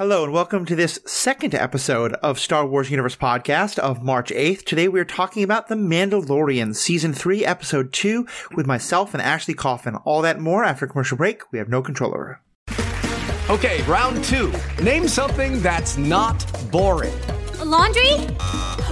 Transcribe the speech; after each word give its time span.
Hello 0.00 0.24
and 0.24 0.32
welcome 0.32 0.64
to 0.64 0.74
this 0.74 0.98
second 1.04 1.54
episode 1.54 2.14
of 2.22 2.38
Star 2.38 2.66
Wars 2.66 2.90
Universe 2.90 3.16
podcast 3.16 3.78
of 3.78 4.02
March 4.02 4.30
8th. 4.30 4.64
Today 4.64 4.88
we 4.88 4.98
are 4.98 5.04
talking 5.04 5.42
about 5.42 5.68
The 5.68 5.74
Mandalorian, 5.74 6.74
Season 6.74 7.12
3, 7.12 7.44
Episode 7.44 7.92
2, 7.92 8.26
with 8.54 8.66
myself 8.66 9.12
and 9.12 9.22
Ashley 9.22 9.52
Coffin. 9.52 9.96
All 9.96 10.22
that 10.22 10.36
and 10.36 10.42
more 10.42 10.64
after 10.64 10.86
commercial 10.86 11.18
break. 11.18 11.42
We 11.52 11.58
have 11.58 11.68
no 11.68 11.82
control 11.82 12.14
over. 12.14 12.40
Okay, 13.50 13.82
round 13.82 14.24
two. 14.24 14.50
Name 14.82 15.06
something 15.06 15.60
that's 15.60 15.98
not 15.98 16.46
boring. 16.72 17.20
A 17.58 17.64
laundry? 17.66 18.14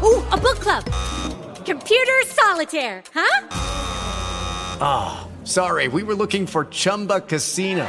Ooh, 0.02 0.22
a 0.30 0.36
book 0.36 0.59
club. 0.61 0.84
Computer 1.64 2.19
solitaire, 2.27 3.02
huh? 3.14 3.48
Ah, 4.78 5.27
oh, 5.27 5.47
sorry, 5.47 5.88
we 5.88 6.02
were 6.02 6.14
looking 6.14 6.47
for 6.47 6.66
Chumba 6.66 7.22
Casino. 7.22 7.88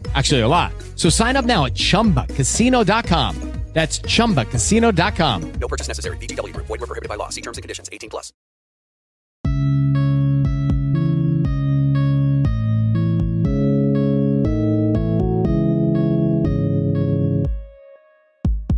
Actually, 0.15 0.41
a 0.41 0.47
lot. 0.47 0.73
So 0.95 1.09
sign 1.09 1.35
up 1.35 1.45
now 1.45 1.65
at 1.65 1.75
ChumbaCasino.com. 1.75 3.51
That's 3.73 3.99
ChumbaCasino.com. 3.99 5.51
No 5.53 5.67
purchase 5.67 5.87
necessary. 5.87 6.17
VGW. 6.17 6.53
Void 6.53 6.81
were 6.81 6.87
prohibited 6.87 7.07
by 7.07 7.15
law. 7.15 7.29
See 7.29 7.41
terms 7.41 7.57
and 7.57 7.63
conditions. 7.63 7.89
18 7.91 8.09
plus. 8.09 8.33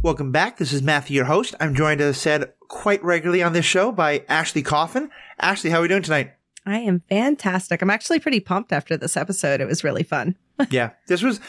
Welcome 0.04 0.34
back. 0.34 0.58
This 0.58 0.74
is 0.74 0.82
Matthew, 0.82 1.16
your 1.16 1.26
host. 1.26 1.56
I'm 1.62 1.74
joined, 1.74 2.02
as 2.02 2.18
I 2.18 2.20
said, 2.20 2.54
quite 2.68 3.02
regularly 3.04 3.42
on 3.42 3.54
this 3.54 3.66
show 3.66 3.92
by 3.92 4.26
Ashley 4.28 4.62
Coffin. 4.62 5.10
Ashley, 5.40 5.70
how 5.70 5.80
are 5.80 5.82
we 5.82 5.88
doing 5.88 6.04
tonight? 6.04 6.34
I 6.66 6.80
am 6.80 7.00
fantastic. 7.00 7.82
I'm 7.82 7.90
actually 7.90 8.20
pretty 8.20 8.42
pumped 8.42 8.74
after 8.74 8.98
this 8.98 9.16
episode. 9.16 9.62
It 9.62 9.68
was 9.68 9.84
really 9.84 10.04
fun. 10.04 10.36
yeah, 10.70 10.92
this 11.08 11.24
was 11.24 11.40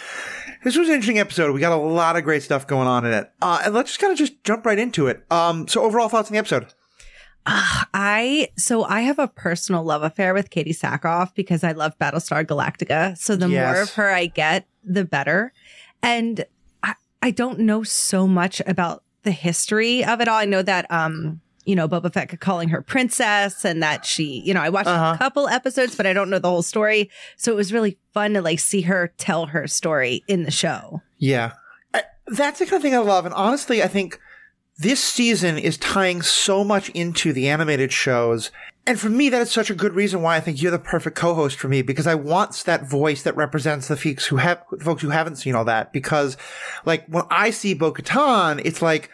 this 0.63 0.77
was 0.77 0.89
an 0.89 0.95
interesting 0.95 1.19
episode. 1.19 1.53
We 1.53 1.61
got 1.61 1.73
a 1.73 1.77
lot 1.77 2.17
of 2.17 2.25
great 2.25 2.43
stuff 2.43 2.67
going 2.67 2.89
on 2.89 3.05
in 3.05 3.13
it. 3.13 3.31
Uh, 3.43 3.63
and 3.65 3.75
let's 3.75 3.91
just 3.91 4.01
kind 4.01 4.13
of 4.13 4.19
just 4.19 4.43
jump 4.45 4.65
right 4.65 4.79
into 4.79 5.07
it. 5.07 5.25
Um, 5.31 5.69
so 5.69 5.83
overall 5.83 6.09
thoughts 6.09 6.31
on 6.31 6.33
the 6.33 6.39
episode? 6.39 6.73
Uh, 7.47 7.85
I 7.93 8.49
so 8.57 8.85
I 8.85 9.03
have 9.03 9.19
a 9.19 9.29
personal 9.29 9.85
love 9.85 10.03
affair 10.03 10.33
with 10.33 10.51
Katee 10.51 10.71
Sackhoff 10.71 11.35
because 11.35 11.63
I 11.63 11.73
love 11.73 11.99
Battlestar 11.99 12.45
Galactica. 12.45 13.17
So 13.19 13.37
the 13.37 13.49
yes. 13.49 13.75
more 13.75 13.83
of 13.83 13.93
her 13.95 14.11
I 14.11 14.27
get, 14.27 14.67
the 14.83 15.05
better. 15.05 15.53
And 16.03 16.45
I, 16.83 16.95
I 17.21 17.31
don't 17.31 17.61
know 17.61 17.83
so 17.83 18.27
much 18.27 18.63
about 18.67 19.03
the 19.25 19.33
history 19.33 20.05
of 20.05 20.21
it 20.23 20.29
all. 20.29 20.39
I 20.39 20.47
know 20.47 20.63
that 20.63 20.91
um 20.91 21.43
you 21.65 21.75
know, 21.75 21.89
Boba 21.89 22.13
Fett 22.13 22.39
calling 22.41 22.69
her 22.69 22.83
princess 22.83 23.65
and 23.65 23.83
that 23.83 24.05
she, 24.05 24.41
you 24.45 24.53
know, 24.53 24.61
I 24.61 24.69
watched 24.69 24.89
uh-huh. 24.89 25.15
a 25.15 25.19
couple 25.19 25.49
episodes, 25.49 25.95
but 25.95 26.07
I 26.07 26.13
don't 26.13 26.31
know 26.31 26.39
the 26.39 26.51
whole 26.51 26.63
story. 26.63 27.11
So 27.37 27.53
it 27.53 27.57
was 27.57 27.73
really 27.73 27.99
fun 28.13 28.35
to 28.35 28.43
like 28.43 28.61
see 28.61 28.83
her 28.83 29.13
tell 29.17 29.47
her 29.47 29.67
story 29.67 30.23
in 30.29 30.43
the 30.43 30.51
show. 30.51 31.03
Yeah. 31.19 31.53
I, 31.95 32.03
that's 32.27 32.59
the 32.59 32.67
kind 32.67 32.77
of 32.77 32.83
thing 32.83 32.95
I 32.95 32.99
love. 32.99 33.25
And 33.25 33.35
honestly, 33.35 33.83
I 33.83 33.89
think 33.89 34.21
this 34.79 35.03
season 35.03 35.57
is 35.57 35.79
tying 35.79 36.23
so 36.23 36.65
much 36.65 36.91
into 36.91 37.33
the 37.33 37.49
animated 37.49 37.93
shows. 37.93 38.51
And 38.87 39.01
for 39.01 39.09
me, 39.09 39.31
that 39.31 39.41
is 39.41 39.51
such 39.51 39.71
a 39.71 39.75
good 39.75 39.95
reason 39.95 40.21
why 40.21 40.37
I 40.37 40.41
think 40.41 40.61
you're 40.61 40.71
the 40.71 40.79
perfect 40.79 41.17
co-host 41.17 41.59
for 41.59 41.69
me 41.69 41.81
because 41.81 42.07
I 42.07 42.15
want 42.15 42.53
that 42.67 42.87
voice 42.87 43.23
that 43.23 43.37
represents 43.37 43.89
the 43.89 43.97
folks 43.97 44.27
who 44.27 44.37
have, 44.37 44.63
folks 44.81 45.01
who 45.01 45.09
haven't 45.09 45.37
seen 45.37 45.55
all 45.55 45.65
that. 45.65 45.93
Because 45.93 46.37
like 46.85 47.07
when 47.07 47.25
I 47.31 47.51
see 47.51 47.73
Bo-Katan, 47.73 48.61
it's 48.63 48.83
like, 48.83 49.11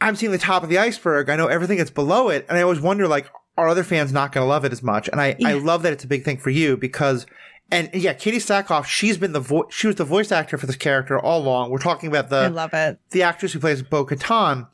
I'm 0.00 0.16
seeing 0.16 0.32
the 0.32 0.38
top 0.38 0.62
of 0.62 0.68
the 0.68 0.78
iceberg. 0.78 1.28
I 1.28 1.36
know 1.36 1.48
everything 1.48 1.78
that's 1.78 1.90
below 1.90 2.28
it. 2.28 2.46
And 2.48 2.56
I 2.56 2.62
always 2.62 2.80
wonder, 2.80 3.08
like, 3.08 3.30
are 3.56 3.68
other 3.68 3.84
fans 3.84 4.12
not 4.12 4.32
going 4.32 4.44
to 4.44 4.48
love 4.48 4.64
it 4.64 4.72
as 4.72 4.82
much? 4.82 5.08
And 5.08 5.20
I, 5.20 5.36
yeah. 5.38 5.48
I 5.48 5.52
love 5.54 5.82
that 5.82 5.92
it's 5.92 6.04
a 6.04 6.08
big 6.08 6.24
thing 6.24 6.38
for 6.38 6.50
you 6.50 6.76
because, 6.76 7.26
and 7.70 7.90
yeah, 7.92 8.14
Katee 8.14 8.36
Sackhoff, 8.36 8.84
she's 8.84 9.18
been 9.18 9.32
the 9.32 9.40
voice, 9.40 9.66
she 9.70 9.88
was 9.88 9.96
the 9.96 10.04
voice 10.04 10.30
actor 10.30 10.56
for 10.56 10.66
this 10.66 10.76
character 10.76 11.18
all 11.18 11.42
along. 11.42 11.70
We're 11.70 11.78
talking 11.78 12.08
about 12.08 12.30
the, 12.30 12.36
I 12.36 12.46
love 12.48 12.72
it. 12.72 13.00
The 13.10 13.24
actress 13.24 13.52
who 13.52 13.58
plays 13.58 13.82
Bo 13.82 14.06
Katan. 14.06 14.68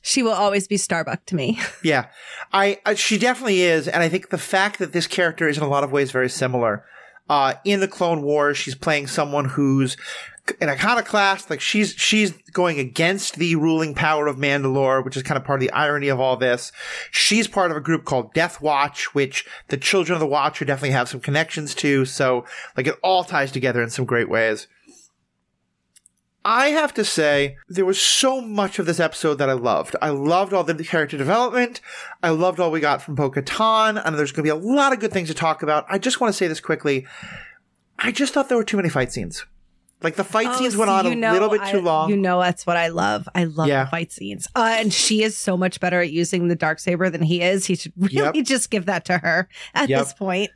She 0.00 0.22
will 0.22 0.32
always 0.32 0.66
be 0.66 0.78
Starbuck 0.78 1.26
to 1.26 1.36
me. 1.36 1.60
yeah. 1.84 2.06
I, 2.52 2.80
I, 2.86 2.94
she 2.94 3.18
definitely 3.18 3.62
is. 3.62 3.86
And 3.86 4.02
I 4.02 4.08
think 4.08 4.30
the 4.30 4.38
fact 4.38 4.78
that 4.78 4.92
this 4.92 5.06
character 5.06 5.48
is 5.48 5.58
in 5.58 5.62
a 5.62 5.68
lot 5.68 5.84
of 5.84 5.92
ways 5.92 6.10
very 6.10 6.30
similar. 6.30 6.84
Uh, 7.28 7.54
in 7.64 7.80
the 7.80 7.88
Clone 7.88 8.22
Wars, 8.22 8.58
she's 8.58 8.74
playing 8.74 9.06
someone 9.06 9.44
who's 9.44 9.96
an 10.60 10.68
iconoclast. 10.68 11.50
Like 11.50 11.60
she's 11.60 11.92
she's 11.92 12.32
going 12.52 12.78
against 12.78 13.36
the 13.36 13.56
ruling 13.56 13.94
power 13.94 14.26
of 14.26 14.36
Mandalore, 14.36 15.04
which 15.04 15.16
is 15.16 15.22
kind 15.22 15.38
of 15.38 15.44
part 15.44 15.62
of 15.62 15.66
the 15.66 15.72
irony 15.72 16.08
of 16.08 16.20
all 16.20 16.36
this. 16.36 16.72
She's 17.10 17.48
part 17.48 17.70
of 17.70 17.76
a 17.76 17.80
group 17.80 18.04
called 18.04 18.34
Death 18.34 18.60
Watch, 18.60 19.14
which 19.14 19.46
the 19.68 19.76
children 19.76 20.14
of 20.14 20.20
the 20.20 20.26
Watcher 20.26 20.64
definitely 20.64 20.90
have 20.90 21.08
some 21.08 21.20
connections 21.20 21.74
to. 21.76 22.04
So 22.04 22.44
like 22.76 22.86
it 22.86 22.98
all 23.02 23.24
ties 23.24 23.52
together 23.52 23.82
in 23.82 23.90
some 23.90 24.04
great 24.04 24.28
ways. 24.28 24.68
I 26.44 26.70
have 26.70 26.92
to 26.94 27.04
say, 27.04 27.56
there 27.68 27.84
was 27.84 28.00
so 28.00 28.40
much 28.40 28.80
of 28.80 28.86
this 28.86 28.98
episode 28.98 29.36
that 29.36 29.48
I 29.48 29.52
loved. 29.52 29.94
I 30.02 30.08
loved 30.08 30.52
all 30.52 30.64
the 30.64 30.74
character 30.82 31.16
development. 31.16 31.80
I 32.20 32.30
loved 32.30 32.58
all 32.58 32.72
we 32.72 32.80
got 32.80 33.00
from 33.00 33.14
Bo 33.14 33.30
Katan. 33.30 34.02
And 34.04 34.18
there's 34.18 34.32
going 34.32 34.40
to 34.40 34.42
be 34.42 34.48
a 34.48 34.56
lot 34.56 34.92
of 34.92 34.98
good 34.98 35.12
things 35.12 35.28
to 35.28 35.34
talk 35.34 35.62
about. 35.62 35.86
I 35.88 35.98
just 35.98 36.20
want 36.20 36.32
to 36.32 36.36
say 36.36 36.48
this 36.48 36.58
quickly. 36.58 37.06
I 37.96 38.10
just 38.10 38.34
thought 38.34 38.48
there 38.48 38.58
were 38.58 38.64
too 38.64 38.76
many 38.76 38.88
fight 38.88 39.12
scenes. 39.12 39.46
Like 40.02 40.16
the 40.16 40.24
fight 40.24 40.48
oh, 40.50 40.58
scenes 40.58 40.76
went 40.76 40.90
on 40.90 41.06
a 41.06 41.14
know, 41.14 41.32
little 41.32 41.48
bit 41.48 41.64
too 41.70 41.78
I, 41.78 41.82
long. 41.82 42.10
You 42.10 42.16
know 42.16 42.40
that's 42.40 42.66
what 42.66 42.76
I 42.76 42.88
love. 42.88 43.28
I 43.34 43.44
love 43.44 43.68
yeah. 43.68 43.84
the 43.84 43.90
fight 43.90 44.12
scenes. 44.12 44.48
Uh, 44.54 44.76
and 44.78 44.92
she 44.92 45.22
is 45.22 45.36
so 45.36 45.56
much 45.56 45.80
better 45.80 46.00
at 46.00 46.10
using 46.10 46.48
the 46.48 46.56
dark 46.56 46.78
saber 46.78 47.10
than 47.10 47.22
he 47.22 47.42
is. 47.42 47.66
He 47.66 47.76
should 47.76 47.92
really 47.96 48.38
yep. 48.38 48.44
just 48.44 48.70
give 48.70 48.86
that 48.86 49.04
to 49.06 49.18
her 49.18 49.48
at 49.74 49.88
yep. 49.88 50.00
this 50.00 50.12
point. 50.14 50.50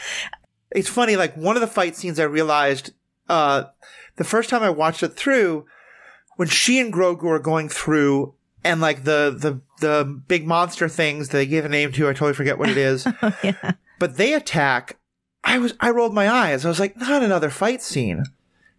it's 0.70 0.88
funny. 0.88 1.16
Like 1.16 1.36
one 1.36 1.56
of 1.56 1.60
the 1.60 1.66
fight 1.66 1.96
scenes, 1.96 2.20
I 2.20 2.24
realized 2.24 2.92
uh, 3.28 3.64
the 4.16 4.24
first 4.24 4.50
time 4.50 4.62
I 4.62 4.70
watched 4.70 5.02
it 5.02 5.16
through, 5.16 5.66
when 6.36 6.48
she 6.48 6.78
and 6.80 6.92
Grogu 6.92 7.24
are 7.24 7.38
going 7.38 7.68
through, 7.68 8.34
and 8.62 8.80
like 8.80 9.04
the 9.04 9.34
the 9.36 9.60
the 9.80 10.04
big 10.04 10.46
monster 10.46 10.88
things 10.88 11.28
they 11.28 11.46
give 11.46 11.64
a 11.64 11.68
name 11.68 11.92
to, 11.92 12.08
I 12.08 12.12
totally 12.12 12.34
forget 12.34 12.58
what 12.58 12.68
it 12.68 12.76
is. 12.76 13.06
oh, 13.22 13.38
yeah. 13.42 13.72
But 13.98 14.16
they 14.16 14.34
attack. 14.34 14.98
I 15.42 15.58
was 15.58 15.74
I 15.80 15.90
rolled 15.90 16.14
my 16.14 16.28
eyes. 16.28 16.64
I 16.64 16.68
was 16.68 16.80
like, 16.80 16.96
not 16.96 17.22
another 17.22 17.50
fight 17.50 17.82
scene. 17.82 18.24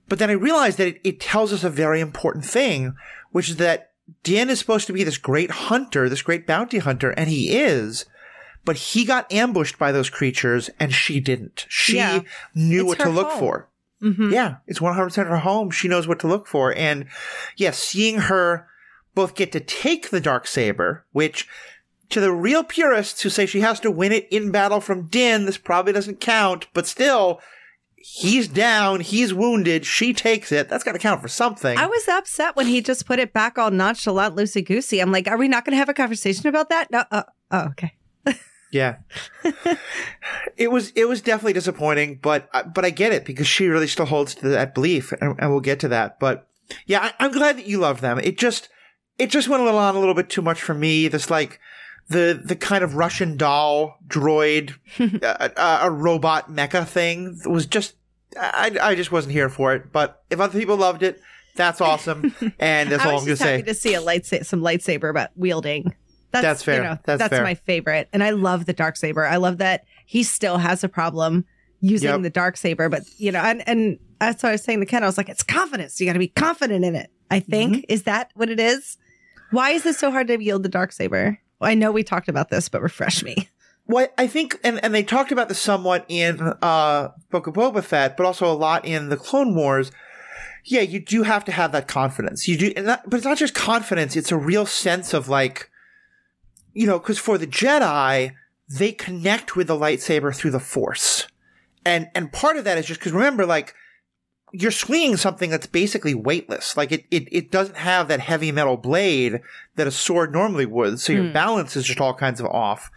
But 0.07 0.19
then 0.19 0.29
I 0.29 0.33
realized 0.33 0.77
that 0.77 0.87
it, 0.87 1.01
it 1.03 1.19
tells 1.19 1.51
us 1.51 1.63
a 1.63 1.69
very 1.69 1.99
important 1.99 2.45
thing, 2.45 2.95
which 3.31 3.49
is 3.49 3.57
that 3.57 3.91
Din 4.23 4.49
is 4.49 4.59
supposed 4.59 4.87
to 4.87 4.93
be 4.93 5.03
this 5.03 5.17
great 5.17 5.51
hunter, 5.51 6.07
this 6.09 6.21
great 6.21 6.45
bounty 6.45 6.77
hunter, 6.77 7.11
and 7.11 7.29
he 7.29 7.57
is. 7.57 8.05
But 8.63 8.77
he 8.77 9.05
got 9.05 9.31
ambushed 9.31 9.77
by 9.77 9.91
those 9.91 10.09
creatures 10.09 10.69
and 10.79 10.93
she 10.93 11.19
didn't. 11.19 11.65
She 11.69 11.97
yeah. 11.97 12.21
knew 12.53 12.81
it's 12.81 12.87
what 12.87 12.99
to 12.99 13.09
look 13.09 13.29
home. 13.29 13.39
for. 13.39 13.69
Mm-hmm. 14.01 14.31
Yeah, 14.31 14.57
it's 14.67 14.79
100% 14.79 15.27
her 15.27 15.37
home. 15.37 15.71
She 15.71 15.87
knows 15.87 16.07
what 16.07 16.19
to 16.19 16.27
look 16.27 16.47
for. 16.47 16.73
And 16.75 17.05
yes, 17.05 17.57
yeah, 17.57 17.71
seeing 17.71 18.17
her 18.19 18.67
both 19.13 19.35
get 19.35 19.51
to 19.53 19.59
take 19.59 20.09
the 20.09 20.19
dark 20.19 20.45
saber, 20.47 21.05
which 21.11 21.47
to 22.09 22.19
the 22.19 22.31
real 22.31 22.63
purists 22.63 23.21
who 23.21 23.29
say 23.29 23.45
she 23.45 23.61
has 23.61 23.79
to 23.79 23.91
win 23.91 24.11
it 24.11 24.27
in 24.29 24.51
battle 24.51 24.81
from 24.81 25.07
Din, 25.07 25.45
this 25.45 25.57
probably 25.57 25.93
doesn't 25.93 26.19
count, 26.19 26.67
but 26.73 26.85
still, 26.85 27.39
he's 28.05 28.47
down, 28.47 28.99
he's 28.99 29.33
wounded, 29.33 29.85
she 29.85 30.13
takes 30.13 30.51
it. 30.51 30.69
That's 30.69 30.83
got 30.83 30.91
to 30.91 30.99
count 30.99 31.21
for 31.21 31.27
something. 31.27 31.77
I 31.77 31.87
was 31.87 32.07
upset 32.07 32.55
when 32.55 32.67
he 32.67 32.81
just 32.81 33.05
put 33.05 33.19
it 33.19 33.33
back 33.33 33.57
all 33.57 33.71
nonchalant, 33.71 34.35
loosey 34.35 34.65
goosey. 34.65 34.99
I'm 34.99 35.11
like, 35.11 35.27
are 35.27 35.37
we 35.37 35.47
not 35.47 35.65
going 35.65 35.71
to 35.71 35.77
have 35.77 35.89
a 35.89 35.93
conversation 35.93 36.47
about 36.47 36.69
that? 36.69 36.91
No. 36.91 37.03
Uh, 37.11 37.23
oh, 37.51 37.67
okay. 37.71 37.93
Yeah. 38.71 38.97
it 40.57 40.69
was 40.69 40.89
it 40.95 41.07
was 41.07 41.21
definitely 41.21 41.53
disappointing, 41.53 42.19
but 42.21 42.49
but 42.73 42.83
I 42.83 42.89
get 42.89 43.13
it 43.13 43.23
because 43.23 43.47
she 43.47 43.67
really 43.67 43.87
still 43.87 44.07
holds 44.07 44.35
to 44.35 44.49
that 44.49 44.75
belief, 44.75 45.13
and, 45.13 45.39
and 45.39 45.51
we'll 45.51 45.61
get 45.61 45.79
to 45.81 45.87
that. 45.89 46.19
But 46.19 46.49
yeah, 46.85 47.11
I, 47.17 47.25
am 47.25 47.31
glad 47.31 47.57
that 47.57 47.67
you 47.67 47.77
love 47.77 48.01
them. 48.01 48.19
It 48.19 48.37
just 48.37 48.67
it 49.17 49.29
just 49.29 49.47
went 49.47 49.61
a 49.61 49.65
little 49.65 49.79
on 49.79 49.95
a 49.95 49.99
little 49.99 50.15
bit 50.15 50.29
too 50.29 50.41
much 50.41 50.61
for 50.61 50.73
me. 50.73 51.07
This 51.07 51.29
like 51.29 51.61
the 52.07 52.39
the 52.43 52.55
kind 52.55 52.83
of 52.83 52.95
Russian 52.95 53.37
doll 53.37 53.97
droid, 54.07 54.75
uh, 55.23 55.79
a 55.81 55.91
robot 55.91 56.51
mecha 56.51 56.87
thing 56.87 57.39
was 57.45 57.65
just 57.65 57.95
I 58.39 58.77
I 58.81 58.95
just 58.95 59.11
wasn't 59.11 59.33
here 59.33 59.49
for 59.49 59.73
it. 59.73 59.91
But 59.91 60.23
if 60.29 60.39
other 60.39 60.57
people 60.57 60.77
loved 60.77 61.03
it, 61.03 61.21
that's 61.55 61.81
awesome, 61.81 62.35
and 62.59 62.91
that's 62.91 63.05
all 63.05 63.19
I'm 63.19 63.25
gonna 63.25 63.35
say. 63.35 63.61
To 63.61 63.73
see 63.73 63.93
a 63.95 64.01
lightsaber, 64.01 64.45
some 64.45 64.61
lightsaber, 64.61 65.13
but 65.13 65.31
wielding 65.35 65.93
that's, 66.41 66.43
that's 66.43 66.63
fair. 66.63 66.77
You 66.77 66.83
know, 66.83 66.99
that's, 67.03 67.19
that's 67.19 67.29
fair. 67.29 67.43
my 67.43 67.55
favorite. 67.55 68.09
And 68.11 68.23
I 68.23 68.31
love 68.31 68.65
the 68.65 68.73
dark 68.73 68.97
saber. 68.97 69.25
I 69.25 69.37
love 69.37 69.57
that 69.59 69.85
he 70.05 70.23
still 70.23 70.57
has 70.57 70.83
a 70.83 70.89
problem 70.89 71.45
using 71.79 72.09
yep. 72.09 72.21
the 72.21 72.29
dark 72.29 72.57
saber, 72.57 72.89
but 72.89 73.03
you 73.17 73.31
know, 73.31 73.39
and, 73.39 73.67
and 73.67 73.99
that's 74.19 74.43
what 74.43 74.49
I 74.49 74.51
was 74.53 74.63
saying 74.63 74.79
to 74.79 74.85
Ken. 74.85 75.03
I 75.03 75.05
was 75.05 75.17
like, 75.17 75.29
it's 75.29 75.43
confidence. 75.43 75.99
You 75.99 76.07
got 76.07 76.13
to 76.13 76.19
be 76.19 76.27
confident 76.27 76.83
in 76.83 76.95
it. 76.95 77.11
I 77.31 77.39
think 77.39 77.75
mm-hmm. 77.75 77.83
is 77.89 78.03
that 78.03 78.31
what 78.35 78.49
it 78.49 78.59
is. 78.59 78.97
Why 79.51 79.71
is 79.71 79.83
this 79.83 79.97
so 79.97 80.11
hard 80.11 80.27
to 80.27 80.37
wield 80.37 80.63
the 80.63 80.69
dark 80.69 80.91
saber? 80.91 81.39
Well, 81.59 81.69
I 81.69 81.75
know 81.75 81.91
we 81.91 82.03
talked 82.03 82.27
about 82.27 82.49
this, 82.49 82.69
but 82.69 82.81
refresh 82.81 83.23
me. 83.23 83.49
Well, 83.87 84.07
I 84.17 84.27
think, 84.27 84.59
and, 84.63 84.83
and 84.83 84.93
they 84.93 85.03
talked 85.03 85.31
about 85.31 85.47
this 85.47 85.59
somewhat 85.59 86.05
in 86.07 86.41
uh, 86.61 87.09
Book 87.29 87.47
of 87.47 87.53
Boba 87.53 87.83
Fett, 87.83 88.17
but 88.17 88.25
also 88.25 88.51
a 88.51 88.53
lot 88.53 88.83
in 88.85 89.09
the 89.09 89.17
Clone 89.17 89.53
Wars. 89.53 89.91
Yeah, 90.63 90.81
you 90.81 90.99
do 90.99 91.21
have 91.21 91.45
to 91.45 91.51
have 91.51 91.71
that 91.73 91.87
confidence. 91.87 92.47
You 92.47 92.57
do, 92.57 92.73
that, 92.73 93.07
but 93.07 93.17
it's 93.17 93.25
not 93.25 93.37
just 93.37 93.53
confidence; 93.53 94.15
it's 94.15 94.31
a 94.31 94.37
real 94.37 94.65
sense 94.65 95.13
of 95.13 95.29
like 95.29 95.69
you 96.75 96.85
know, 96.85 96.99
because 96.99 97.17
for 97.17 97.37
the 97.37 97.47
Jedi, 97.47 98.33
they 98.67 98.91
connect 98.91 99.55
with 99.55 99.67
the 99.67 99.77
lightsaber 99.77 100.35
through 100.35 100.51
the 100.51 100.59
Force, 100.59 101.27
and 101.85 102.09
and 102.13 102.31
part 102.31 102.57
of 102.57 102.65
that 102.65 102.77
is 102.77 102.85
just 102.85 102.99
because 102.99 103.13
remember, 103.13 103.45
like 103.45 103.73
you're 104.51 104.71
swinging 104.71 105.17
something 105.17 105.49
that's 105.49 105.67
basically 105.67 106.13
weightless. 106.13 106.77
Like 106.77 106.91
it, 106.91 107.05
it, 107.11 107.27
it 107.31 107.51
doesn't 107.51 107.77
have 107.77 108.07
that 108.07 108.19
heavy 108.19 108.51
metal 108.51 108.77
blade 108.77 109.41
that 109.75 109.87
a 109.87 109.91
sword 109.91 110.31
normally 110.31 110.65
would. 110.65 110.99
So 110.99 111.13
your 111.13 111.25
mm. 111.25 111.33
balance 111.33 111.75
is 111.75 111.85
just 111.85 111.99
all 111.99 112.13
kinds 112.13 112.39
of 112.39 112.45
off. 112.47 112.89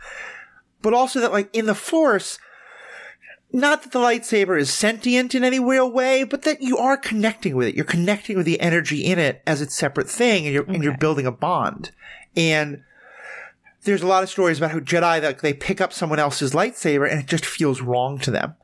But 0.82 0.94
also 0.94 1.20
that 1.20 1.32
like 1.32 1.54
in 1.54 1.66
the 1.66 1.74
force, 1.74 2.38
not 3.52 3.82
that 3.82 3.92
the 3.92 3.98
lightsaber 3.98 4.60
is 4.60 4.72
sentient 4.72 5.34
in 5.34 5.42
any 5.42 5.58
real 5.58 5.90
way, 5.90 6.22
but 6.22 6.42
that 6.42 6.60
you 6.60 6.76
are 6.76 6.96
connecting 6.96 7.56
with 7.56 7.68
it. 7.68 7.74
You're 7.74 7.84
connecting 7.84 8.36
with 8.36 8.46
the 8.46 8.60
energy 8.60 9.04
in 9.04 9.18
it 9.18 9.42
as 9.46 9.62
its 9.62 9.74
separate 9.74 10.08
thing 10.08 10.44
and 10.44 10.54
you're, 10.54 10.64
okay. 10.64 10.74
and 10.74 10.84
you're 10.84 10.98
building 10.98 11.26
a 11.26 11.32
bond. 11.32 11.90
And 12.36 12.82
there's 13.84 14.02
a 14.02 14.06
lot 14.06 14.22
of 14.22 14.28
stories 14.28 14.58
about 14.58 14.72
how 14.72 14.80
Jedi 14.80 15.20
that 15.20 15.38
they 15.40 15.54
pick 15.54 15.80
up 15.80 15.92
someone 15.92 16.18
else's 16.18 16.52
lightsaber 16.52 17.10
and 17.10 17.20
it 17.20 17.26
just 17.26 17.46
feels 17.46 17.80
wrong 17.80 18.18
to 18.20 18.30
them. 18.30 18.54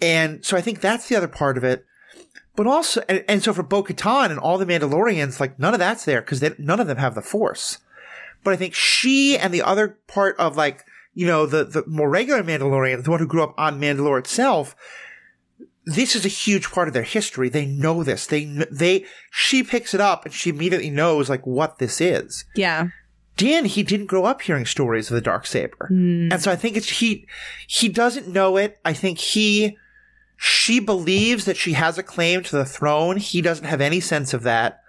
And 0.00 0.44
so 0.44 0.56
I 0.56 0.60
think 0.60 0.80
that's 0.80 1.08
the 1.08 1.16
other 1.16 1.28
part 1.28 1.58
of 1.58 1.64
it. 1.64 1.84
But 2.56 2.66
also, 2.66 3.02
and, 3.08 3.24
and 3.28 3.42
so 3.42 3.52
for 3.52 3.62
Bo 3.62 3.82
Katan 3.82 4.30
and 4.30 4.38
all 4.38 4.58
the 4.58 4.66
Mandalorians, 4.66 5.40
like 5.40 5.58
none 5.58 5.74
of 5.74 5.78
that's 5.78 6.04
there 6.04 6.20
because 6.20 6.42
none 6.58 6.80
of 6.80 6.86
them 6.86 6.96
have 6.96 7.14
the 7.14 7.22
Force. 7.22 7.78
But 8.42 8.52
I 8.52 8.56
think 8.56 8.74
she 8.74 9.36
and 9.36 9.52
the 9.52 9.62
other 9.62 9.98
part 10.06 10.36
of 10.38 10.56
like, 10.56 10.84
you 11.14 11.26
know, 11.26 11.46
the, 11.46 11.64
the 11.64 11.84
more 11.86 12.08
regular 12.08 12.42
Mandalorian, 12.42 13.02
the 13.02 13.10
one 13.10 13.20
who 13.20 13.26
grew 13.26 13.42
up 13.42 13.54
on 13.58 13.80
Mandalore 13.80 14.18
itself, 14.18 14.74
this 15.84 16.14
is 16.14 16.24
a 16.24 16.28
huge 16.28 16.70
part 16.70 16.88
of 16.88 16.94
their 16.94 17.02
history. 17.02 17.48
They 17.48 17.66
know 17.66 18.02
this. 18.02 18.26
They, 18.26 18.44
they, 18.70 19.06
she 19.30 19.62
picks 19.62 19.94
it 19.94 20.00
up 20.00 20.24
and 20.24 20.34
she 20.34 20.50
immediately 20.50 20.90
knows 20.90 21.30
like 21.30 21.46
what 21.46 21.78
this 21.78 22.00
is. 22.00 22.44
Yeah. 22.54 22.88
Dan, 23.38 23.64
he 23.66 23.84
didn't 23.84 24.06
grow 24.06 24.24
up 24.24 24.42
hearing 24.42 24.66
stories 24.66 25.10
of 25.10 25.14
the 25.14 25.20
dark 25.20 25.46
saber, 25.46 25.88
mm. 25.92 26.32
and 26.32 26.42
so 26.42 26.50
I 26.50 26.56
think 26.56 26.76
it's 26.76 26.98
he 26.98 27.24
he 27.68 27.88
doesn't 27.88 28.26
know 28.26 28.56
it. 28.56 28.80
I 28.84 28.92
think 28.92 29.18
he 29.18 29.78
she 30.38 30.80
believes 30.80 31.44
that 31.44 31.56
she 31.56 31.72
has 31.72 31.98
a 31.98 32.02
claim 32.02 32.42
to 32.44 32.56
the 32.56 32.64
throne. 32.64 33.16
He 33.16 33.42
doesn't 33.42 33.66
have 33.66 33.80
any 33.80 34.00
sense 34.00 34.32
of 34.32 34.44
that. 34.44 34.80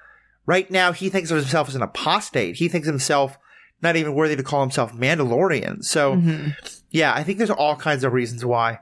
Right 0.46 0.70
now, 0.70 0.92
he 0.94 1.10
thinks 1.10 1.32
of 1.32 1.38
himself 1.38 1.68
as 1.68 1.76
an 1.76 1.82
apostate. 1.82 2.56
He 2.56 2.70
thinks 2.70 2.88
himself 2.88 3.38
not 3.82 3.96
even 3.96 4.14
worthy 4.14 4.36
to 4.36 4.44
call 4.44 4.62
himself 4.62 4.94
Mandalorian. 4.94 5.84
So, 5.84 6.16
mm-hmm. 6.16 6.50
yeah, 6.92 7.14
I 7.14 7.24
think 7.24 7.38
there's 7.38 7.50
all 7.50 7.76
kinds 7.76 8.04
of 8.04 8.14
reasons 8.14 8.46
why. 8.46 8.80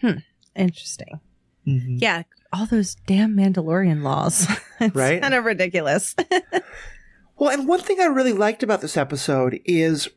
Hmm. 0.00 0.18
Interesting. 0.54 1.20
Mm-hmm. 1.66 1.96
Yeah, 1.98 2.22
all 2.52 2.66
those 2.66 2.94
damn 3.06 3.36
Mandalorian 3.36 4.02
laws. 4.02 4.46
it's 4.80 4.94
right? 4.94 5.20
kind 5.20 5.34
of 5.34 5.44
ridiculous. 5.44 6.14
Well, 7.38 7.50
and 7.50 7.68
one 7.68 7.80
thing 7.80 8.00
I 8.00 8.06
really 8.06 8.32
liked 8.32 8.64
about 8.64 8.80
this 8.80 8.96
episode 8.96 9.60
is 9.64 10.08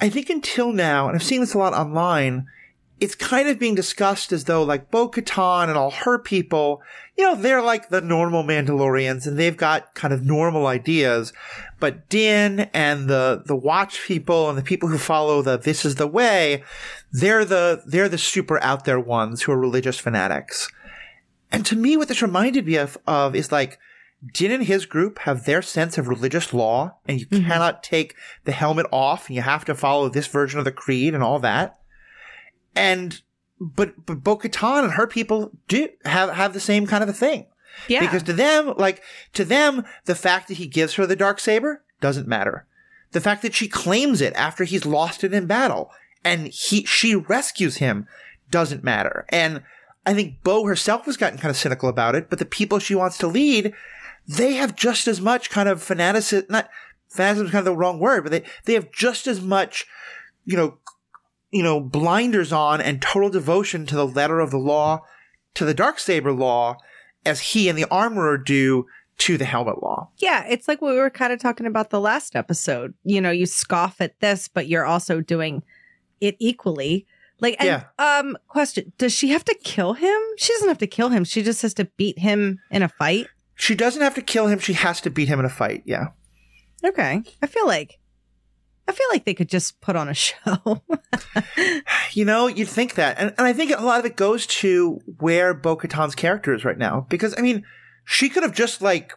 I 0.00 0.08
think 0.08 0.28
until 0.28 0.72
now, 0.72 1.06
and 1.06 1.14
I've 1.14 1.22
seen 1.22 1.40
this 1.40 1.54
a 1.54 1.58
lot 1.58 1.72
online, 1.72 2.46
it's 3.00 3.14
kind 3.14 3.48
of 3.48 3.58
being 3.58 3.74
discussed 3.74 4.32
as 4.32 4.44
though 4.44 4.62
like 4.62 4.90
Bo 4.90 5.08
Katan 5.08 5.68
and 5.68 5.76
all 5.76 5.90
her 5.90 6.18
people, 6.18 6.82
you 7.16 7.24
know, 7.24 7.34
they're 7.34 7.62
like 7.62 7.90
the 7.90 8.00
normal 8.00 8.42
Mandalorians 8.42 9.26
and 9.26 9.38
they've 9.38 9.56
got 9.56 9.94
kind 9.94 10.12
of 10.12 10.24
normal 10.24 10.66
ideas. 10.66 11.32
But 11.78 12.08
Din 12.08 12.68
and 12.74 13.08
the, 13.08 13.42
the 13.46 13.54
Watch 13.54 14.02
people 14.02 14.48
and 14.48 14.58
the 14.58 14.62
people 14.62 14.88
who 14.88 14.98
follow 14.98 15.42
the 15.42 15.56
This 15.56 15.84
is 15.84 15.94
the 15.94 16.08
Way, 16.08 16.64
they're 17.12 17.44
the, 17.44 17.82
they're 17.86 18.08
the 18.08 18.18
super 18.18 18.60
out 18.62 18.84
there 18.84 19.00
ones 19.00 19.42
who 19.42 19.52
are 19.52 19.58
religious 19.58 19.98
fanatics. 19.98 20.68
And 21.52 21.64
to 21.66 21.76
me, 21.76 21.96
what 21.96 22.08
this 22.08 22.20
reminded 22.20 22.66
me 22.66 22.76
of, 22.76 22.98
of 23.06 23.34
is 23.34 23.52
like, 23.52 23.78
Din 24.34 24.50
and 24.50 24.64
his 24.64 24.84
group 24.84 25.20
have 25.20 25.44
their 25.44 25.62
sense 25.62 25.96
of 25.96 26.08
religious 26.08 26.52
law 26.52 26.96
and 27.06 27.20
you 27.20 27.26
mm-hmm. 27.26 27.46
cannot 27.46 27.84
take 27.84 28.16
the 28.44 28.52
helmet 28.52 28.86
off 28.90 29.28
and 29.28 29.36
you 29.36 29.42
have 29.42 29.64
to 29.66 29.76
follow 29.76 30.08
this 30.08 30.26
version 30.26 30.58
of 30.58 30.64
the 30.64 30.72
creed 30.72 31.14
and 31.14 31.22
all 31.22 31.38
that? 31.38 31.78
And, 32.78 33.20
but, 33.60 34.06
but 34.06 34.22
Bo-Katan 34.22 34.84
and 34.84 34.92
her 34.92 35.06
people 35.06 35.52
do 35.66 35.88
have, 36.04 36.30
have 36.30 36.52
the 36.52 36.60
same 36.60 36.86
kind 36.86 37.02
of 37.02 37.08
a 37.08 37.14
thing. 37.14 37.46
Yeah. 37.88 38.00
Because 38.00 38.22
to 38.24 38.32
them, 38.32 38.74
like, 38.76 39.02
to 39.34 39.44
them, 39.44 39.84
the 40.04 40.14
fact 40.14 40.48
that 40.48 40.56
he 40.56 40.66
gives 40.66 40.94
her 40.94 41.06
the 41.06 41.16
dark 41.16 41.40
saber 41.40 41.82
doesn't 42.00 42.26
matter. 42.26 42.66
The 43.12 43.20
fact 43.20 43.42
that 43.42 43.54
she 43.54 43.68
claims 43.68 44.20
it 44.20 44.34
after 44.34 44.64
he's 44.64 44.86
lost 44.86 45.24
it 45.24 45.32
in 45.32 45.46
battle 45.46 45.90
and 46.24 46.48
he, 46.48 46.84
she 46.84 47.14
rescues 47.14 47.76
him 47.76 48.06
doesn't 48.50 48.84
matter. 48.84 49.26
And 49.28 49.62
I 50.04 50.14
think 50.14 50.42
Bo 50.42 50.64
herself 50.64 51.04
has 51.06 51.16
gotten 51.16 51.38
kind 51.38 51.50
of 51.50 51.56
cynical 51.56 51.88
about 51.88 52.14
it, 52.14 52.30
but 52.30 52.38
the 52.38 52.44
people 52.44 52.78
she 52.78 52.94
wants 52.94 53.18
to 53.18 53.26
lead 53.26 53.74
they 54.28 54.54
have 54.54 54.76
just 54.76 55.08
as 55.08 55.20
much 55.20 55.48
kind 55.48 55.68
of 55.68 55.82
fanaticism, 55.82 56.46
not 56.50 56.68
fanaticism 57.08 57.46
is 57.46 57.52
kind 57.52 57.66
of 57.66 57.72
the 57.72 57.76
wrong 57.76 57.98
word, 57.98 58.22
but 58.22 58.30
they, 58.30 58.42
they 58.66 58.74
have 58.74 58.92
just 58.92 59.26
as 59.26 59.40
much, 59.40 59.86
you 60.44 60.56
know, 60.56 60.76
you 61.50 61.62
know, 61.62 61.80
blinders 61.80 62.52
on 62.52 62.80
and 62.80 63.00
total 63.00 63.30
devotion 63.30 63.86
to 63.86 63.96
the 63.96 64.06
letter 64.06 64.40
of 64.40 64.50
the 64.50 64.58
law, 64.58 65.00
to 65.54 65.64
the 65.64 65.74
dark 65.74 65.98
saber 65.98 66.32
law, 66.32 66.76
as 67.24 67.40
he 67.40 67.68
and 67.68 67.78
the 67.78 67.86
armorer 67.90 68.38
do 68.38 68.86
to 69.18 69.36
the 69.36 69.44
helmet 69.44 69.82
law. 69.82 70.08
Yeah, 70.18 70.46
it's 70.48 70.68
like 70.68 70.80
what 70.80 70.92
we 70.92 71.00
were 71.00 71.10
kind 71.10 71.32
of 71.32 71.40
talking 71.40 71.66
about 71.66 71.90
the 71.90 72.00
last 72.00 72.36
episode. 72.36 72.94
You 73.02 73.20
know, 73.20 73.30
you 73.30 73.46
scoff 73.46 74.00
at 74.00 74.18
this, 74.20 74.48
but 74.48 74.68
you're 74.68 74.86
also 74.86 75.20
doing 75.20 75.62
it 76.20 76.36
equally. 76.38 77.06
Like, 77.40 77.56
and, 77.60 77.66
yeah. 77.66 78.18
um, 78.18 78.36
question: 78.48 78.92
Does 78.98 79.12
she 79.12 79.28
have 79.28 79.44
to 79.44 79.54
kill 79.62 79.94
him? 79.94 80.20
She 80.36 80.52
doesn't 80.54 80.68
have 80.68 80.78
to 80.78 80.86
kill 80.86 81.08
him. 81.08 81.24
She 81.24 81.42
just 81.42 81.62
has 81.62 81.74
to 81.74 81.84
beat 81.96 82.18
him 82.18 82.60
in 82.70 82.82
a 82.82 82.88
fight. 82.88 83.28
She 83.54 83.74
doesn't 83.74 84.02
have 84.02 84.14
to 84.14 84.22
kill 84.22 84.46
him. 84.46 84.58
She 84.60 84.72
has 84.74 85.00
to 85.00 85.10
beat 85.10 85.28
him 85.28 85.40
in 85.40 85.44
a 85.44 85.50
fight. 85.50 85.82
Yeah. 85.84 86.08
Okay. 86.84 87.22
I 87.42 87.46
feel 87.46 87.66
like 87.66 87.97
I 88.88 88.92
feel 88.92 89.06
like 89.12 89.26
they 89.26 89.34
could 89.34 89.50
just 89.50 89.82
put 89.82 89.96
on 89.96 90.08
a 90.08 90.14
show. 90.14 90.82
you 92.12 92.24
know, 92.24 92.46
you'd 92.46 92.68
think 92.68 92.94
that. 92.94 93.18
And, 93.18 93.34
and 93.36 93.46
I 93.46 93.52
think 93.52 93.70
a 93.70 93.82
lot 93.82 94.00
of 94.00 94.06
it 94.06 94.16
goes 94.16 94.46
to 94.46 94.98
where 95.18 95.52
Bo 95.52 95.76
Katan's 95.76 96.14
character 96.14 96.54
is 96.54 96.64
right 96.64 96.78
now. 96.78 97.06
Because, 97.10 97.34
I 97.36 97.42
mean, 97.42 97.64
she 98.06 98.30
could 98.30 98.42
have 98.42 98.54
just, 98.54 98.80
like, 98.80 99.12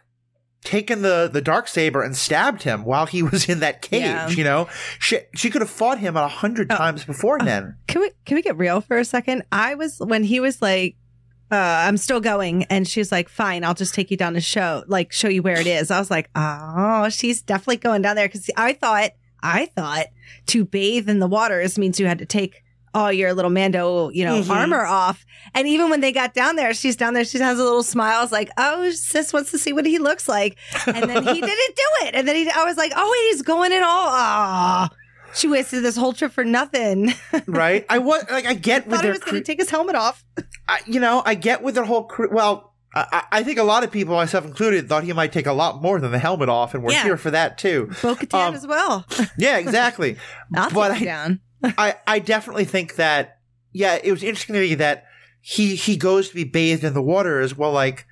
taken 0.62 1.00
the, 1.00 1.28
the 1.32 1.40
dark 1.40 1.68
saber 1.68 2.02
and 2.02 2.14
stabbed 2.14 2.64
him 2.64 2.84
while 2.84 3.06
he 3.06 3.22
was 3.32 3.48
in 3.48 3.60
that 3.60 3.80
cage, 3.80 4.02
yeah. 4.02 4.28
you 4.28 4.44
know? 4.44 4.68
She, 4.98 5.20
she 5.34 5.48
could 5.48 5.62
have 5.62 5.70
fought 5.70 5.98
him 5.98 6.18
a 6.18 6.28
hundred 6.28 6.70
oh, 6.70 6.76
times 6.76 7.06
before 7.06 7.40
uh, 7.40 7.44
then. 7.46 7.76
Can 7.86 8.02
we, 8.02 8.10
can 8.26 8.34
we 8.34 8.42
get 8.42 8.58
real 8.58 8.82
for 8.82 8.98
a 8.98 9.06
second? 9.06 9.42
I 9.50 9.74
was, 9.74 9.98
when 10.00 10.22
he 10.22 10.38
was 10.38 10.60
like, 10.60 10.96
uh, 11.50 11.84
I'm 11.86 11.96
still 11.96 12.20
going. 12.20 12.64
And 12.64 12.86
she's 12.86 13.10
like, 13.10 13.30
fine, 13.30 13.64
I'll 13.64 13.74
just 13.74 13.94
take 13.94 14.10
you 14.10 14.18
down 14.18 14.34
to 14.34 14.40
show, 14.42 14.84
like, 14.86 15.12
show 15.12 15.28
you 15.28 15.40
where 15.40 15.58
it 15.58 15.66
is. 15.66 15.90
I 15.90 15.98
was 15.98 16.10
like, 16.10 16.28
oh, 16.34 17.08
she's 17.08 17.40
definitely 17.40 17.78
going 17.78 18.02
down 18.02 18.16
there. 18.16 18.28
Cause 18.28 18.50
I 18.54 18.74
thought, 18.74 19.12
I 19.42 19.66
thought 19.66 20.06
to 20.46 20.64
bathe 20.64 21.08
in 21.08 21.18
the 21.18 21.26
waters 21.26 21.78
means 21.78 21.98
you 21.98 22.06
had 22.06 22.18
to 22.18 22.26
take 22.26 22.62
all 22.94 23.12
your 23.12 23.32
little 23.32 23.50
Mando, 23.50 24.10
you 24.10 24.24
know, 24.24 24.40
mm-hmm. 24.40 24.50
armor 24.50 24.84
off. 24.84 25.24
And 25.54 25.66
even 25.66 25.90
when 25.90 26.00
they 26.00 26.12
got 26.12 26.34
down 26.34 26.56
there, 26.56 26.74
she's 26.74 26.96
down 26.96 27.14
there, 27.14 27.24
she 27.24 27.38
has 27.38 27.58
a 27.58 27.62
little 27.62 27.82
smile. 27.82 28.22
It's 28.22 28.32
like, 28.32 28.50
oh, 28.58 28.90
sis 28.90 29.32
wants 29.32 29.50
to 29.52 29.58
see 29.58 29.72
what 29.72 29.86
he 29.86 29.98
looks 29.98 30.28
like. 30.28 30.56
And 30.86 31.08
then 31.08 31.22
he 31.22 31.40
didn't 31.40 31.76
do 31.76 32.06
it. 32.06 32.14
And 32.14 32.28
then 32.28 32.36
he, 32.36 32.50
I 32.50 32.64
was 32.64 32.76
like, 32.76 32.92
oh, 32.94 33.10
wait, 33.10 33.32
he's 33.32 33.42
going 33.42 33.72
in 33.72 33.82
all. 33.82 34.08
Ah. 34.10 34.90
She 35.34 35.48
wasted 35.48 35.82
this 35.82 35.96
whole 35.96 36.12
trip 36.12 36.32
for 36.32 36.44
nothing. 36.44 37.14
right? 37.46 37.86
I 37.88 37.98
was 37.98 38.24
like, 38.30 38.44
I 38.44 38.54
get 38.54 38.86
with 38.86 38.96
thought 38.96 39.04
he 39.04 39.10
was 39.10 39.20
going 39.20 39.36
to 39.36 39.42
take 39.42 39.58
his 39.58 39.70
helmet 39.70 39.96
off. 39.96 40.24
I, 40.68 40.80
you 40.86 41.00
know, 41.00 41.22
I 41.24 41.34
get 41.34 41.62
with 41.62 41.74
their 41.74 41.84
whole. 41.84 42.04
Cre- 42.04 42.28
well, 42.30 42.71
I, 42.94 43.24
I, 43.32 43.42
think 43.42 43.58
a 43.58 43.62
lot 43.62 43.84
of 43.84 43.90
people, 43.90 44.14
myself 44.14 44.44
included, 44.44 44.88
thought 44.88 45.04
he 45.04 45.12
might 45.12 45.32
take 45.32 45.46
a 45.46 45.52
lot 45.52 45.80
more 45.80 45.98
than 45.98 46.12
the 46.12 46.18
helmet 46.18 46.48
off, 46.48 46.74
and 46.74 46.82
we're 46.82 46.92
yeah. 46.92 47.04
here 47.04 47.16
for 47.16 47.30
that 47.30 47.56
too. 47.56 47.86
Bo 48.02 48.14
Katan 48.14 48.48
um, 48.48 48.54
as 48.54 48.66
well. 48.66 49.06
yeah, 49.38 49.56
exactly. 49.58 50.16
I'll 50.54 50.70
but 50.70 50.90
I, 50.90 51.04
down. 51.04 51.40
I, 51.64 51.96
I 52.06 52.18
definitely 52.18 52.64
think 52.66 52.96
that, 52.96 53.38
yeah, 53.72 53.98
it 54.02 54.10
was 54.10 54.22
interesting 54.22 54.54
to 54.54 54.60
me 54.60 54.74
that 54.74 55.06
he, 55.40 55.74
he 55.74 55.96
goes 55.96 56.28
to 56.28 56.34
be 56.34 56.44
bathed 56.44 56.84
in 56.84 56.92
the 56.92 57.02
water 57.02 57.40
as 57.40 57.56
well, 57.56 57.72
like, 57.72 58.06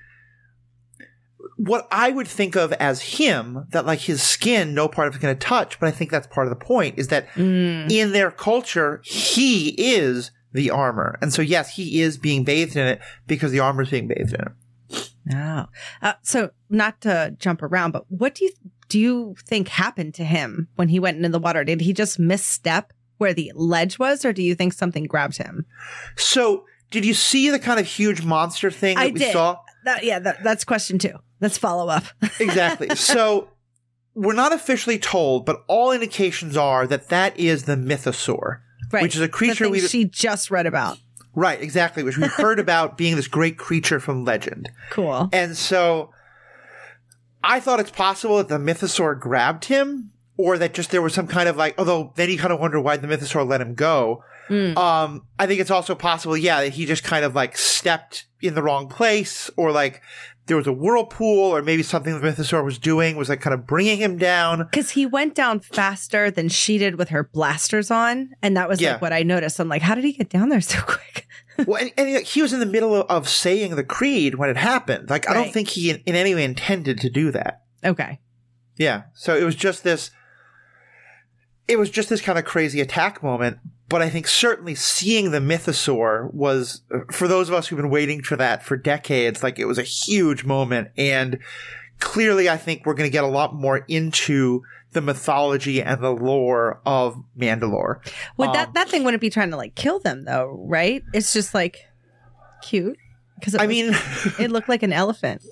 what 1.56 1.86
I 1.90 2.10
would 2.10 2.28
think 2.28 2.56
of 2.56 2.72
as 2.74 3.02
him, 3.02 3.66
that 3.70 3.84
like 3.84 4.00
his 4.00 4.22
skin, 4.22 4.74
no 4.74 4.88
part 4.88 5.08
of 5.08 5.14
it's 5.14 5.22
going 5.22 5.36
to 5.36 5.46
touch, 5.46 5.78
but 5.78 5.88
I 5.88 5.90
think 5.90 6.10
that's 6.10 6.26
part 6.26 6.46
of 6.46 6.50
the 6.50 6.64
point 6.64 6.98
is 6.98 7.08
that 7.08 7.28
Mm. 7.34 7.90
in 7.90 8.12
their 8.12 8.30
culture, 8.30 9.02
he 9.04 9.68
is 9.76 10.30
the 10.52 10.70
armor. 10.70 11.18
And 11.20 11.32
so, 11.32 11.42
yes, 11.42 11.76
he 11.76 12.00
is 12.00 12.16
being 12.16 12.44
bathed 12.44 12.76
in 12.76 12.86
it 12.86 13.00
because 13.26 13.52
the 13.52 13.60
armor 13.60 13.82
is 13.82 13.90
being 13.90 14.08
bathed 14.08 14.32
in 14.32 14.40
it. 14.40 14.52
Oh, 15.32 15.66
uh, 16.02 16.12
so 16.22 16.50
not 16.68 17.00
to 17.02 17.34
jump 17.38 17.62
around, 17.62 17.92
but 17.92 18.04
what 18.10 18.34
do 18.34 18.44
you 18.44 18.50
do 18.88 18.98
you 18.98 19.36
think 19.46 19.68
happened 19.68 20.14
to 20.14 20.24
him 20.24 20.68
when 20.76 20.88
he 20.88 20.98
went 20.98 21.16
into 21.16 21.28
the 21.28 21.38
water? 21.38 21.62
Did 21.64 21.80
he 21.80 21.92
just 21.92 22.18
misstep 22.18 22.92
where 23.18 23.32
the 23.34 23.52
ledge 23.54 23.98
was, 23.98 24.24
or 24.24 24.32
do 24.32 24.42
you 24.42 24.54
think 24.54 24.72
something 24.72 25.04
grabbed 25.04 25.36
him? 25.36 25.66
So, 26.16 26.64
did 26.90 27.04
you 27.04 27.14
see 27.14 27.50
the 27.50 27.58
kind 27.58 27.78
of 27.78 27.86
huge 27.86 28.24
monster 28.24 28.70
thing 28.70 28.96
that 28.96 29.02
I 29.02 29.06
we 29.08 29.18
did. 29.20 29.32
saw? 29.32 29.58
That, 29.84 30.04
yeah, 30.04 30.18
that, 30.18 30.42
that's 30.42 30.64
question 30.64 30.98
two. 30.98 31.14
Let's 31.40 31.56
follow 31.58 31.88
up. 31.88 32.04
Exactly. 32.40 32.94
so, 32.96 33.50
we're 34.14 34.32
not 34.34 34.52
officially 34.52 34.98
told, 34.98 35.46
but 35.46 35.62
all 35.68 35.92
indications 35.92 36.56
are 36.56 36.86
that 36.86 37.08
that 37.10 37.38
is 37.38 37.64
the 37.64 37.76
mythosaur. 37.76 38.60
right, 38.92 39.02
Which 39.02 39.14
is 39.14 39.20
a 39.20 39.28
creature 39.28 39.68
we- 39.68 39.80
she 39.80 40.04
just 40.06 40.50
read 40.50 40.66
about. 40.66 40.98
Right, 41.34 41.60
exactly, 41.60 42.02
which 42.02 42.18
we 42.18 42.26
heard 42.26 42.58
about 42.66 42.98
being 42.98 43.16
this 43.16 43.28
great 43.28 43.56
creature 43.58 44.00
from 44.00 44.24
legend. 44.24 44.70
Cool. 44.90 45.28
And 45.32 45.56
so 45.56 46.10
I 47.42 47.60
thought 47.60 47.80
it's 47.80 47.90
possible 47.90 48.38
that 48.38 48.48
the 48.48 48.58
mythosaur 48.58 49.18
grabbed 49.18 49.66
him, 49.66 50.12
or 50.36 50.58
that 50.58 50.74
just 50.74 50.90
there 50.90 51.02
was 51.02 51.14
some 51.14 51.26
kind 51.26 51.48
of 51.48 51.56
like, 51.56 51.78
although 51.78 52.12
then 52.16 52.30
you 52.30 52.38
kind 52.38 52.52
of 52.52 52.60
wonder 52.60 52.80
why 52.80 52.96
the 52.96 53.06
mythosaur 53.06 53.46
let 53.46 53.60
him 53.60 53.74
go. 53.74 54.24
Um, 54.76 55.26
I 55.38 55.46
think 55.46 55.60
it's 55.60 55.70
also 55.70 55.94
possible, 55.94 56.36
yeah, 56.36 56.62
that 56.62 56.70
he 56.70 56.84
just 56.84 57.04
kind 57.04 57.24
of 57.24 57.36
like 57.36 57.56
stepped 57.56 58.26
in 58.40 58.54
the 58.54 58.62
wrong 58.62 58.88
place, 58.88 59.48
or 59.56 59.70
like 59.70 60.02
there 60.50 60.56
was 60.58 60.66
a 60.66 60.72
whirlpool, 60.72 61.38
or 61.56 61.62
maybe 61.62 61.82
something 61.82 62.12
the 62.12 62.20
mythosaur 62.26 62.62
was 62.64 62.76
doing 62.78 63.16
was 63.16 63.28
like 63.30 63.40
kind 63.40 63.54
of 63.54 63.66
bringing 63.66 63.98
him 63.98 64.18
down. 64.18 64.58
Because 64.64 64.90
he 64.90 65.06
went 65.06 65.34
down 65.34 65.60
faster 65.60 66.30
than 66.30 66.48
she 66.50 66.76
did 66.76 66.96
with 66.96 67.08
her 67.08 67.24
blasters 67.24 67.90
on, 67.90 68.30
and 68.42 68.56
that 68.56 68.68
was 68.68 68.80
Yeah. 68.80 68.92
like 68.92 69.02
what 69.02 69.12
I 69.12 69.22
noticed. 69.22 69.58
I'm 69.60 69.68
like, 69.68 69.82
how 69.82 69.94
did 69.94 70.04
he 70.04 70.12
get 70.12 70.28
down 70.28 70.48
there 70.48 70.60
so 70.60 70.80
quick? 70.86 71.26
well, 71.66 71.80
and, 71.80 71.92
and 71.96 72.26
he- 72.26 72.42
was 72.42 72.52
in 72.52 72.60
the 72.60 72.66
middle 72.66 72.94
of, 72.94 73.06
of 73.08 73.28
saying 73.28 73.76
the 73.76 73.84
creed 73.84 74.34
when 74.34 74.50
it 74.50 74.56
happened. 74.56 75.08
Like, 75.08 75.28
I 75.30 75.34
don't 75.34 75.52
think 75.52 75.68
he 75.68 75.90
in, 75.90 76.02
in 76.06 76.14
any 76.14 76.34
way 76.34 76.44
intended 76.44 76.98
to 77.00 77.08
do 77.10 77.30
that. 77.30 77.62
Okay. 77.84 78.18
Yeah. 78.76 79.04
So 79.14 79.36
it 79.36 79.44
was 79.44 79.54
just 79.54 79.84
this 79.84 80.10
it 81.68 81.78
was 81.78 81.88
just 81.90 82.08
this 82.08 82.20
kind 82.20 82.38
of 82.38 82.44
crazy 82.44 82.80
attack 82.80 83.22
moment, 83.22 83.58
but 83.90 84.00
I 84.00 84.08
think 84.08 84.28
certainly 84.28 84.76
seeing 84.76 85.32
the 85.32 85.40
mythosaur 85.40 86.32
was 86.32 86.82
for 87.10 87.28
those 87.28 87.48
of 87.48 87.54
us 87.54 87.66
who've 87.66 87.76
been 87.76 87.90
waiting 87.90 88.22
for 88.22 88.36
that 88.36 88.62
for 88.62 88.76
decades, 88.76 89.42
like 89.42 89.58
it 89.58 89.66
was 89.66 89.78
a 89.78 89.82
huge 89.82 90.44
moment 90.44 90.88
and 90.96 91.40
clearly 91.98 92.48
I 92.48 92.56
think 92.56 92.86
we're 92.86 92.94
going 92.94 93.08
to 93.08 93.12
get 93.12 93.24
a 93.24 93.28
lot 93.28 93.52
more 93.54 93.84
into 93.88 94.62
the 94.92 95.00
mythology 95.00 95.82
and 95.82 96.00
the 96.00 96.10
lore 96.10 96.80
of 96.86 97.22
Mandalore. 97.38 97.98
Would 98.36 98.48
Um, 98.48 98.54
that 98.54 98.74
that 98.74 98.88
thing 98.88 99.04
wouldn't 99.04 99.20
be 99.20 99.28
trying 99.28 99.50
to 99.50 99.56
like 99.56 99.74
kill 99.74 99.98
them 99.98 100.24
though, 100.24 100.64
right? 100.68 101.02
It's 101.12 101.32
just 101.32 101.52
like 101.52 101.78
cute 102.62 102.96
because 103.34 103.56
I 103.56 103.66
mean, 103.66 103.92
it 104.38 104.52
looked 104.52 104.68
like 104.68 104.84
an 104.84 104.92
elephant. 104.92 105.44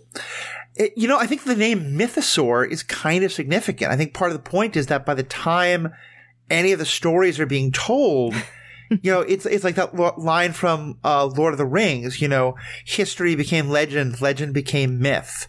It, 0.76 0.92
you 0.96 1.08
know, 1.08 1.18
I 1.18 1.26
think 1.26 1.42
the 1.42 1.56
name 1.56 1.98
Mythosaur 1.98 2.70
is 2.70 2.84
kind 2.84 3.24
of 3.24 3.32
significant. 3.32 3.90
I 3.90 3.96
think 3.96 4.14
part 4.14 4.30
of 4.30 4.36
the 4.36 4.50
point 4.50 4.76
is 4.76 4.86
that 4.86 5.04
by 5.04 5.14
the 5.14 5.24
time 5.24 5.92
any 6.50 6.72
of 6.72 6.78
the 6.78 6.86
stories 6.86 7.38
are 7.40 7.46
being 7.46 7.72
told, 7.72 8.34
you 8.90 9.10
know, 9.12 9.20
it's 9.20 9.46
it's 9.46 9.64
like 9.64 9.74
that 9.76 9.94
lo- 9.94 10.14
line 10.16 10.52
from 10.52 10.98
uh, 11.04 11.26
Lord 11.26 11.54
of 11.54 11.58
the 11.58 11.66
Rings. 11.66 12.20
You 12.20 12.28
know, 12.28 12.56
history 12.84 13.34
became 13.36 13.68
legend, 13.68 14.20
legend 14.20 14.54
became 14.54 14.98
myth. 15.00 15.46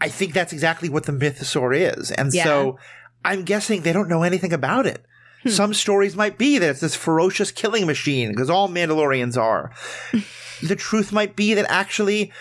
I 0.00 0.08
think 0.08 0.32
that's 0.32 0.52
exactly 0.52 0.88
what 0.88 1.04
the 1.04 1.12
Mythosaur 1.12 1.76
is, 1.98 2.10
and 2.12 2.32
Yeah. 2.32 2.44
so 2.44 2.78
I'm 3.24 3.42
guessing 3.42 3.82
they 3.82 3.92
don't 3.92 4.08
know 4.08 4.22
anything 4.22 4.52
about 4.52 4.86
it. 4.86 5.04
Some 5.46 5.72
stories 5.72 6.14
might 6.16 6.36
be 6.36 6.58
that 6.58 6.68
it's 6.70 6.80
this 6.80 6.94
ferocious 6.96 7.50
killing 7.52 7.86
machine 7.86 8.30
because 8.30 8.50
all 8.50 8.68
Mandalorians 8.68 9.36
are. 9.36 9.72
the 10.62 10.76
truth 10.76 11.10
might 11.12 11.36
be 11.36 11.54
that 11.54 11.64
actually 11.70 12.32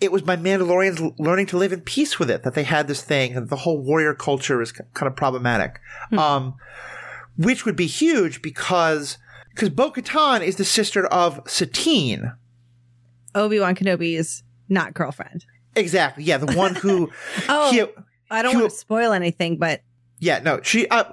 it 0.00 0.12
was 0.12 0.22
by 0.22 0.36
Mandalorians 0.36 1.14
learning 1.18 1.46
to 1.46 1.56
live 1.56 1.72
in 1.72 1.80
peace 1.80 2.18
with 2.18 2.30
it 2.30 2.42
that 2.44 2.54
they 2.54 2.62
had 2.64 2.88
this 2.88 3.02
thing, 3.02 3.34
and 3.36 3.48
the 3.48 3.56
whole 3.56 3.78
warrior 3.82 4.14
culture 4.14 4.60
is 4.62 4.70
kind 4.72 4.86
of 5.02 5.16
problematic. 5.16 5.80
Um, 6.16 6.54
which 7.36 7.64
would 7.64 7.76
be 7.76 7.86
huge 7.86 8.42
because 8.42 9.18
because 9.50 9.68
Bo-Katan 9.70 10.40
is 10.42 10.56
the 10.56 10.64
sister 10.64 11.06
of 11.06 11.40
Satine. 11.46 12.32
Obi 13.34 13.60
Wan 13.60 13.74
Kenobi's 13.74 14.42
not 14.68 14.94
girlfriend. 14.94 15.44
Exactly. 15.76 16.24
Yeah, 16.24 16.38
the 16.38 16.56
one 16.56 16.74
who. 16.74 17.10
Oh, 17.48 17.70
he- 17.72 17.84
I 18.30 18.40
don't 18.42 18.54
want 18.54 18.70
to 18.70 18.76
spoil 18.76 19.12
anything, 19.12 19.58
but 19.58 19.82
yeah, 20.18 20.38
no, 20.38 20.60
she. 20.62 20.88
Uh, 20.88 21.04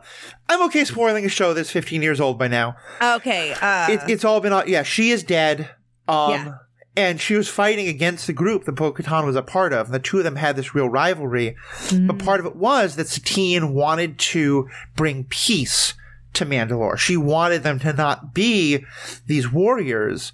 I'm 0.47 0.61
okay 0.67 0.85
spoiling 0.85 1.25
a 1.25 1.29
show 1.29 1.53
that's 1.53 1.69
15 1.71 2.01
years 2.01 2.21
old 2.21 2.37
by 2.39 2.47
now. 2.47 2.75
okay. 3.01 3.53
Uh, 3.61 3.87
it, 3.91 3.99
it's 4.07 4.23
all 4.23 4.39
been. 4.39 4.53
Yeah, 4.67 4.83
she 4.83 5.11
is 5.11 5.23
dead. 5.23 5.69
Um, 6.07 6.31
Yeah. 6.31 6.53
And 6.95 7.21
she 7.21 7.35
was 7.35 7.47
fighting 7.47 7.87
against 7.87 8.27
the 8.27 8.33
group 8.33 8.65
that 8.65 8.73
Bo-Katan 8.73 9.25
was 9.25 9.35
a 9.37 9.41
part 9.41 9.71
of. 9.71 9.85
And 9.87 9.93
the 9.93 9.99
two 9.99 10.17
of 10.17 10.25
them 10.25 10.35
had 10.35 10.55
this 10.57 10.75
real 10.75 10.89
rivalry. 10.89 11.55
But 11.93 12.19
part 12.19 12.41
of 12.41 12.45
it 12.45 12.57
was 12.57 12.97
that 12.97 13.07
Satine 13.07 13.73
wanted 13.73 14.17
to 14.19 14.67
bring 14.97 15.23
peace 15.25 15.93
to 16.33 16.45
Mandalore. 16.45 16.97
She 16.97 17.17
wanted 17.17 17.63
them 17.63 17.79
to 17.79 17.93
not 17.93 18.33
be 18.33 18.85
these 19.25 19.51
warriors. 19.51 20.31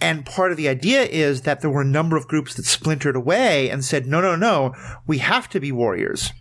And 0.00 0.24
part 0.24 0.50
of 0.50 0.56
the 0.56 0.68
idea 0.68 1.02
is 1.02 1.42
that 1.42 1.60
there 1.60 1.70
were 1.70 1.82
a 1.82 1.86
number 1.86 2.16
of 2.16 2.26
groups 2.28 2.54
that 2.54 2.64
splintered 2.64 3.16
away 3.16 3.68
and 3.68 3.84
said, 3.84 4.06
no, 4.06 4.20
no, 4.20 4.34
no, 4.36 4.74
we 5.06 5.18
have 5.18 5.48
to 5.50 5.60
be 5.60 5.72
warriors 5.72 6.32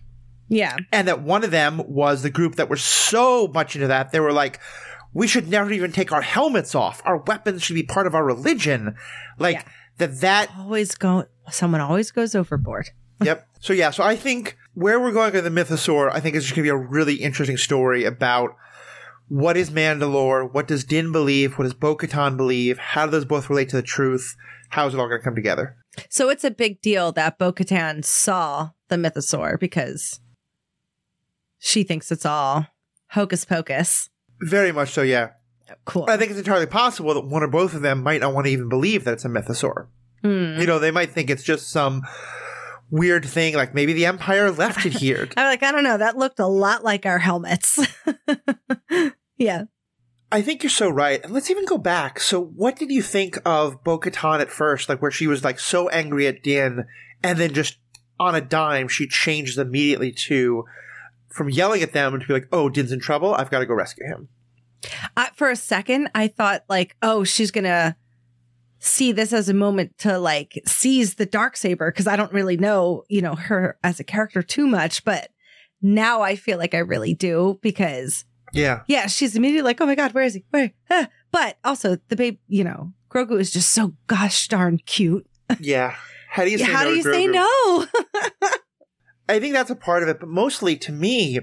yeah. 0.49 0.75
and 0.91 1.07
that 1.07 1.21
one 1.21 1.43
of 1.43 1.51
them 1.51 1.81
was 1.87 2.23
the 2.23 2.29
group 2.29 2.55
that 2.55 2.69
were 2.69 2.75
so 2.75 3.47
much 3.47 3.75
into 3.75 3.87
that 3.87 4.11
they 4.11 4.19
were 4.19 4.33
like 4.33 4.59
we 5.13 5.27
should 5.27 5.47
never 5.47 5.71
even 5.71 5.91
take 5.91 6.11
our 6.11 6.21
helmets 6.21 6.75
off 6.75 7.01
our 7.05 7.17
weapons 7.17 7.61
should 7.63 7.75
be 7.75 7.83
part 7.83 8.07
of 8.07 8.15
our 8.15 8.23
religion 8.25 8.95
like 9.37 9.55
Yeah. 9.57 9.63
that 9.97 10.21
that 10.21 10.49
Always 10.57 10.95
go. 10.95 11.25
Someone 11.51 11.81
always 11.81 12.11
goes 12.11 12.35
overboard. 12.35 12.89
yep 13.23 13.47
so 13.59 13.73
yeah 13.73 13.91
so 13.91 14.03
i 14.03 14.15
think 14.15 14.57
where 14.73 14.99
we're 14.99 15.11
going 15.11 15.33
with 15.33 15.43
the 15.43 15.49
mythosaur 15.49 16.09
i 16.13 16.19
think 16.19 16.35
is 16.35 16.43
just 16.43 16.55
going 16.55 16.63
to 16.65 16.67
be 16.67 16.69
a 16.69 16.87
really 16.89 17.15
interesting 17.15 17.57
story 17.57 18.05
about 18.05 18.55
what 19.29 19.55
is 19.55 19.69
mandalore 19.69 20.51
what 20.51 20.67
does 20.67 20.83
din 20.83 21.11
believe 21.11 21.57
what 21.57 21.63
does 21.63 21.73
bo-katan 21.73 22.35
believe 22.35 22.77
how 22.77 23.05
do 23.05 23.11
those 23.11 23.25
both 23.25 23.49
relate 23.49 23.69
to 23.69 23.75
the 23.75 23.81
truth 23.81 24.35
how 24.69 24.85
is 24.87 24.93
it 24.93 24.99
all 24.99 25.07
going 25.07 25.19
to 25.19 25.23
come 25.23 25.35
together 25.35 25.75
So 26.09 26.29
it's 26.29 26.43
a 26.43 26.51
big 26.51 26.81
deal 26.81 27.11
that 27.13 27.37
Bo 27.37 27.51
Katan 27.51 28.03
saw 28.05 28.69
the 28.87 28.95
mythosaur 28.95 29.59
because 29.59 30.19
she 31.59 31.83
thinks 31.83 32.11
it's 32.11 32.25
all 32.25 32.67
hocus 33.09 33.45
pocus. 33.45 34.09
very 34.41 34.71
much 34.71 34.89
so 34.89 35.01
yeah 35.01 35.29
Cool. 35.85 36.05
i 36.09 36.17
think 36.17 36.31
it's 36.31 36.39
entirely 36.39 36.65
possible 36.65 37.13
that 37.13 37.25
one 37.25 37.43
or 37.43 37.47
both 37.47 37.73
of 37.75 37.81
them 37.81 38.01
might 38.01 38.21
not 38.21 38.33
want 38.33 38.45
to 38.47 38.51
even 38.51 38.69
believe 38.69 39.03
that 39.03 39.13
it's 39.13 39.25
a 39.25 39.29
mythosaur 39.29 39.87
Hmm. 40.21 40.59
You 40.59 40.67
know, 40.67 40.79
they 40.79 40.91
might 40.91 41.11
think 41.11 41.29
it's 41.29 41.43
just 41.43 41.69
some 41.69 42.01
weird 42.91 43.23
thing, 43.23 43.53
like 43.55 43.73
maybe 43.73 43.93
the 43.93 44.05
Empire 44.05 44.51
left 44.51 44.85
it 44.85 44.91
here. 44.91 45.29
I'm 45.37 45.45
like, 45.45 45.63
I 45.63 45.71
don't 45.71 45.85
know. 45.85 45.97
That 45.97 46.17
looked 46.17 46.39
a 46.39 46.45
lot 46.45 46.83
like 46.83 47.05
our 47.05 47.19
helmets. 47.19 47.79
yeah. 49.39 49.63
I 50.31 50.43
think 50.43 50.61
you're 50.61 50.69
so 50.69 50.89
right. 50.89 51.23
And 51.23 51.33
let's 51.33 51.49
even 51.49 51.65
go 51.65 51.79
back. 51.79 52.19
So, 52.19 52.39
what 52.39 52.75
did 52.75 52.91
you 52.91 53.01
think 53.01 53.39
of 53.45 53.83
Bo 53.83 53.99
Katan 53.99 54.41
at 54.41 54.51
first? 54.51 54.87
Like, 54.87 55.01
where 55.01 55.09
she 55.09 55.25
was 55.25 55.43
like 55.43 55.59
so 55.59 55.89
angry 55.89 56.27
at 56.27 56.43
Din, 56.43 56.85
and 57.23 57.39
then 57.39 57.53
just 57.53 57.79
on 58.19 58.35
a 58.35 58.41
dime, 58.41 58.87
she 58.87 59.07
changes 59.07 59.57
immediately 59.57 60.11
to 60.11 60.65
from 61.29 61.49
yelling 61.49 61.81
at 61.81 61.93
them 61.93 62.19
to 62.19 62.27
be 62.27 62.33
like, 62.33 62.47
oh, 62.51 62.69
Din's 62.69 62.91
in 62.91 62.99
trouble. 62.99 63.33
I've 63.33 63.49
got 63.49 63.59
to 63.59 63.65
go 63.65 63.73
rescue 63.73 64.05
him. 64.05 64.29
I, 65.17 65.29
for 65.35 65.49
a 65.49 65.55
second, 65.55 66.09
I 66.13 66.27
thought 66.27 66.63
like, 66.69 66.95
oh, 67.01 67.23
she's 67.23 67.51
gonna 67.51 67.95
see 68.79 69.11
this 69.11 69.33
as 69.33 69.49
a 69.49 69.53
moment 69.53 69.97
to 69.99 70.17
like 70.17 70.61
seize 70.65 71.15
the 71.15 71.25
dark 71.25 71.57
saber 71.57 71.91
because 71.91 72.07
I 72.07 72.15
don't 72.15 72.31
really 72.31 72.57
know, 72.57 73.03
you 73.09 73.21
know, 73.21 73.35
her 73.35 73.77
as 73.83 73.99
a 73.99 74.05
character 74.05 74.41
too 74.41 74.67
much, 74.67 75.03
but 75.03 75.29
now 75.81 76.21
I 76.21 76.35
feel 76.35 76.57
like 76.57 76.73
I 76.73 76.79
really 76.79 77.13
do 77.13 77.59
because 77.61 78.25
Yeah. 78.53 78.81
yeah, 78.87 79.07
she's 79.07 79.35
immediately 79.35 79.67
like, 79.69 79.81
oh 79.81 79.85
my 79.85 79.95
god, 79.95 80.13
where 80.13 80.23
is 80.23 80.33
he? 80.33 80.45
Where? 80.49 80.71
Ah. 80.89 81.07
But 81.31 81.57
also 81.63 81.97
the 82.07 82.15
babe, 82.15 82.39
you 82.47 82.63
know, 82.63 82.93
Grogu 83.09 83.39
is 83.39 83.51
just 83.51 83.71
so 83.71 83.93
gosh 84.07 84.47
darn 84.47 84.77
cute. 84.85 85.27
Yeah. 85.59 85.95
How 86.29 86.43
do 86.43 86.51
you 86.51 86.57
say 86.59 86.65
How 86.71 86.83
no 86.83 86.89
do 86.91 86.95
you 86.95 87.03
say 87.03 87.27
no? 87.27 87.85
I 89.29 89.39
think 89.39 89.53
that's 89.53 89.69
a 89.69 89.75
part 89.75 90.03
of 90.03 90.09
it, 90.09 90.19
but 90.19 90.29
mostly 90.29 90.75
to 90.77 90.91
me, 90.91 91.39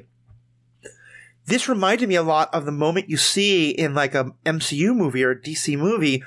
this 1.47 1.69
reminded 1.69 2.09
me 2.09 2.17
a 2.17 2.23
lot 2.23 2.53
of 2.53 2.65
the 2.65 2.73
moment 2.73 3.09
you 3.09 3.17
see 3.17 3.71
in 3.71 3.95
like 3.95 4.15
a 4.15 4.33
MCU 4.45 4.95
movie 4.95 5.23
or 5.25 5.31
a 5.31 5.41
DC 5.41 5.79
movie 5.79 6.23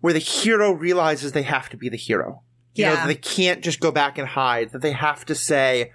where 0.00 0.12
the 0.12 0.18
hero 0.18 0.72
realizes 0.72 1.32
they 1.32 1.42
have 1.42 1.68
to 1.70 1.76
be 1.76 1.88
the 1.88 1.96
hero. 1.96 2.42
You 2.74 2.84
Yeah. 2.84 2.94
that 2.96 3.06
they 3.06 3.14
can't 3.14 3.62
just 3.62 3.80
go 3.80 3.90
back 3.92 4.18
and 4.18 4.26
hide, 4.28 4.72
that 4.72 4.82
they 4.82 4.92
have 4.92 5.24
to 5.26 5.34
say, 5.34 5.92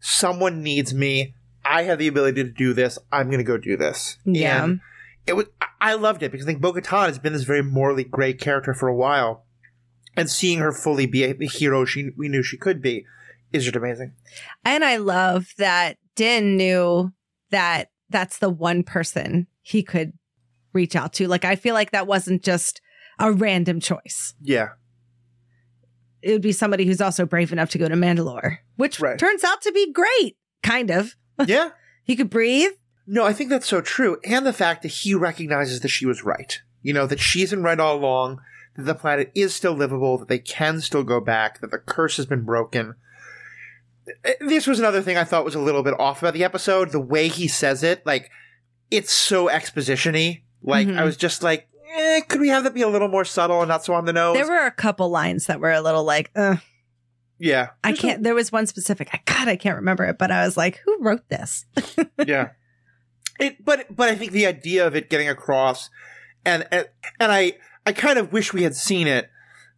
someone 0.00 0.62
needs 0.62 0.94
me. 0.94 1.34
I 1.72 1.82
have 1.84 1.98
the 1.98 2.08
ability 2.08 2.44
to 2.44 2.50
do 2.50 2.74
this. 2.74 2.98
I'm 3.10 3.26
going 3.26 3.38
to 3.38 3.44
go 3.44 3.56
do 3.56 3.76
this. 3.76 4.18
Yeah. 4.24 4.64
And 4.64 4.80
it 5.26 5.32
was 5.34 5.46
I 5.80 5.94
loved 5.94 6.22
it 6.22 6.30
because 6.30 6.46
I 6.46 6.50
think 6.50 6.60
Bo 6.60 6.72
has 6.74 7.18
been 7.18 7.32
this 7.32 7.44
very 7.44 7.62
morally 7.62 8.04
gray 8.04 8.34
character 8.34 8.74
for 8.74 8.88
a 8.88 8.94
while, 8.94 9.46
and 10.16 10.28
seeing 10.30 10.58
her 10.58 10.72
fully 10.72 11.06
be 11.06 11.24
a 11.24 11.34
hero 11.46 11.84
she 11.84 12.10
we 12.16 12.28
knew 12.28 12.42
she 12.42 12.56
could 12.56 12.82
be 12.82 13.06
is 13.52 13.64
just 13.64 13.76
amazing. 13.76 14.12
And 14.64 14.84
I 14.84 14.96
love 14.96 15.48
that 15.58 15.96
Din 16.14 16.56
knew 16.56 17.12
that 17.50 17.90
that's 18.10 18.38
the 18.38 18.50
one 18.50 18.82
person 18.82 19.46
he 19.62 19.82
could 19.82 20.12
reach 20.72 20.94
out 20.96 21.12
to. 21.14 21.28
Like 21.28 21.44
I 21.44 21.56
feel 21.56 21.74
like 21.74 21.90
that 21.92 22.06
wasn't 22.06 22.42
just 22.42 22.80
a 23.18 23.32
random 23.32 23.80
choice. 23.80 24.34
Yeah. 24.40 24.70
It 26.22 26.32
would 26.32 26.42
be 26.42 26.52
somebody 26.52 26.84
who's 26.86 27.00
also 27.00 27.26
brave 27.26 27.52
enough 27.52 27.70
to 27.70 27.78
go 27.78 27.88
to 27.88 27.94
Mandalore, 27.96 28.58
which 28.76 29.00
Right. 29.00 29.18
turns 29.18 29.42
out 29.42 29.60
to 29.62 29.72
be 29.72 29.92
great, 29.92 30.36
kind 30.62 30.90
of. 30.90 31.16
Yeah. 31.46 31.70
He 32.04 32.16
could 32.16 32.30
breathe. 32.30 32.72
No, 33.06 33.24
I 33.24 33.32
think 33.32 33.50
that's 33.50 33.66
so 33.66 33.80
true. 33.80 34.18
And 34.24 34.44
the 34.46 34.52
fact 34.52 34.82
that 34.82 34.88
he 34.88 35.14
recognizes 35.14 35.80
that 35.80 35.88
she 35.88 36.06
was 36.06 36.22
right. 36.24 36.60
You 36.82 36.92
know, 36.92 37.06
that 37.06 37.20
she's 37.20 37.50
been 37.50 37.62
right 37.62 37.78
all 37.78 37.96
along, 37.96 38.40
that 38.76 38.82
the 38.84 38.94
planet 38.94 39.30
is 39.34 39.54
still 39.54 39.72
livable, 39.72 40.18
that 40.18 40.28
they 40.28 40.38
can 40.38 40.80
still 40.80 41.02
go 41.04 41.20
back, 41.20 41.60
that 41.60 41.70
the 41.70 41.78
curse 41.78 42.16
has 42.16 42.26
been 42.26 42.42
broken. 42.44 42.94
Eh, 44.24 44.34
This 44.40 44.66
was 44.66 44.78
another 44.78 45.00
thing 45.02 45.16
I 45.16 45.24
thought 45.24 45.44
was 45.44 45.54
a 45.54 45.60
little 45.60 45.82
bit 45.82 45.98
off 45.98 46.22
about 46.22 46.34
the 46.34 46.44
episode. 46.44 46.90
The 46.90 47.00
way 47.00 47.28
he 47.28 47.46
says 47.48 47.82
it, 47.82 48.04
like, 48.06 48.30
it's 48.90 49.12
so 49.12 49.48
exposition 49.48 50.14
y. 50.14 50.42
Like, 50.62 50.88
Mhm. 50.88 50.98
I 50.98 51.04
was 51.04 51.16
just 51.16 51.42
like, 51.42 51.68
eh, 51.96 52.20
could 52.28 52.40
we 52.40 52.48
have 52.48 52.64
that 52.64 52.74
be 52.74 52.82
a 52.82 52.88
little 52.88 53.08
more 53.08 53.24
subtle 53.24 53.60
and 53.62 53.68
not 53.68 53.84
so 53.84 53.94
on 53.94 54.04
the 54.06 54.12
nose? 54.12 54.36
There 54.36 54.46
were 54.48 54.66
a 54.66 54.70
couple 54.72 55.08
lines 55.08 55.46
that 55.46 55.60
were 55.60 55.72
a 55.72 55.80
little 55.80 56.04
like, 56.04 56.30
uh, 56.36 56.56
yeah. 57.42 57.70
I 57.82 57.92
can't. 57.92 58.22
There 58.22 58.36
was 58.36 58.52
one 58.52 58.66
specific. 58.66 59.08
I 59.12 59.20
God, 59.24 59.48
I 59.48 59.56
can't 59.56 59.74
remember 59.74 60.04
it, 60.04 60.16
but 60.16 60.30
I 60.30 60.44
was 60.44 60.56
like, 60.56 60.80
who 60.84 60.96
wrote 61.00 61.28
this? 61.28 61.66
yeah. 62.26 62.50
It, 63.40 63.64
but 63.64 63.94
but 63.94 64.08
I 64.08 64.14
think 64.14 64.30
the 64.30 64.46
idea 64.46 64.86
of 64.86 64.94
it 64.94 65.10
getting 65.10 65.28
across, 65.28 65.90
and 66.44 66.68
and, 66.70 66.88
and 67.18 67.32
I 67.32 67.54
I 67.84 67.92
kind 67.92 68.20
of 68.20 68.32
wish 68.32 68.52
we 68.52 68.62
had 68.62 68.76
seen 68.76 69.08
it, 69.08 69.28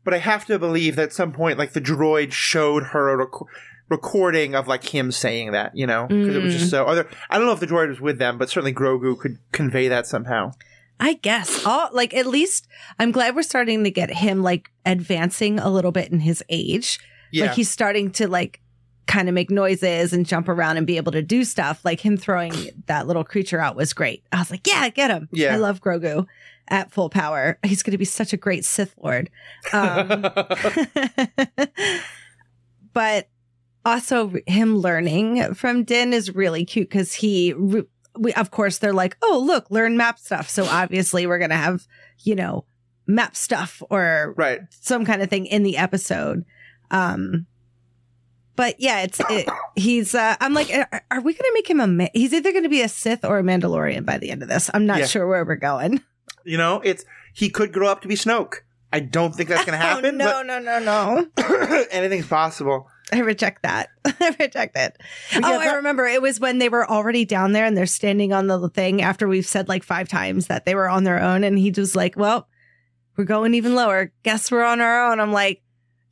but 0.04 0.12
I 0.12 0.18
have 0.18 0.44
to 0.46 0.58
believe 0.58 0.96
that 0.96 1.04
at 1.04 1.12
some 1.14 1.32
point, 1.32 1.58
like 1.58 1.72
the 1.72 1.80
droid 1.80 2.32
showed 2.32 2.88
her 2.88 3.08
a 3.08 3.16
rec- 3.16 3.48
recording 3.88 4.54
of 4.54 4.68
like 4.68 4.94
him 4.94 5.10
saying 5.10 5.52
that, 5.52 5.74
you 5.74 5.86
know, 5.86 6.06
because 6.06 6.36
it 6.36 6.42
was 6.42 6.52
just 6.52 6.66
mm. 6.66 6.70
so. 6.70 6.84
Other, 6.84 7.08
I 7.30 7.38
don't 7.38 7.46
know 7.46 7.54
if 7.54 7.60
the 7.60 7.66
droid 7.66 7.88
was 7.88 8.00
with 8.00 8.18
them, 8.18 8.36
but 8.36 8.50
certainly 8.50 8.74
Grogu 8.74 9.18
could 9.18 9.38
convey 9.52 9.88
that 9.88 10.06
somehow. 10.06 10.52
I 11.00 11.14
guess. 11.14 11.64
All 11.64 11.88
like 11.94 12.12
at 12.12 12.26
least 12.26 12.68
I'm 12.98 13.10
glad 13.10 13.34
we're 13.34 13.42
starting 13.42 13.84
to 13.84 13.90
get 13.90 14.10
him 14.10 14.42
like 14.42 14.70
advancing 14.84 15.58
a 15.58 15.70
little 15.70 15.92
bit 15.92 16.12
in 16.12 16.20
his 16.20 16.44
age. 16.50 16.98
Yeah, 17.34 17.46
Like 17.46 17.54
he's 17.54 17.70
starting 17.70 18.10
to 18.12 18.28
like 18.28 18.60
kind 19.06 19.28
of 19.28 19.34
make 19.34 19.50
noises 19.50 20.12
and 20.12 20.26
jump 20.26 20.48
around 20.48 20.76
and 20.76 20.86
be 20.86 20.96
able 20.96 21.12
to 21.12 21.22
do 21.22 21.44
stuff. 21.44 21.84
Like 21.84 22.00
him 22.00 22.16
throwing 22.16 22.52
that 22.86 23.06
little 23.06 23.24
creature 23.24 23.60
out 23.60 23.76
was 23.76 23.92
great. 23.92 24.24
I 24.32 24.38
was 24.38 24.50
like, 24.50 24.66
yeah, 24.66 24.88
get 24.88 25.10
him. 25.10 25.28
Yeah. 25.32 25.54
I 25.54 25.56
love 25.56 25.80
Grogu 25.80 26.26
at 26.68 26.90
full 26.90 27.10
power. 27.10 27.58
He's 27.64 27.82
going 27.82 27.92
to 27.92 27.98
be 27.98 28.04
such 28.04 28.32
a 28.32 28.36
great 28.36 28.64
Sith 28.64 28.94
Lord. 29.02 29.30
Um, 29.72 30.08
but 32.92 33.28
also 33.84 34.32
him 34.46 34.76
learning 34.76 35.54
from 35.54 35.84
Din 35.84 36.12
is 36.12 36.34
really 36.34 36.64
cute 36.64 36.88
because 36.88 37.14
he, 37.14 37.52
re- 37.52 37.84
we, 38.16 38.32
of 38.34 38.50
course, 38.50 38.78
they're 38.78 38.92
like, 38.92 39.16
oh, 39.22 39.42
look, 39.44 39.70
learn 39.70 39.96
map 39.96 40.18
stuff. 40.18 40.48
So 40.48 40.64
obviously 40.64 41.26
we're 41.26 41.38
going 41.38 41.50
to 41.50 41.56
have, 41.56 41.86
you 42.20 42.34
know, 42.34 42.64
map 43.06 43.36
stuff 43.36 43.82
or 43.90 44.34
right. 44.36 44.60
some 44.70 45.04
kind 45.04 45.22
of 45.22 45.28
thing 45.28 45.46
in 45.46 45.62
the 45.62 45.76
episode. 45.76 46.44
Um, 46.94 47.46
but 48.56 48.76
yeah, 48.78 49.02
it's 49.02 49.20
it, 49.30 49.48
he's. 49.74 50.14
Uh, 50.14 50.36
I'm 50.40 50.54
like, 50.54 50.70
are, 50.72 51.02
are 51.10 51.20
we 51.20 51.32
going 51.32 51.38
to 51.38 51.50
make 51.54 51.68
him 51.68 51.80
a? 51.80 51.86
Ma- 51.88 52.06
he's 52.14 52.32
either 52.32 52.52
going 52.52 52.62
to 52.62 52.68
be 52.68 52.82
a 52.82 52.88
Sith 52.88 53.24
or 53.24 53.38
a 53.38 53.42
Mandalorian 53.42 54.06
by 54.06 54.16
the 54.18 54.30
end 54.30 54.42
of 54.42 54.48
this. 54.48 54.70
I'm 54.72 54.86
not 54.86 55.00
Yeah. 55.00 55.06
sure 55.06 55.26
where 55.26 55.44
we're 55.44 55.56
going. 55.56 56.02
You 56.46 56.58
know, 56.58 56.82
it's 56.84 57.06
he 57.32 57.48
could 57.48 57.72
grow 57.72 57.88
up 57.88 58.02
to 58.02 58.08
be 58.08 58.16
Snoke. 58.16 58.56
I 58.92 59.00
don't 59.00 59.34
think 59.34 59.48
that's 59.48 59.64
going 59.64 59.78
to 59.80 59.82
happen. 59.84 60.20
Oh, 60.20 60.42
no, 60.42 60.42
no, 60.42 60.58
no, 60.58 60.78
no. 60.78 61.26
but 61.36 61.88
anything's 61.90 62.26
possible. 62.26 62.86
I 63.10 63.20
reject 63.20 63.62
that. 63.62 63.88
I 64.04 64.36
reject 64.38 64.76
it. 64.76 64.94
But 65.32 65.42
oh, 65.44 65.62
yeah, 65.62 65.70
I 65.70 65.74
remember 65.76 66.04
it 66.04 66.20
was 66.20 66.40
when 66.40 66.58
they 66.58 66.68
were 66.68 66.86
already 66.86 67.24
down 67.24 67.52
there 67.52 67.64
and 67.64 67.74
they're 67.74 67.86
standing 67.86 68.34
on 68.34 68.46
the 68.46 68.68
thing 68.68 69.00
after 69.00 69.26
we've 69.26 69.46
said 69.46 69.70
like 69.70 69.84
five 69.84 70.06
times 70.06 70.48
that 70.48 70.66
they 70.66 70.74
were 70.74 70.88
on 70.90 71.04
their 71.04 71.18
own. 71.18 71.44
And 71.44 71.58
he 71.58 71.70
just 71.70 71.96
like, 71.96 72.14
well, 72.14 72.46
we're 73.16 73.24
going 73.24 73.54
even 73.54 73.74
lower. 73.74 74.12
Guess 74.22 74.50
we're 74.50 74.64
on 74.64 74.82
our 74.82 75.10
own. 75.10 75.18
I'm 75.18 75.32
like, 75.32 75.62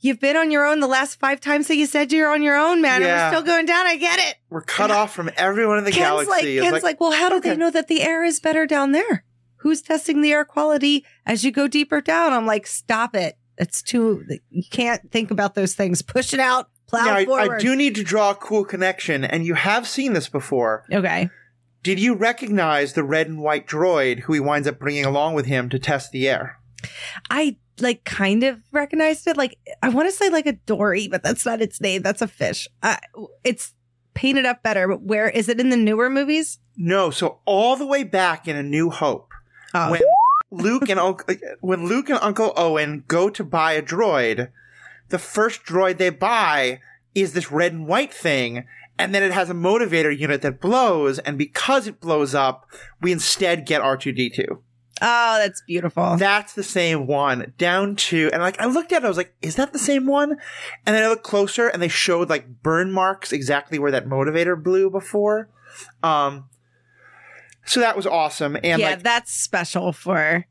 you've 0.02 0.20
been 0.20 0.36
on 0.36 0.50
your 0.50 0.66
own 0.66 0.80
the 0.80 0.86
last 0.86 1.18
five 1.18 1.40
times 1.40 1.68
that 1.68 1.76
you 1.76 1.86
said 1.86 2.12
you're 2.12 2.30
on 2.30 2.42
your 2.42 2.56
own, 2.56 2.82
man. 2.82 3.00
Yeah. 3.00 3.06
And 3.06 3.34
we're 3.34 3.40
still 3.40 3.46
going 3.46 3.64
down. 3.66 3.86
I 3.86 3.96
get 3.96 4.18
it. 4.18 4.36
We're 4.50 4.60
cut 4.60 4.90
off 4.90 5.14
from 5.14 5.30
everyone 5.36 5.78
in 5.78 5.84
the 5.84 5.90
Ken's 5.92 6.26
galaxy. 6.26 6.30
like, 6.30 6.44
It's 6.44 6.62
Ken's 6.70 6.82
like, 6.82 7.00
well, 7.00 7.12
how 7.12 7.30
do 7.30 7.40
they 7.40 7.56
know 7.56 7.70
that 7.70 7.88
the 7.88 8.02
air 8.02 8.22
is 8.22 8.38
better 8.40 8.66
down 8.66 8.92
there? 8.92 9.24
Who's 9.56 9.80
testing 9.80 10.20
the 10.20 10.32
air 10.32 10.44
quality 10.44 11.06
as 11.24 11.44
you 11.44 11.52
go 11.52 11.68
deeper 11.68 12.00
down? 12.00 12.32
I'm 12.32 12.46
like, 12.46 12.66
stop 12.66 13.14
it. 13.14 13.38
It's 13.56 13.80
too, 13.80 14.24
you 14.50 14.64
can't 14.70 15.10
think 15.12 15.30
about 15.30 15.54
those 15.54 15.74
things. 15.74 16.02
Push 16.02 16.34
it 16.34 16.40
out, 16.40 16.68
plow 16.88 17.04
Now, 17.04 17.14
I, 17.14 17.24
forward. 17.24 17.52
I 17.52 17.58
do 17.58 17.76
need 17.76 17.94
to 17.94 18.02
draw 18.02 18.30
a 18.30 18.34
cool 18.34 18.64
connection, 18.64 19.24
and 19.24 19.46
you 19.46 19.54
have 19.54 19.86
seen 19.86 20.14
this 20.14 20.28
before. 20.28 20.84
Okay. 20.92 21.30
Did 21.84 22.00
you 22.00 22.14
recognize 22.14 22.92
the 22.94 23.04
red 23.04 23.28
and 23.28 23.40
white 23.40 23.66
droid 23.68 24.20
who 24.20 24.32
he 24.32 24.40
winds 24.40 24.66
up 24.66 24.78
bringing 24.78 25.04
along 25.04 25.34
with 25.34 25.46
him 25.46 25.68
to 25.68 25.78
test 25.78 26.10
the 26.12 26.28
air? 26.28 26.58
I 27.30 27.56
like 27.82 28.04
kind 28.04 28.42
of 28.44 28.60
recognized 28.72 29.26
it. 29.26 29.36
Like 29.36 29.58
I 29.82 29.88
want 29.88 30.08
to 30.08 30.12
say 30.12 30.30
like 30.30 30.46
a 30.46 30.52
dory, 30.52 31.08
but 31.08 31.22
that's 31.22 31.44
not 31.44 31.60
its 31.60 31.80
name. 31.80 32.02
That's 32.02 32.22
a 32.22 32.28
fish. 32.28 32.68
Uh, 32.82 32.96
it's 33.44 33.74
painted 34.14 34.46
up 34.46 34.62
better. 34.62 34.88
But 34.88 35.02
where 35.02 35.28
is 35.28 35.48
it 35.48 35.60
in 35.60 35.70
the 35.70 35.76
newer 35.76 36.08
movies? 36.08 36.58
No, 36.76 37.10
so 37.10 37.38
all 37.44 37.76
the 37.76 37.86
way 37.86 38.02
back 38.04 38.48
in 38.48 38.56
A 38.56 38.62
New 38.62 38.90
Hope, 38.90 39.30
Oh, 39.74 39.90
when 39.90 40.00
Luke 40.50 40.88
and 40.88 41.00
when 41.60 41.86
Luke 41.86 42.08
and 42.08 42.18
Uncle 42.22 42.52
Owen 42.56 43.04
go 43.08 43.28
to 43.30 43.44
buy 43.44 43.72
a 43.72 43.82
droid, 43.82 44.50
the 45.08 45.18
first 45.18 45.64
droid 45.64 45.98
they 45.98 46.10
buy 46.10 46.80
is 47.14 47.32
this 47.32 47.50
red 47.52 47.72
and 47.72 47.86
white 47.86 48.12
thing, 48.12 48.64
and 48.98 49.14
then 49.14 49.22
it 49.22 49.32
has 49.32 49.50
a 49.50 49.54
motivator 49.54 50.16
unit 50.16 50.42
that 50.42 50.60
blows, 50.60 51.18
and 51.20 51.36
because 51.36 51.86
it 51.86 52.00
blows 52.00 52.34
up, 52.34 52.66
we 53.00 53.12
instead 53.12 53.66
get 53.66 53.82
R 53.82 53.96
two 53.96 54.12
D 54.12 54.30
two. 54.30 54.62
Oh, 55.02 55.38
that's 55.38 55.60
beautiful. 55.62 56.16
That's 56.16 56.54
the 56.54 56.62
same 56.62 57.06
one 57.06 57.52
down 57.58 57.96
to, 57.96 58.30
and 58.32 58.40
like 58.40 58.58
I 58.60 58.66
looked 58.66 58.92
at 58.92 59.02
it, 59.02 59.04
I 59.04 59.08
was 59.08 59.16
like, 59.16 59.34
is 59.42 59.56
that 59.56 59.72
the 59.72 59.78
same 59.78 60.06
one? 60.06 60.32
And 60.86 60.96
then 60.96 61.02
I 61.02 61.08
looked 61.08 61.24
closer 61.24 61.68
and 61.68 61.82
they 61.82 61.88
showed 61.88 62.30
like 62.30 62.62
burn 62.62 62.90
marks 62.90 63.32
exactly 63.32 63.78
where 63.78 63.90
that 63.90 64.06
motivator 64.06 64.60
blew 64.60 64.90
before. 64.90 65.48
Um, 66.02 66.48
so 67.64 67.80
that 67.80 67.96
was 67.96 68.06
awesome. 68.06 68.56
And 68.62 68.80
yeah, 68.80 68.90
like, 68.90 69.02
that's 69.02 69.32
special 69.32 69.92
for 69.92 70.46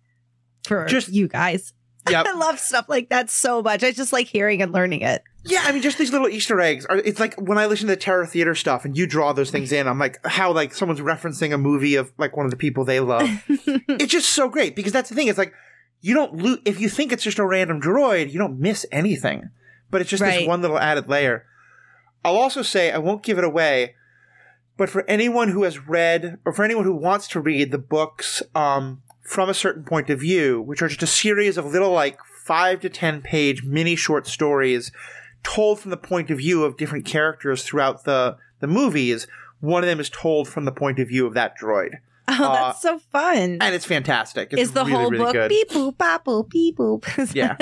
for 0.64 0.86
Just- 0.86 1.10
you 1.10 1.28
guys. 1.28 1.74
Yep. 2.10 2.26
I 2.30 2.34
love 2.34 2.60
stuff 2.60 2.86
like 2.90 3.10
that 3.10 3.30
so 3.30 3.62
much. 3.62 3.84
I 3.84 3.92
just 3.92 4.12
like 4.12 4.28
hearing 4.28 4.62
and 4.62 4.72
learning 4.72 5.02
it. 5.02 5.24
Yeah, 5.44 5.64
I 5.64 5.72
mean, 5.72 5.82
just 5.82 5.98
these 5.98 6.12
little 6.12 6.28
Easter 6.30 6.60
eggs 6.62 6.86
are, 6.86 6.98
it's 6.98 7.20
like 7.20 7.36
when 7.36 7.58
I 7.58 7.66
listen 7.66 7.88
to 7.88 7.94
the 7.94 8.00
Terror 8.00 8.26
Theater 8.26 8.54
stuff 8.54 8.86
and 8.86 8.96
you 8.96 9.08
draw 9.08 9.34
those 9.34 9.50
things 9.50 9.72
in, 9.72 9.88
I'm 9.88 9.98
like, 9.98 10.20
how 10.26 10.52
like 10.52 10.74
someone's 10.74 11.02
referencing 11.02 11.54
a 11.54 11.58
movie 11.58 11.96
of 11.96 12.12
like 12.18 12.38
one 12.38 12.46
of 12.46 12.52
the 12.52 12.58
people 12.58 12.86
they 12.86 13.00
love. 13.00 13.28
it's 13.48 14.12
just 14.12 14.30
so 14.30 14.50
great 14.50 14.76
because 14.76 14.94
that's 14.94 15.10
the 15.10 15.16
thing. 15.16 15.28
It's 15.28 15.40
like, 15.40 15.54
you 16.02 16.14
don't 16.14 16.36
lose, 16.36 16.60
if 16.66 16.80
you 16.80 16.90
think 16.90 17.12
it's 17.12 17.24
just 17.24 17.40
a 17.40 17.46
random 17.46 17.82
droid, 17.82 18.32
you 18.32 18.38
don't 18.38 18.60
miss 18.60 18.86
anything. 18.92 19.50
But 19.90 20.02
it's 20.02 20.10
just 20.10 20.24
this 20.24 20.48
one 20.48 20.62
little 20.62 20.80
added 20.80 21.10
layer. 21.10 21.46
I'll 22.24 22.38
also 22.38 22.62
say, 22.62 22.92
I 22.92 23.00
won't 23.00 23.24
give 23.24 23.38
it 23.38 23.44
away, 23.44 23.96
but 24.78 24.90
for 24.90 25.04
anyone 25.10 25.50
who 25.50 25.64
has 25.64 25.88
read, 25.88 26.38
or 26.46 26.54
for 26.54 26.64
anyone 26.64 26.86
who 26.86 26.96
wants 26.96 27.28
to 27.30 27.42
read 27.42 27.72
the 27.72 27.78
books 27.78 28.44
um, 28.56 29.02
from 29.22 29.50
a 29.50 29.54
certain 29.54 29.84
point 29.84 30.10
of 30.10 30.20
view, 30.20 30.62
which 30.62 30.82
are 30.82 30.88
just 30.88 31.04
a 31.04 31.08
series 31.08 31.58
of 31.58 31.66
little, 31.66 31.92
like, 31.92 32.20
five 32.46 32.80
to 32.82 32.90
ten 32.90 33.22
page 33.22 33.64
mini 33.64 33.96
short 33.96 34.28
stories 34.28 34.92
told 35.44 35.80
from 35.80 35.92
the 35.92 35.98
point 35.98 36.30
of 36.30 36.38
view 36.38 36.64
of 36.64 36.78
different 36.78 37.06
characters 37.06 37.64
throughout 37.64 38.04
the, 38.04 38.38
the 38.60 38.68
movies, 38.68 39.28
one 39.60 39.84
of 39.84 39.88
them 39.88 40.00
is 40.00 40.10
told 40.10 40.48
from 40.48 40.66
the 40.66 40.72
point 40.72 41.00
of 41.00 41.08
view 41.08 41.26
of 41.26 41.34
that 41.34 41.58
droid. 41.60 41.96
Oh, 42.28 42.46
Uh, 42.46 42.68
that's 42.68 42.82
so 42.82 43.00
fun. 43.00 43.58
And 43.60 43.76
it's 43.76 43.86
fantastic. 43.86 44.50
It's 44.54 44.62
Is 44.62 44.72
the 44.72 44.82
really, 44.86 44.92
whole 44.92 45.10
really 45.12 45.24
book 45.26 45.34
good. 45.34 45.50
beep 45.50 45.70
boop 45.70 45.98
bop 45.98 46.26
boop 46.26 46.50
beep 46.50 46.78
boop? 46.78 47.34
Yeah. 47.36 47.58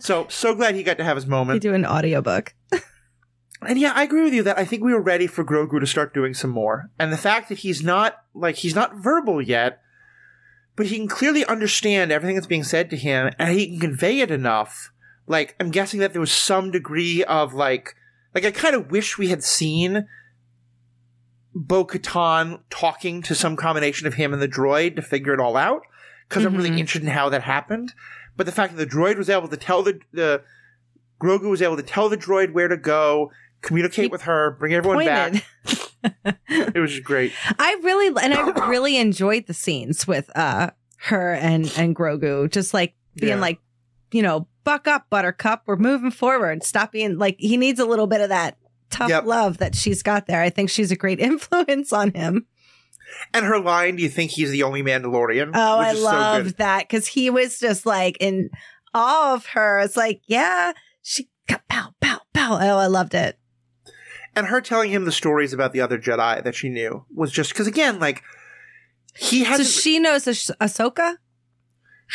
So, 0.00 0.26
so 0.28 0.54
glad 0.54 0.74
he 0.74 0.82
got 0.82 0.98
to 0.98 1.04
have 1.04 1.16
his 1.16 1.24
you 1.24 1.30
moment. 1.30 1.62
do 1.62 1.74
an 1.74 1.84
audiobook. 1.86 2.54
And 3.64 3.78
yeah, 3.78 3.92
I 3.94 4.02
agree 4.02 4.22
with 4.24 4.34
you 4.34 4.42
that 4.42 4.58
I 4.58 4.64
think 4.64 4.82
we 4.82 4.92
were 4.92 5.00
ready 5.00 5.28
for 5.28 5.44
Grogu 5.44 5.78
to 5.78 5.86
start 5.86 6.12
doing 6.12 6.34
some 6.34 6.50
more. 6.50 6.90
And 6.98 7.12
the 7.12 7.16
fact 7.16 7.48
that 7.48 7.58
he's 7.58 7.80
not, 7.82 8.16
like, 8.34 8.56
he's 8.56 8.74
not 8.74 8.96
verbal 8.96 9.40
yet, 9.40 9.80
but 10.74 10.86
he 10.86 10.96
can 10.96 11.06
clearly 11.06 11.44
understand 11.44 12.10
everything 12.10 12.34
that's 12.34 12.46
being 12.48 12.64
said 12.64 12.90
to 12.90 12.96
him 12.96 13.30
and 13.38 13.56
he 13.56 13.68
can 13.68 13.78
convey 13.80 14.18
it 14.20 14.30
enough. 14.32 14.91
Like, 15.26 15.54
I'm 15.60 15.70
guessing 15.70 16.00
that 16.00 16.12
there 16.12 16.20
was 16.20 16.32
some 16.32 16.70
degree 16.70 17.22
of, 17.24 17.54
like, 17.54 17.94
like, 18.34 18.44
I 18.44 18.50
kind 18.50 18.74
of 18.74 18.90
wish 18.90 19.18
we 19.18 19.28
had 19.28 19.42
seen 19.44 20.06
Bo 21.54 21.84
Katan 21.84 22.60
talking 22.70 23.22
to 23.22 23.34
some 23.34 23.56
combination 23.56 24.06
of 24.06 24.14
him 24.14 24.32
and 24.32 24.40
the 24.40 24.48
droid 24.48 24.96
to 24.96 25.02
figure 25.02 25.34
it 25.34 25.40
all 25.40 25.56
out. 25.56 25.82
Because 26.28 26.44
I'm 26.46 26.56
really 26.56 26.70
Mhm. 26.70 26.78
interested 26.78 27.02
in 27.02 27.08
how 27.14 27.28
that 27.28 27.42
happened. 27.42 27.92
But 28.36 28.46
the 28.46 28.52
fact 28.52 28.74
that 28.74 28.78
the 28.88 28.90
droid 28.96 29.18
was 29.18 29.28
able 29.28 29.48
to 29.48 29.56
tell 29.58 29.82
the, 29.82 30.00
the 30.12 30.42
Grogu 31.20 31.50
was 31.50 31.60
able 31.60 31.76
to 31.76 31.82
tell 31.82 32.08
the 32.08 32.16
droid 32.16 32.52
where 32.52 32.68
to 32.68 32.76
go, 32.78 33.30
communicate 33.60 34.04
He 34.06 34.08
with 34.08 34.22
her, 34.22 34.52
bring 34.58 34.72
everyone 34.72 35.04
back. 35.04 35.44
It 36.48 36.80
was 36.80 36.90
just 36.92 37.04
great. 37.04 37.32
I 37.58 37.78
really 37.82 38.08
and 38.08 38.32
I 38.34 38.66
really 38.68 38.96
enjoyed 38.96 39.46
the 39.46 39.54
scenes 39.54 40.06
with 40.06 40.34
uh 40.36 40.70
her 41.08 41.34
and 41.34 41.70
and 41.76 41.94
Grogu, 41.94 42.50
just 42.50 42.72
like 42.72 42.94
being 43.14 43.34
Yeah. 43.34 43.40
like, 43.40 43.58
you 44.12 44.22
know, 44.22 44.46
buck 44.64 44.86
up, 44.86 45.06
Buttercup. 45.10 45.62
We're 45.66 45.76
moving 45.76 46.10
forward. 46.10 46.62
Stop 46.62 46.92
being 46.92 47.18
like 47.18 47.36
he 47.38 47.56
needs 47.56 47.80
a 47.80 47.86
little 47.86 48.06
bit 48.06 48.20
of 48.20 48.28
that 48.28 48.56
tough 48.90 49.08
Yep. 49.10 49.24
love 49.24 49.58
that 49.58 49.74
she's 49.74 50.02
got 50.02 50.26
there. 50.26 50.42
I 50.42 50.50
think 50.50 50.70
she's 50.70 50.90
a 50.90 50.96
great 50.96 51.18
influence 51.30 51.92
on 51.92 52.12
him. 52.12 52.46
And 53.34 53.44
her 53.44 53.58
line, 53.58 53.96
"Do 53.96 54.02
you 54.02 54.08
think 54.08 54.30
he's 54.30 54.50
the 54.50 54.62
only 54.62 54.82
Mandalorian?" 54.82 55.50
Oh, 55.54 55.78
which 55.78 55.86
I 55.86 55.90
is 55.92 55.98
so 55.98 56.04
loved 56.04 56.58
that 56.58 56.88
because 56.88 57.06
he 57.08 57.28
was 57.30 57.58
just 57.58 57.84
like 57.86 58.16
in 58.20 58.48
awe 58.94 59.34
of 59.34 59.46
her. 59.46 59.80
It's 59.80 59.96
like, 59.96 60.22
yeah, 60.26 60.72
she 61.02 61.28
got 61.46 61.66
pow 61.68 61.90
pow 62.00 62.20
pow. 62.32 62.54
Oh, 62.60 62.78
I 62.78 62.86
loved 62.86 63.14
it. 63.14 63.38
and 64.34 64.46
her 64.46 64.60
telling 64.62 64.90
him 64.90 65.04
the 65.04 65.12
stories 65.12 65.52
about 65.52 65.72
the 65.72 65.80
other 65.82 65.98
Jedi 65.98 66.42
that 66.42 66.54
she 66.54 66.70
knew 66.70 67.04
was 67.14 67.30
just 67.30 67.50
because 67.52 67.66
again, 67.66 67.98
like 67.98 68.22
he 69.14 69.44
has. 69.44 69.58
So 69.58 69.80
she 69.80 69.98
knows 69.98 70.26
Ah- 70.26 70.54
Ah- 70.60 70.66
Ahsoka 70.66 71.16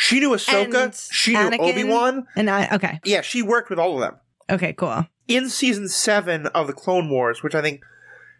she 0.00 0.20
knew 0.20 0.30
Ahsoka, 0.30 0.84
and 0.84 0.94
she 0.94 1.32
knew? 1.32 1.58
Obi 1.58 1.82
Wan. 1.82 2.26
and 2.36 2.48
I. 2.48 2.68
Okay, 2.76 3.00
Yeah, 3.04 3.20
she 3.20 3.42
worked 3.42 3.68
with 3.68 3.80
all 3.80 3.94
of 3.94 4.00
them 4.00 4.16
okay, 4.48 4.72
cool. 4.72 5.06
in 5.26 5.48
season 5.48 5.88
seven 5.88 6.46
of 6.48 6.68
the 6.68 6.72
Clone 6.72 7.10
Wars, 7.10 7.42
which 7.42 7.54
I 7.56 7.60
think 7.62 7.82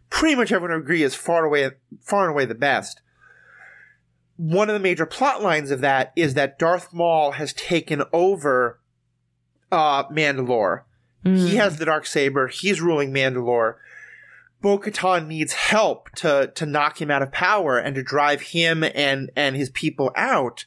pretty 0.09 0.37
much 0.37 0.53
everyone 0.53 0.77
would 0.77 0.85
agree 0.85 1.03
is 1.03 1.17
far 1.17 1.45
away, 1.45 1.71
far 2.01 2.23
and 2.25 2.31
away 2.31 2.45
the 2.45 2.55
best. 2.55 3.03
One 4.37 4.69
of 4.71 4.75
the 4.75 4.79
major 4.81 5.05
plot 5.05 5.43
lines 5.43 5.73
of 5.73 5.81
that 5.81 6.13
is 6.15 6.35
that 6.35 6.61
Darth 6.61 6.93
Maul 6.95 7.33
has 7.33 7.53
taken 7.53 8.05
over 8.13 8.79
uh, 9.73 10.05
Mandalore. 10.05 10.83
He 11.25 11.57
has 11.57 11.77
the 11.77 11.85
dark 11.85 12.07
saber. 12.07 12.47
He's 12.47 12.81
ruling 12.81 13.13
Mandalore. 13.13 13.75
Bo-Katan 14.63 15.27
needs 15.27 15.53
help 15.53 16.09
to 16.17 16.51
to 16.55 16.65
knock 16.65 17.03
him 17.03 17.11
out 17.11 17.21
of 17.23 17.33
power 17.33 17.77
and 17.77 17.95
to 17.97 18.03
drive 18.03 18.41
him 18.41 18.83
and 18.83 19.31
and 19.37 19.55
his 19.55 19.69
people 19.69 20.11
out. 20.17 20.65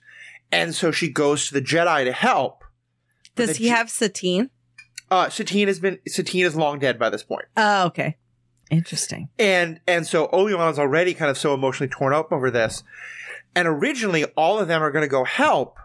And 0.51 0.75
so 0.75 0.91
she 0.91 1.09
goes 1.09 1.47
to 1.47 1.53
the 1.53 1.61
Jedi 1.61 2.03
to 2.05 2.11
help. 2.11 2.63
Does 3.35 3.57
he 3.57 3.65
Je- 3.65 3.69
have 3.69 3.89
Satine? 3.89 4.49
Uh, 5.09 5.29
Satine 5.29 5.67
has 5.67 5.79
been 5.79 5.99
Satine 6.07 6.45
is 6.45 6.55
long 6.55 6.79
dead 6.79 6.97
by 6.99 7.09
this 7.09 7.23
point, 7.23 7.45
Oh, 7.57 7.85
okay. 7.87 8.17
Interesting. 8.69 9.27
and 9.37 9.81
and 9.87 10.07
so 10.07 10.27
Obi 10.31 10.53
Wan 10.53 10.71
is 10.71 10.79
already 10.79 11.13
kind 11.13 11.29
of 11.29 11.37
so 11.37 11.53
emotionally 11.53 11.89
torn 11.89 12.13
up 12.13 12.31
over 12.31 12.49
this. 12.49 12.83
And 13.53 13.67
originally, 13.67 14.23
all 14.37 14.59
of 14.59 14.69
them 14.69 14.81
are 14.81 14.91
going 14.91 15.03
to 15.03 15.09
go 15.09 15.25
help, 15.25 15.77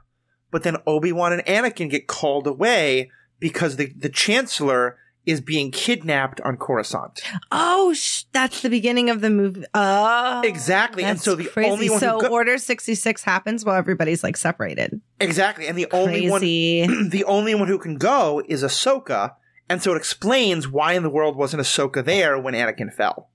but 0.52 0.62
then 0.62 0.76
Obi 0.87 1.11
Wan 1.12 1.33
and 1.33 1.44
Anakin 1.46 1.90
get 1.90 2.07
called 2.07 2.46
away 2.46 3.11
because 3.40 3.74
the 3.76 3.92
the 3.96 4.09
Chancellor 4.09 4.98
is 5.27 5.41
being 5.41 5.71
kidnapped 5.73 6.41
on 6.43 6.57
Coruscant. 6.57 7.21
Oh, 7.51 7.93
sh- 7.93 8.23
that's 8.33 8.62
the 8.62 8.71
beginning 8.71 9.11
of 9.11 9.21
the 9.21 9.29
movie. 9.31 9.65
Oh, 9.75 10.41
Exactly, 10.45 11.03
and 11.05 11.21
so 11.21 11.35
the 11.35 11.45
crazy. 11.45 11.69
only 11.71 11.91
one 11.91 11.99
so 12.01 12.21
go- 12.21 12.29
Order 12.29 12.57
sixty 12.59 12.95
six 12.95 13.23
happens 13.25 13.65
while 13.65 13.75
everybody's 13.77 14.23
like 14.23 14.37
separated. 14.37 15.01
Exactly, 15.21 15.67
and 15.67 15.77
the 15.77 15.89
only 15.91 16.31
one, 16.31 16.41
the 17.11 17.25
only 17.27 17.55
one 17.55 17.67
who 17.69 17.79
can 17.79 17.97
go 17.97 18.41
is 18.49 18.62
Ahsoka, 18.62 19.35
and 19.69 19.83
so 19.83 19.93
it 19.95 19.97
explains 19.97 20.69
why 20.69 20.93
in 20.93 21.03
the 21.03 21.11
world 21.11 21.37
wasn't 21.37 21.61
Ahsoka 21.62 22.05
there 22.05 22.39
when 22.39 22.55
Anakin 22.55 22.93
fell. 22.95 23.31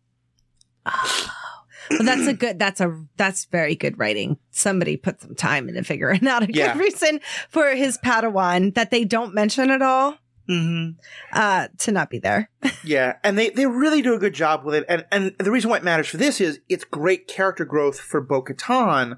Oh, 0.85 1.27
well, 1.91 2.03
that's 2.03 2.27
a 2.27 2.33
good. 2.33 2.57
That's 2.57 2.79
a 2.79 3.03
that's 3.17 3.45
very 3.45 3.75
good 3.75 3.99
writing. 3.99 4.37
Somebody 4.51 4.95
put 4.97 5.21
some 5.21 5.35
time 5.35 5.67
into 5.67 5.83
figuring 5.83 6.25
out 6.27 6.43
a 6.43 6.47
Yeah. 6.53 6.73
good 6.73 6.79
reason 6.79 7.19
for 7.49 7.67
his 7.75 7.97
Padawan 7.97 8.73
that 8.75 8.91
they 8.91 9.03
don't 9.03 9.33
mention 9.33 9.69
at 9.69 9.81
all 9.81 10.15
Mm-hmm. 10.49 10.99
uh, 11.33 11.67
to 11.77 11.91
not 11.91 12.09
be 12.09 12.19
there. 12.19 12.49
Yeah, 12.83 13.17
and 13.23 13.37
they, 13.37 13.51
they 13.51 13.67
really 13.67 14.01
do 14.01 14.15
a 14.15 14.19
good 14.19 14.33
job 14.33 14.65
with 14.65 14.73
it. 14.73 14.85
And 14.89 15.05
and 15.11 15.35
the 15.37 15.51
reason 15.51 15.69
why 15.69 15.77
it 15.77 15.83
matters 15.83 16.07
for 16.07 16.17
this 16.17 16.41
is 16.41 16.59
it's 16.67 16.83
great 16.83 17.27
character 17.27 17.63
growth 17.63 17.99
for 17.99 18.19
Bo 18.21 18.41
Katan 18.41 19.17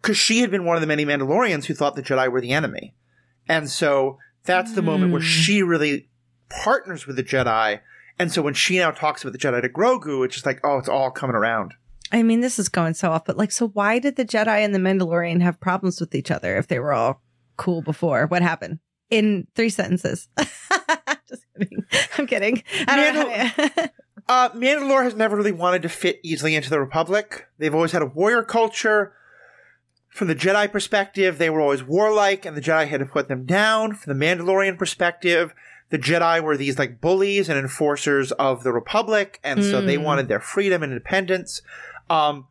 because 0.00 0.18
she 0.18 0.40
had 0.40 0.50
been 0.50 0.64
one 0.64 0.76
of 0.76 0.82
the 0.82 0.86
many 0.86 1.06
Mandalorians 1.06 1.64
who 1.64 1.74
thought 1.74 1.96
the 1.96 2.02
Jedi 2.02 2.30
were 2.30 2.40
the 2.40 2.52
enemy. 2.52 2.94
And 3.48 3.70
so 3.70 4.18
that's 4.44 4.74
the 4.74 4.82
moment 4.82 5.12
where 5.12 5.22
she 5.22 5.62
really 5.62 6.08
partners 6.48 7.06
with 7.06 7.16
the 7.16 7.22
Jedi. 7.22 7.80
And 8.18 8.32
so 8.32 8.42
when 8.42 8.54
she 8.54 8.78
now 8.78 8.90
talks 8.90 9.22
about 9.22 9.32
the 9.32 9.38
Jedi 9.38 9.62
to 9.62 9.68
Grogu, 9.68 10.24
it's 10.24 10.34
just 10.34 10.46
like, 10.46 10.60
oh, 10.64 10.78
it's 10.78 10.88
all 10.88 11.10
coming 11.10 11.36
around. 11.36 11.74
I 12.10 12.22
mean, 12.22 12.40
this 12.40 12.58
is 12.58 12.68
going 12.68 12.94
so 12.94 13.10
off, 13.10 13.24
but 13.24 13.36
like, 13.36 13.52
so 13.52 13.68
why 13.68 13.98
did 13.98 14.16
the 14.16 14.24
Jedi 14.24 14.64
and 14.64 14.74
the 14.74 14.78
Mandalorian 14.78 15.42
have 15.42 15.60
problems 15.60 16.00
with 16.00 16.14
each 16.14 16.30
other 16.30 16.56
if 16.56 16.66
they 16.66 16.78
were 16.78 16.92
all 16.92 17.22
cool 17.56 17.82
before? 17.82 18.26
What 18.26 18.42
happened? 18.42 18.78
In 19.10 19.46
three 19.54 19.70
sentences. 19.70 20.28
Just 21.28 21.44
kidding. 21.58 21.84
I'm 22.18 22.26
kidding. 22.26 22.62
I 22.86 23.12
don't 23.12 23.74
to- 23.76 23.92
Uh, 24.28 24.50
Mandalore 24.50 25.04
has 25.04 25.14
never 25.14 25.34
really 25.36 25.52
wanted 25.52 25.80
to 25.80 25.88
fit 25.88 26.20
easily 26.22 26.54
into 26.54 26.68
the 26.68 26.78
Republic. 26.78 27.48
They've 27.56 27.74
always 27.74 27.92
had 27.92 28.02
a 28.02 28.06
warrior 28.06 28.42
culture. 28.42 29.14
From 30.10 30.28
the 30.28 30.34
Jedi 30.34 30.70
perspective, 30.70 31.38
they 31.38 31.48
were 31.48 31.62
always 31.62 31.82
warlike, 31.82 32.44
and 32.44 32.54
the 32.54 32.60
Jedi 32.60 32.88
had 32.88 33.00
to 33.00 33.06
put 33.06 33.28
them 33.28 33.46
down. 33.46 33.94
From 33.94 34.18
the 34.18 34.22
Mandalorian 34.26 34.76
perspective, 34.76 35.54
the 35.88 35.98
Jedi 35.98 36.42
were 36.42 36.58
these 36.58 36.78
like 36.78 37.00
bullies 37.00 37.48
and 37.48 37.58
enforcers 37.58 38.30
of 38.32 38.64
the 38.64 38.72
Republic, 38.72 39.40
and 39.42 39.64
so 39.64 39.80
they 39.80 39.96
wanted 39.96 40.28
their 40.28 40.40
freedom 40.40 40.82
and 40.82 40.92
independence. 40.92 41.62
Um, 42.10 42.48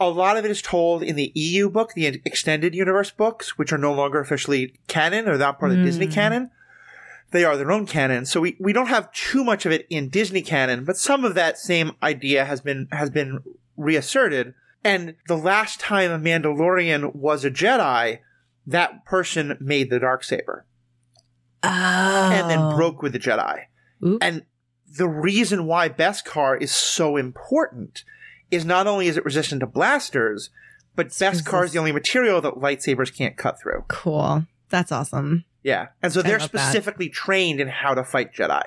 a 0.00 0.08
lot 0.08 0.36
of 0.36 0.44
it 0.44 0.50
is 0.50 0.62
told 0.62 1.02
in 1.02 1.16
the 1.16 1.32
EU 1.34 1.68
book, 1.68 1.94
the 1.94 2.06
extended 2.06 2.74
universe 2.74 3.10
books, 3.10 3.58
which 3.58 3.72
are 3.72 3.78
no 3.78 3.92
longer 3.92 4.20
officially 4.20 4.74
canon 4.86 5.28
or 5.28 5.36
not 5.36 5.58
part 5.58 5.72
of 5.72 5.78
the 5.78 5.84
Disney 5.84 6.06
hmm. 6.06 6.12
canon 6.12 6.50
they 7.30 7.44
are 7.44 7.56
their 7.56 7.70
own 7.70 7.86
canon. 7.86 8.24
So 8.24 8.40
we, 8.40 8.56
we 8.58 8.72
don't 8.72 8.86
have 8.86 9.12
too 9.12 9.44
much 9.44 9.66
of 9.66 9.72
it 9.72 9.86
in 9.90 10.08
Disney 10.08 10.42
canon, 10.42 10.84
but 10.84 10.96
some 10.96 11.24
of 11.24 11.34
that 11.34 11.58
same 11.58 11.92
idea 12.02 12.44
has 12.44 12.60
been 12.60 12.88
has 12.92 13.10
been 13.10 13.40
reasserted. 13.76 14.54
And 14.84 15.16
the 15.26 15.36
last 15.36 15.80
time 15.80 16.10
a 16.10 16.18
Mandalorian 16.18 17.14
was 17.14 17.44
a 17.44 17.50
Jedi, 17.50 18.20
that 18.66 19.04
person 19.04 19.58
made 19.60 19.90
the 19.90 19.98
dark 19.98 20.24
saber 20.24 20.64
oh. 21.62 22.30
and 22.32 22.48
then 22.48 22.60
oh. 22.60 22.76
broke 22.76 23.02
with 23.02 23.12
the 23.12 23.18
Jedi. 23.18 23.64
Oops. 24.04 24.18
And 24.24 24.44
the 24.96 25.08
reason 25.08 25.66
why 25.66 25.88
Beskar 25.88 26.60
is 26.60 26.70
so 26.70 27.16
important 27.16 28.04
is 28.50 28.64
not 28.64 28.86
only 28.86 29.08
is 29.08 29.16
it 29.16 29.24
resistant 29.24 29.60
to 29.60 29.66
blasters, 29.66 30.50
but 30.96 31.08
Beskar 31.08 31.64
is 31.64 31.72
the 31.72 31.78
only 31.78 31.92
material 31.92 32.40
that 32.40 32.54
lightsabers 32.54 33.14
can't 33.14 33.36
cut 33.36 33.60
through. 33.60 33.84
Cool. 33.88 34.44
That's 34.68 34.92
awesome. 34.92 35.44
Yeah. 35.62 35.88
And 36.02 36.12
so 36.12 36.22
they're 36.22 36.38
love 36.38 36.50
that. 36.52 36.58
specifically 36.58 37.08
trained 37.08 37.60
in 37.60 37.68
how 37.68 37.94
to 37.94 38.04
fight 38.04 38.32
Jedi. 38.34 38.62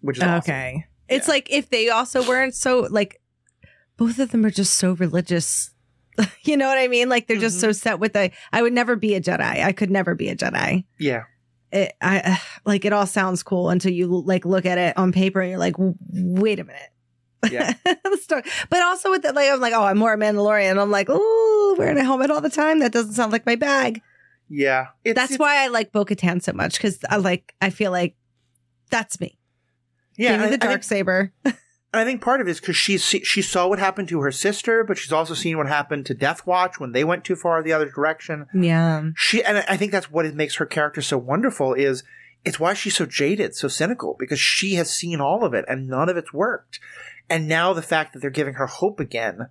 Which 0.00 0.18
is 0.18 0.22
awesome. 0.22 0.38
Okay. 0.38 0.86
It's 1.08 1.28
like 1.28 1.50
if 1.50 1.70
they 1.70 1.88
also 1.88 2.26
weren't 2.26 2.54
so 2.54 2.86
like 2.90 3.20
both 3.96 4.18
of 4.18 4.30
them 4.30 4.44
are 4.44 4.50
just 4.50 4.74
so 4.74 4.92
religious. 4.92 5.70
you 6.42 6.56
know 6.56 6.68
what 6.68 6.78
I 6.78 6.88
mean? 6.88 7.08
Like 7.08 7.26
they're 7.26 7.36
just 7.36 7.60
so 7.60 7.68
mm-hmm. 7.68 7.74
set 7.74 7.98
with 7.98 8.12
the 8.12 8.30
I 8.52 8.62
would 8.62 8.72
never 8.72 8.94
be 8.96 9.14
a 9.14 9.20
Jedi. 9.20 9.40
I 9.40 9.72
could 9.72 9.90
never 9.90 10.14
be 10.14 10.28
a 10.28 10.36
Jedi. 10.36 10.84
Yeah. 10.98 11.24
It, 11.72 11.94
I 12.00 12.40
like 12.64 12.84
it 12.84 12.92
all 12.92 13.06
sounds 13.06 13.42
cool 13.42 13.70
until 13.70 13.92
you 13.92 14.06
like 14.06 14.44
look 14.44 14.66
at 14.66 14.78
it 14.78 14.96
on 14.96 15.12
paper 15.12 15.40
and 15.40 15.50
you're 15.50 15.58
like, 15.58 15.76
"W- 15.76 15.94
wait 16.12 16.60
a 16.60 16.64
minute. 16.64 16.90
Yeah. 17.50 17.74
But 18.70 18.82
also 18.82 19.10
with 19.10 19.22
that, 19.22 19.34
like, 19.34 19.50
I'm 19.50 19.60
like, 19.60 19.72
oh, 19.72 19.84
I'm 19.84 19.98
more 19.98 20.12
a 20.12 20.16
Mandalorian. 20.18 20.80
I'm 20.80 20.90
like, 20.90 21.06
oh, 21.08 21.74
wearing 21.78 21.96
a 21.98 22.04
helmet 22.04 22.30
all 22.30 22.40
the 22.40 22.50
time. 22.50 22.80
That 22.80 22.92
doesn't 22.92 23.12
sound 23.14 23.32
like 23.32 23.46
my 23.46 23.56
bag. 23.56 24.02
Yeah. 24.48 24.88
It's, 25.04 25.14
That's 25.14 25.32
it's- 25.32 25.38
why 25.40 25.62
I 25.62 25.68
like 25.68 25.92
Bo 25.92 26.04
Katan 26.04 26.42
so 26.42 26.52
much 26.52 26.74
because 26.76 26.98
I 27.08 27.16
like, 27.16 27.54
I 27.60 27.70
feel 27.70 27.90
like 27.90 28.16
that's 28.90 29.20
me. 29.20 29.38
Yeah. 30.16 30.42
I, 30.42 30.46
the 30.48 30.54
I 30.54 30.56
dark 30.56 30.72
think, 30.72 30.84
saber. 30.84 31.32
I 31.94 32.04
think 32.04 32.20
part 32.20 32.40
of 32.40 32.48
it 32.48 32.50
is 32.50 32.60
because 32.60 32.76
she 32.76 32.98
she 32.98 33.40
saw 33.40 33.66
what 33.68 33.78
happened 33.78 34.08
to 34.08 34.20
her 34.20 34.32
sister, 34.32 34.84
but 34.84 34.98
she's 34.98 35.12
also 35.12 35.32
seen 35.34 35.56
what 35.56 35.68
happened 35.68 36.04
to 36.06 36.14
Death 36.14 36.46
Watch 36.46 36.78
when 36.78 36.92
they 36.92 37.02
went 37.04 37.24
too 37.24 37.36
far 37.36 37.62
the 37.62 37.72
other 37.72 37.88
direction. 37.90 38.46
yeah. 38.54 39.04
She 39.16 39.42
and 39.42 39.58
I 39.68 39.76
think 39.78 39.92
that's 39.92 40.10
what 40.10 40.26
it 40.26 40.34
makes 40.34 40.56
her 40.56 40.66
character 40.66 41.00
so 41.00 41.16
wonderful 41.16 41.72
is 41.74 42.02
it's 42.44 42.60
why 42.60 42.74
she's 42.74 42.94
so 42.94 43.06
jaded, 43.06 43.54
so 43.56 43.68
cynical 43.68 44.16
because 44.18 44.38
she 44.38 44.74
has 44.74 44.90
seen 44.90 45.20
all 45.20 45.44
of 45.44 45.54
it 45.54 45.64
and 45.66 45.88
none 45.88 46.08
of 46.08 46.16
it's 46.16 46.32
worked. 46.32 46.78
And 47.30 47.48
now 47.48 47.72
the 47.72 47.82
fact 47.82 48.12
that 48.12 48.20
they're 48.20 48.30
giving 48.30 48.54
her 48.54 48.66
hope 48.66 49.00
again, 49.00 49.48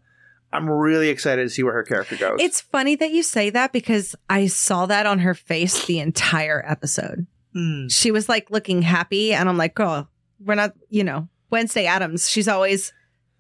I'm 0.52 0.70
really 0.70 1.10
excited 1.10 1.44
to 1.44 1.50
see 1.50 1.62
where 1.64 1.74
her 1.74 1.84
character 1.84 2.16
goes. 2.16 2.38
It's 2.40 2.62
funny 2.62 2.96
that 2.96 3.12
you 3.12 3.22
say 3.24 3.50
that 3.52 3.72
because 3.74 4.16
I 4.30 4.48
saw 4.48 4.86
that 4.86 5.06
on 5.06 5.20
her 5.20 5.34
face 5.34 5.86
the 5.86 6.00
entire 6.00 6.64
episode. 6.68 7.28
Hmm. 7.54 7.88
She 7.88 8.12
was 8.12 8.28
like 8.30 8.50
looking 8.50 8.82
happy, 8.82 9.34
and 9.34 9.48
I'm 9.50 9.58
like, 9.58 9.76
girl, 9.76 10.10
we're 10.40 10.56
not, 10.56 10.74
you 10.90 11.04
know, 11.04 11.28
Wednesday 11.50 11.86
Addams. 11.86 12.30
She's 12.30 12.48
always, 12.48 12.94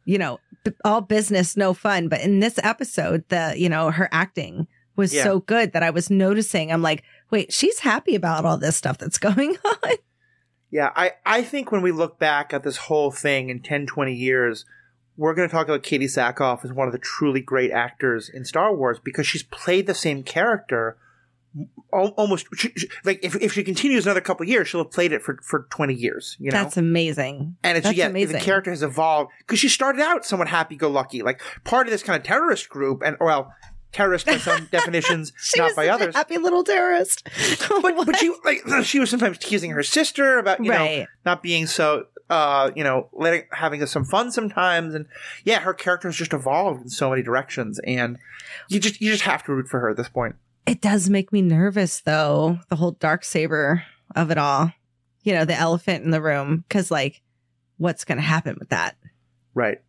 you 0.05 0.17
know, 0.17 0.39
all 0.83 1.01
business, 1.01 1.55
no 1.57 1.73
fun. 1.73 2.07
But 2.09 2.21
in 2.21 2.39
this 2.39 2.59
episode, 2.61 3.23
the, 3.29 3.53
you 3.57 3.69
know, 3.69 3.89
her 3.91 4.09
acting 4.11 4.67
was 4.95 5.13
Yeah. 5.13 5.23
so 5.23 5.39
good 5.39 5.73
that 5.73 5.83
I 5.83 5.91
was 5.91 6.09
noticing. 6.09 6.71
I'm 6.71 6.81
like, 6.81 7.03
wait, 7.31 7.53
she's 7.53 7.79
happy 7.79 8.15
about 8.15 8.45
all 8.45 8.57
this 8.57 8.75
stuff 8.75 8.97
that's 8.97 9.17
going 9.19 9.55
on. 9.63 9.91
Yeah, 10.69 10.91
I, 10.95 11.13
I 11.25 11.43
think 11.43 11.71
when 11.71 11.81
we 11.81 11.91
look 11.91 12.19
back 12.19 12.53
at 12.53 12.63
this 12.63 12.77
whole 12.77 13.11
thing 13.11 13.49
in 13.49 13.61
10, 13.61 13.85
20 13.85 14.13
years, 14.13 14.65
we're 15.15 15.33
going 15.33 15.47
to 15.47 15.51
talk 15.51 15.67
about 15.67 15.83
Katee 15.83 16.03
Sackhoff 16.03 16.65
as 16.65 16.73
one 16.73 16.87
of 16.87 16.93
the 16.93 16.99
truly 16.99 17.41
great 17.41 17.71
actors 17.71 18.29
in 18.29 18.45
Star 18.45 18.75
Wars 18.75 18.99
because 19.03 19.25
she's 19.25 19.43
played 19.43 19.87
the 19.87 19.95
same 19.95 20.23
character 20.23 20.97
almost 21.91 22.47
she, 22.55 22.71
she, 22.75 22.87
like 23.03 23.19
if, 23.23 23.35
if 23.37 23.53
she 23.53 23.63
continues 23.63 24.05
another 24.05 24.21
couple 24.21 24.45
years, 24.45 24.67
she'll 24.67 24.83
have 24.83 24.91
played 24.91 25.11
it 25.11 25.21
for, 25.21 25.39
for 25.41 25.67
20 25.71 25.93
years, 25.93 26.35
you 26.39 26.51
know? 26.51 26.63
That's 26.63 26.77
amazing. 26.77 27.55
And 27.63 27.77
it's, 27.77 27.85
That's 27.85 27.97
yeah, 27.97 28.07
amazing. 28.07 28.33
the 28.33 28.41
character 28.41 28.71
has 28.71 28.83
evolved 28.83 29.31
because 29.39 29.59
she 29.59 29.69
started 29.69 30.01
out 30.01 30.25
somewhat 30.25 30.47
happy 30.47 30.75
go 30.75 30.89
lucky, 30.89 31.23
like 31.23 31.41
part 31.63 31.87
of 31.87 31.91
this 31.91 32.03
kind 32.03 32.19
of 32.19 32.25
terrorist 32.25 32.69
group. 32.69 33.01
And, 33.03 33.17
well, 33.19 33.53
terrorist 33.91 34.25
by 34.25 34.37
some 34.37 34.65
definitions, 34.71 35.33
not 35.57 35.75
by 35.75 35.87
others. 35.87 36.15
happy 36.15 36.37
little 36.37 36.63
terrorist. 36.63 37.27
but 37.81 38.05
but 38.05 38.17
she 38.17 38.33
like 38.45 38.61
she 38.83 38.99
was 38.99 39.09
sometimes 39.09 39.37
teasing 39.37 39.71
her 39.71 39.83
sister 39.83 40.37
about 40.39 40.63
you 40.63 40.71
know 40.71 41.05
not 41.25 41.41
being 41.41 41.65
so 41.65 42.05
uh 42.29 42.69
you 42.75 42.83
know 42.83 43.09
letting 43.13 43.43
having 43.51 43.85
some 43.85 44.03
fun 44.03 44.31
sometimes 44.31 44.93
and 44.93 45.05
yeah 45.45 45.59
her 45.59 45.73
character 45.73 46.07
has 46.09 46.15
just 46.15 46.33
evolved 46.33 46.81
in 46.83 46.89
so 46.89 47.09
many 47.09 47.21
directions 47.23 47.79
and 47.85 48.17
you 48.67 48.79
just 48.79 48.99
you 48.99 49.09
just 49.11 49.23
have 49.23 49.43
to 49.43 49.53
root 49.53 49.67
for 49.67 49.79
her 49.79 49.89
at 49.89 49.95
this 49.97 50.09
point 50.09 50.35
It 50.65 50.81
does 50.81 51.09
make 51.09 51.31
me 51.31 51.41
nervous 51.41 52.01
though, 52.01 52.59
the 52.69 52.75
whole 52.75 52.91
dark 52.91 53.23
saber 53.23 53.83
of 54.15 54.29
it 54.31 54.37
all. 54.37 54.71
You 55.23 55.33
know, 55.33 55.45
the 55.45 55.55
elephant 55.55 56.03
in 56.05 56.11
the 56.11 56.21
room. 56.21 56.63
Cause 56.69 56.89
like, 56.91 57.21
what's 57.77 58.03
gonna 58.05 58.21
happen 58.21 58.57
with 58.59 58.69
that? 58.69 58.95
right 59.53 59.79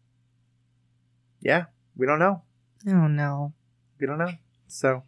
yeah 1.43 1.65
we 1.97 2.07
don't 2.07 2.19
know 2.21 2.43
Oh 2.87 3.09
no. 3.09 3.53
We 4.01 4.07
don't 4.07 4.19
know 4.19 4.31
so 4.67 5.03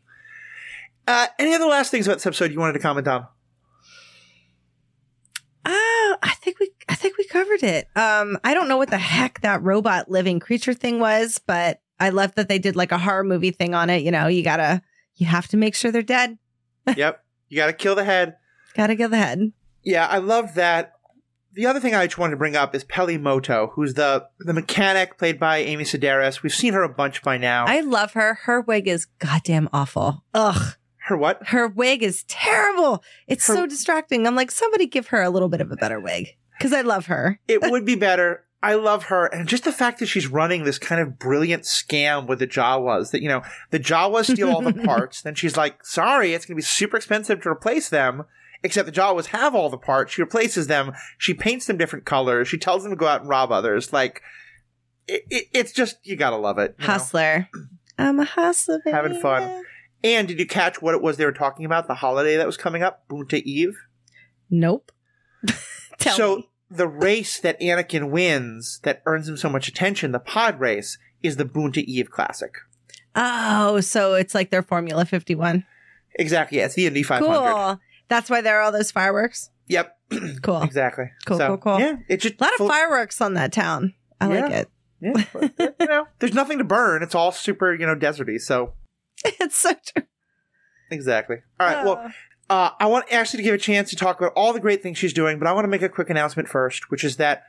uh 1.07 1.26
any 1.38 1.55
other 1.55 1.66
last 1.66 1.90
things 1.90 2.07
about 2.07 2.16
this 2.16 2.26
episode 2.26 2.53
you 2.53 2.59
wanted 2.59 2.74
to 2.74 2.79
comment 2.79 3.07
on 3.09 3.26
Uh, 5.64 6.16
I 6.22 6.35
think 6.40 6.59
we 6.59 6.70
I 6.88 6.94
think 6.94 7.18
we 7.18 7.24
covered 7.24 7.62
it. 7.62 7.87
Um, 7.94 8.38
I 8.42 8.55
don't 8.55 8.66
know 8.68 8.79
what 8.79 8.90
the 8.90 8.98
heck 8.98 9.42
that 9.42 9.62
robot 9.62 10.11
living 10.11 10.40
creature 10.40 10.72
thing 10.72 10.98
was, 10.98 11.38
but 11.38 11.81
I 12.00 12.09
love 12.09 12.35
that 12.37 12.48
they 12.48 12.59
did 12.59 12.76
like 12.76 12.92
a 12.92 12.98
horror 12.98 13.24
movie 13.24 13.50
thing 13.50 13.74
on 13.74 13.90
it. 13.90 14.03
You 14.03 14.11
know, 14.11 14.26
you 14.26 14.42
gotta 14.42 14.81
you 15.16 15.26
have 15.26 15.48
to 15.48 15.59
make 15.59 15.74
sure 15.74 15.92
they're 15.92 16.03
dead. 16.03 16.38
yep 16.96 17.22
you 17.50 17.57
gotta 17.57 17.74
kill 17.74 17.94
the 17.94 18.05
head 18.05 18.37
Gotta 18.74 18.96
kill 18.96 19.11
the 19.11 19.18
head. 19.18 19.53
Yeah, 19.85 20.07
I 20.07 20.18
love 20.18 20.55
that. 20.55 20.92
The 21.53 21.67
other 21.67 21.81
thing 21.81 21.95
I 21.95 22.07
just 22.07 22.19
wanted 22.19 22.33
to 22.33 22.37
bring 22.37 22.55
up 22.57 22.75
is 22.75 22.85
Peli 22.85 23.19
Moto, 23.19 23.73
who's 23.75 23.95
the 23.95 24.27
the 24.39 24.53
mechanic 24.55 25.19
played 25.19 25.41
by 25.41 25.59
Amy 25.59 25.85
Sedaris. 25.85 26.43
We've 26.43 26.55
seen 26.55 26.75
her 26.75 26.83
a 26.83 26.89
bunch 26.89 27.23
by 27.23 27.39
now. 27.39 27.65
I 27.67 27.81
love 27.81 28.13
her. 28.13 28.35
Her 28.45 28.61
wig 28.61 28.87
is 28.87 29.07
goddamn 29.19 29.69
awful. 29.73 30.23
Ugh. 30.35 30.75
her 31.07 31.17
what? 31.17 31.49
Her 31.49 31.67
wig 31.67 32.03
is 32.05 32.23
terrible. 32.25 33.03
It's 33.27 33.47
Her- 33.47 33.55
so 33.55 33.67
distracting. 33.67 34.27
I'm 34.27 34.37
like, 34.37 34.51
somebody 34.53 34.87
give 34.87 35.09
her 35.09 35.23
a 35.23 35.31
little 35.31 35.49
bit 35.49 35.61
of 35.61 35.73
a 35.73 35.77
better 35.77 35.99
wig. 35.99 36.37
Cause 36.61 36.73
I 36.73 36.83
love 36.83 37.07
her. 37.07 37.41
It 37.49 37.63
would 37.63 37.85
be 37.85 37.95
better. 38.09 38.45
I 38.63 38.75
love 38.75 39.05
her, 39.05 39.25
and 39.25 39.49
just 39.49 39.65
the 39.65 39.73
fact 39.73 40.01
that 40.01 40.07
she's 40.07 40.27
running 40.27 40.65
this 40.65 40.79
kind 40.79 41.01
of 41.01 41.19
brilliant 41.19 41.63
scam 41.63 42.27
with 42.29 42.41
the 42.41 42.47
Jawas. 42.47 43.11
That 43.11 43.23
you 43.23 43.29
know, 43.29 43.41
the 43.71 43.81
Jawas 43.81 44.31
steal 44.31 44.51
all 44.53 44.61
the 44.61 44.75
parts. 44.85 45.23
Then 45.23 45.35
she's 45.35 45.57
like, 45.57 45.83
"Sorry, 45.83 46.35
it's 46.35 46.45
going 46.45 46.55
to 46.57 46.59
be 46.59 46.63
super 46.63 46.99
expensive 46.99 47.41
to 47.41 47.49
replace 47.49 47.89
them." 47.89 48.25
Except 48.62 48.87
the 48.87 48.92
Jawas 48.92 49.27
have 49.27 49.55
all 49.55 49.70
the 49.70 49.79
parts. 49.79 50.12
She 50.12 50.23
replaces 50.23 50.66
them. 50.66 50.92
She 51.16 51.33
paints 51.33 51.66
them 51.66 51.79
different 51.79 52.05
colors. 52.05 52.49
She 52.49 52.59
tells 52.59 52.83
them 52.83 52.92
to 52.92 52.96
go 52.96 53.07
out 53.07 53.20
and 53.20 53.29
rob 53.29 53.51
others. 53.51 53.92
Like, 53.92 54.20
it, 55.09 55.25
it, 55.31 55.44
it's 55.55 55.73
just 55.73 55.96
you 56.03 56.16
gotta 56.16 56.37
love 56.37 56.59
it. 56.59 56.75
you 56.79 56.87
know? 56.87 56.92
Hustler. 56.92 57.49
I'm 57.99 58.20
a 58.20 58.25
hustler. 58.25 58.81
Having 58.85 59.20
fun. 59.20 59.64
And 60.03 60.29
did 60.29 60.38
you 60.38 60.46
catch 60.46 60.81
what 60.81 60.94
it 60.94 61.03
was 61.03 61.16
they 61.16 61.25
were 61.25 61.33
talking 61.33 61.64
about? 61.64 61.87
The 61.87 61.94
holiday 61.94 62.37
that 62.37 62.46
was 62.46 62.57
coming 62.57 62.83
up, 62.83 63.07
Boonta 63.09 63.42
Eve. 63.42 63.77
Nope. 64.49 64.92
So 66.01 66.37
me. 66.37 66.49
the 66.70 66.88
race 66.88 67.38
that 67.40 67.61
Anakin 67.61 68.11
wins 68.11 68.81
that 68.85 69.03
earns 69.05 69.29
him 69.29 69.37
so 69.37 69.51
much 69.51 69.68
attention, 69.68 70.12
the 70.12 70.18
pod 70.18 70.59
race, 70.59 70.96
is 71.23 71.37
the 71.37 71.44
Boonta 71.44 71.85
Eve 71.85 72.11
Classic. 72.11 72.55
Oh, 73.14 73.81
so 73.81 74.14
it's 74.14 74.35
like 74.35 74.49
their 74.49 74.62
Formula 74.62 75.05
51. 75.05 75.66
Exactly. 76.14 76.57
Yeah, 76.57 76.64
it's 76.64 76.75
the 76.75 76.87
Indy 76.87 77.03
500. 77.03 77.27
Cool. 77.27 77.81
That's 78.11 78.29
why 78.29 78.42
there 78.42 78.59
are 78.59 78.62
all 78.62 78.73
those 78.73 78.90
fireworks. 78.90 79.49
Yep. 79.68 79.96
Cool. 80.42 80.62
exactly. 80.62 81.05
Cool, 81.25 81.38
So, 81.38 81.46
cool, 81.46 81.59
cool. 81.59 81.79
Yeah, 81.81 81.96
it's 82.09 82.25
just 82.25 82.40
A 82.40 82.44
lot 82.44 82.53
of 82.59 82.66
fireworks 82.66 83.20
on 83.20 83.35
that 83.35 83.53
town. 83.53 83.94
I 84.20 84.27
like 84.27 84.51
it. 84.53 84.68
Yeah, 85.01 85.25
but, 85.33 85.75
you 85.81 85.87
know, 85.87 86.07
there's 86.18 86.35
nothing 86.35 86.59
to 86.59 86.64
burn. 86.64 87.03
It's 87.03 87.14
all 87.14 87.31
super, 87.33 87.73
you 87.75 87.87
know, 87.87 87.94
deserty. 87.94 88.40
So 88.40 88.75
It's 89.25 89.57
so 89.57 89.73
true. 89.87 90.03
exactly. 90.90 91.37
All 91.59 91.66
right. 91.66 91.85
Well, 91.85 92.11
uh, 92.51 92.70
I 92.81 92.87
want 92.87 93.11
Ashley 93.12 93.37
to 93.38 93.42
give 93.44 93.55
a 93.55 93.59
chance 93.59 93.90
to 93.90 93.96
talk 93.96 94.18
about 94.20 94.33
all 94.35 94.53
the 94.53 94.59
great 94.61 94.83
things 94.83 94.99
she's 94.99 95.12
doing, 95.12 95.38
but 95.38 95.46
I 95.46 95.53
want 95.53 95.64
to 95.64 95.68
make 95.68 95.83
a 95.83 95.88
quick 95.88 96.11
announcement 96.11 96.49
first, 96.49 96.90
which 96.90 97.05
is 97.05 97.16
that 97.18 97.44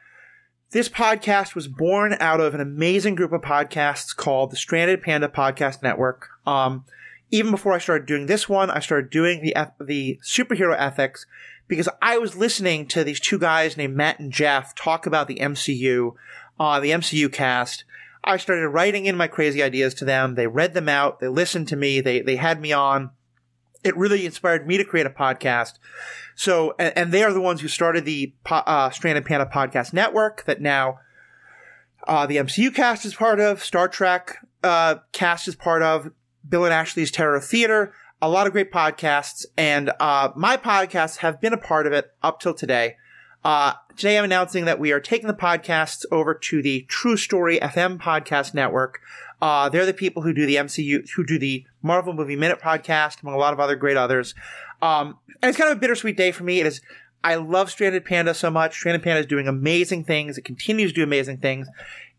this 0.69 0.87
podcast 0.87 1.55
was 1.55 1.67
born 1.67 2.15
out 2.19 2.39
of 2.39 2.53
an 2.53 2.61
amazing 2.61 3.15
group 3.15 3.33
of 3.33 3.41
podcasts 3.41 4.15
called 4.15 4.51
the 4.51 4.55
Stranded 4.57 5.01
Panda 5.01 5.27
Podcast 5.27 5.81
Network. 5.81 6.29
Um, 6.45 6.85
even 7.31 7.51
before 7.51 7.73
I 7.73 7.79
started 7.79 8.05
doing 8.05 8.25
this 8.25 8.47
one, 8.47 8.69
I 8.69 8.79
started 8.79 9.09
doing 9.09 9.41
the 9.41 9.55
the 9.79 10.19
superhero 10.23 10.75
ethics 10.77 11.25
because 11.67 11.89
I 12.01 12.17
was 12.17 12.35
listening 12.35 12.85
to 12.87 13.03
these 13.03 13.19
two 13.19 13.39
guys 13.39 13.77
named 13.77 13.95
Matt 13.95 14.19
and 14.19 14.31
Jeff 14.31 14.75
talk 14.75 15.05
about 15.05 15.27
the 15.27 15.37
MCU, 15.37 16.13
uh, 16.59 16.79
the 16.79 16.91
MCU 16.91 17.31
cast. 17.31 17.85
I 18.23 18.37
started 18.37 18.67
writing 18.67 19.05
in 19.05 19.17
my 19.17 19.27
crazy 19.27 19.63
ideas 19.63 19.93
to 19.95 20.05
them. 20.05 20.35
They 20.35 20.45
read 20.45 20.73
them 20.73 20.89
out. 20.89 21.19
They 21.19 21.29
listened 21.29 21.69
to 21.69 21.75
me. 21.75 22.01
They 22.01 22.21
they 22.21 22.35
had 22.35 22.61
me 22.61 22.71
on 22.73 23.11
it 23.83 23.97
really 23.97 24.25
inspired 24.25 24.67
me 24.67 24.77
to 24.77 24.83
create 24.83 25.05
a 25.05 25.11
podcast. 25.11 25.73
So, 26.35 26.75
and, 26.77 26.93
and 26.97 27.11
they 27.11 27.23
are 27.23 27.33
the 27.33 27.41
ones 27.41 27.61
who 27.61 27.67
started 27.67 28.05
the 28.05 28.33
uh, 28.49 28.89
Stranded 28.91 29.25
Panda 29.25 29.45
Podcast 29.45 29.93
Network 29.93 30.45
that 30.45 30.61
now 30.61 30.99
uh, 32.07 32.25
the 32.25 32.37
MCU 32.37 32.73
cast 32.73 33.05
is 33.05 33.15
part 33.15 33.39
of, 33.39 33.63
Star 33.63 33.87
Trek 33.87 34.37
uh, 34.63 34.95
cast 35.11 35.47
is 35.47 35.55
part 35.55 35.81
of, 35.81 36.11
Bill 36.47 36.65
and 36.65 36.73
Ashley's 36.73 37.11
Terror 37.11 37.39
Theater, 37.39 37.93
a 38.21 38.29
lot 38.29 38.47
of 38.47 38.53
great 38.53 38.71
podcasts, 38.71 39.45
and 39.57 39.91
uh, 39.99 40.29
my 40.35 40.57
podcasts 40.57 41.17
have 41.17 41.41
been 41.41 41.53
a 41.53 41.57
part 41.57 41.87
of 41.87 41.93
it 41.93 42.13
up 42.21 42.39
till 42.39 42.53
today. 42.53 42.97
Uh, 43.43 43.73
today 43.97 44.17
I'm 44.17 44.25
announcing 44.25 44.65
that 44.65 44.79
we 44.79 44.91
are 44.91 44.99
taking 44.99 45.27
the 45.27 45.33
podcasts 45.33 46.05
over 46.11 46.33
to 46.33 46.61
the 46.61 46.85
True 46.87 47.17
Story 47.17 47.59
FM 47.59 47.97
podcast 47.97 48.53
network. 48.53 49.01
Uh, 49.41 49.69
they're 49.69 49.87
the 49.87 49.93
people 49.93 50.21
who 50.21 50.33
do 50.33 50.45
the 50.45 50.57
MCU, 50.57 51.09
who 51.15 51.25
do 51.25 51.39
the 51.39 51.65
Marvel 51.81 52.13
Movie 52.13 52.35
Minute 52.35 52.59
podcast, 52.61 53.23
among 53.23 53.33
a 53.33 53.39
lot 53.39 53.53
of 53.53 53.59
other 53.59 53.75
great 53.75 53.97
others. 53.97 54.35
Um, 54.81 55.17
and 55.41 55.49
it's 55.49 55.57
kind 55.57 55.71
of 55.71 55.77
a 55.77 55.79
bittersweet 55.79 56.15
day 56.15 56.31
for 56.31 56.43
me. 56.43 56.59
It 56.59 56.67
is, 56.67 56.81
I 57.23 57.35
love 57.35 57.71
Stranded 57.71 58.05
Panda 58.05 58.35
so 58.35 58.51
much. 58.51 58.75
Stranded 58.75 59.01
Panda 59.01 59.21
is 59.21 59.25
doing 59.25 59.47
amazing 59.47 60.03
things. 60.03 60.37
It 60.37 60.45
continues 60.45 60.91
to 60.91 60.95
do 60.95 61.03
amazing 61.03 61.37
things. 61.37 61.67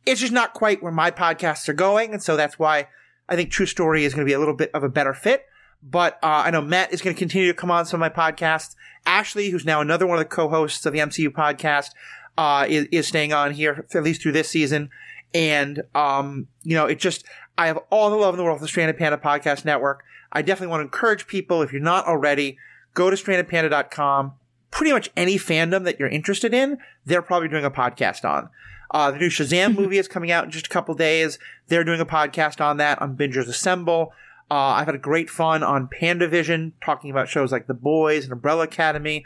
It's 0.05 0.21
just 0.21 0.33
not 0.33 0.55
quite 0.55 0.83
where 0.83 0.91
my 0.91 1.13
podcasts 1.13 1.69
are 1.69 1.75
going. 1.75 2.13
And 2.13 2.23
so 2.23 2.37
that's 2.37 2.59
why 2.59 2.89
I 3.33 3.37
think 3.37 3.51
True 3.51 3.65
Story 3.65 4.05
is 4.05 4.13
going 4.13 4.27
to 4.27 4.29
be 4.29 4.35
a 4.35 4.39
little 4.39 4.53
bit 4.55 4.71
of 4.75 4.85
a 4.85 4.91
better 4.91 5.15
fit. 5.15 5.47
But 5.83 6.19
uh, 6.23 6.43
I 6.45 6.51
know 6.51 6.61
Matt 6.61 6.93
is 6.93 7.01
going 7.01 7.17
to 7.17 7.19
continue 7.19 7.49
to 7.49 7.55
come 7.55 7.71
on 7.71 7.87
some 7.87 8.03
of 8.03 8.15
my 8.15 8.31
podcasts. 8.31 8.77
Ashley, 9.07 9.49
who's 9.49 9.65
now 9.65 9.81
another 9.81 10.07
one 10.07 10.19
of 10.19 10.21
the 10.23 10.29
co-hosts 10.29 10.85
of 10.85 10.93
the 10.93 10.99
MCU 10.99 11.29
podcast, 11.29 11.93
uh, 12.37 12.67
is, 12.69 12.87
is 12.93 13.09
staying 13.09 13.33
on 13.33 13.53
here 13.53 13.87
at 13.95 14.03
least 14.03 14.21
through 14.21 14.33
this 14.33 14.51
season. 14.51 14.91
And 15.33 15.83
um, 15.95 16.47
you 16.63 16.77
know, 16.77 16.85
it 16.85 16.99
just 16.99 17.25
I 17.57 17.69
have 17.69 17.79
all 17.89 18.11
the 18.11 18.17
love 18.17 18.35
in 18.35 18.39
the 18.39 18.45
world 18.45 18.59
for 18.59 18.65
the 18.65 18.69
Stranded 18.69 18.99
Panda 18.99 19.17
Podcast 19.17 19.65
Network. 19.65 20.05
I 20.31 20.43
definitely 20.43 20.69
want 20.69 20.81
to 20.81 20.85
encourage 20.85 21.27
people, 21.27 21.63
if 21.63 21.73
you're 21.73 21.81
not 21.81 22.07
already, 22.07 22.59
go 22.93 23.09
to 23.09 23.17
strandedpanda.com. 23.17 24.33
Pretty 24.71 24.93
much 24.93 25.11
any 25.17 25.37
fandom 25.37 25.85
that 25.85 25.99
you're 25.99 26.09
interested 26.09 26.53
in, 26.53 26.77
they're 27.07 27.23
probably 27.23 27.49
doing 27.49 27.65
a 27.65 27.71
podcast 27.71 28.29
on. 28.29 28.51
Uh, 28.93 29.11
the 29.11 29.19
new 29.19 29.29
Shazam 29.29 29.75
movie 29.79 29.99
is 29.99 30.07
coming 30.07 30.31
out 30.31 30.45
in 30.45 30.51
just 30.51 30.67
a 30.67 30.71
couple 30.71 30.95
days. 30.95 31.39
They're 31.69 31.85
doing 31.85 32.01
a 32.01 32.07
podcast 32.07 32.61
on 32.61 32.77
that 32.77 33.01
on 33.03 33.17
Bingers 33.17 33.49
Assemble. 33.49 34.13
Uh, 34.51 34.75
I've 34.77 34.87
had 34.87 34.95
a 34.95 34.99
great 34.99 35.31
fun 35.31 35.63
on 35.63 35.89
PandaVision 35.89 36.73
talking 36.85 37.11
about 37.11 37.29
shows 37.29 37.51
like 37.51 37.67
The 37.67 37.75
Boys 37.75 38.25
and 38.25 38.33
Umbrella 38.35 38.65
Academy. 38.65 39.25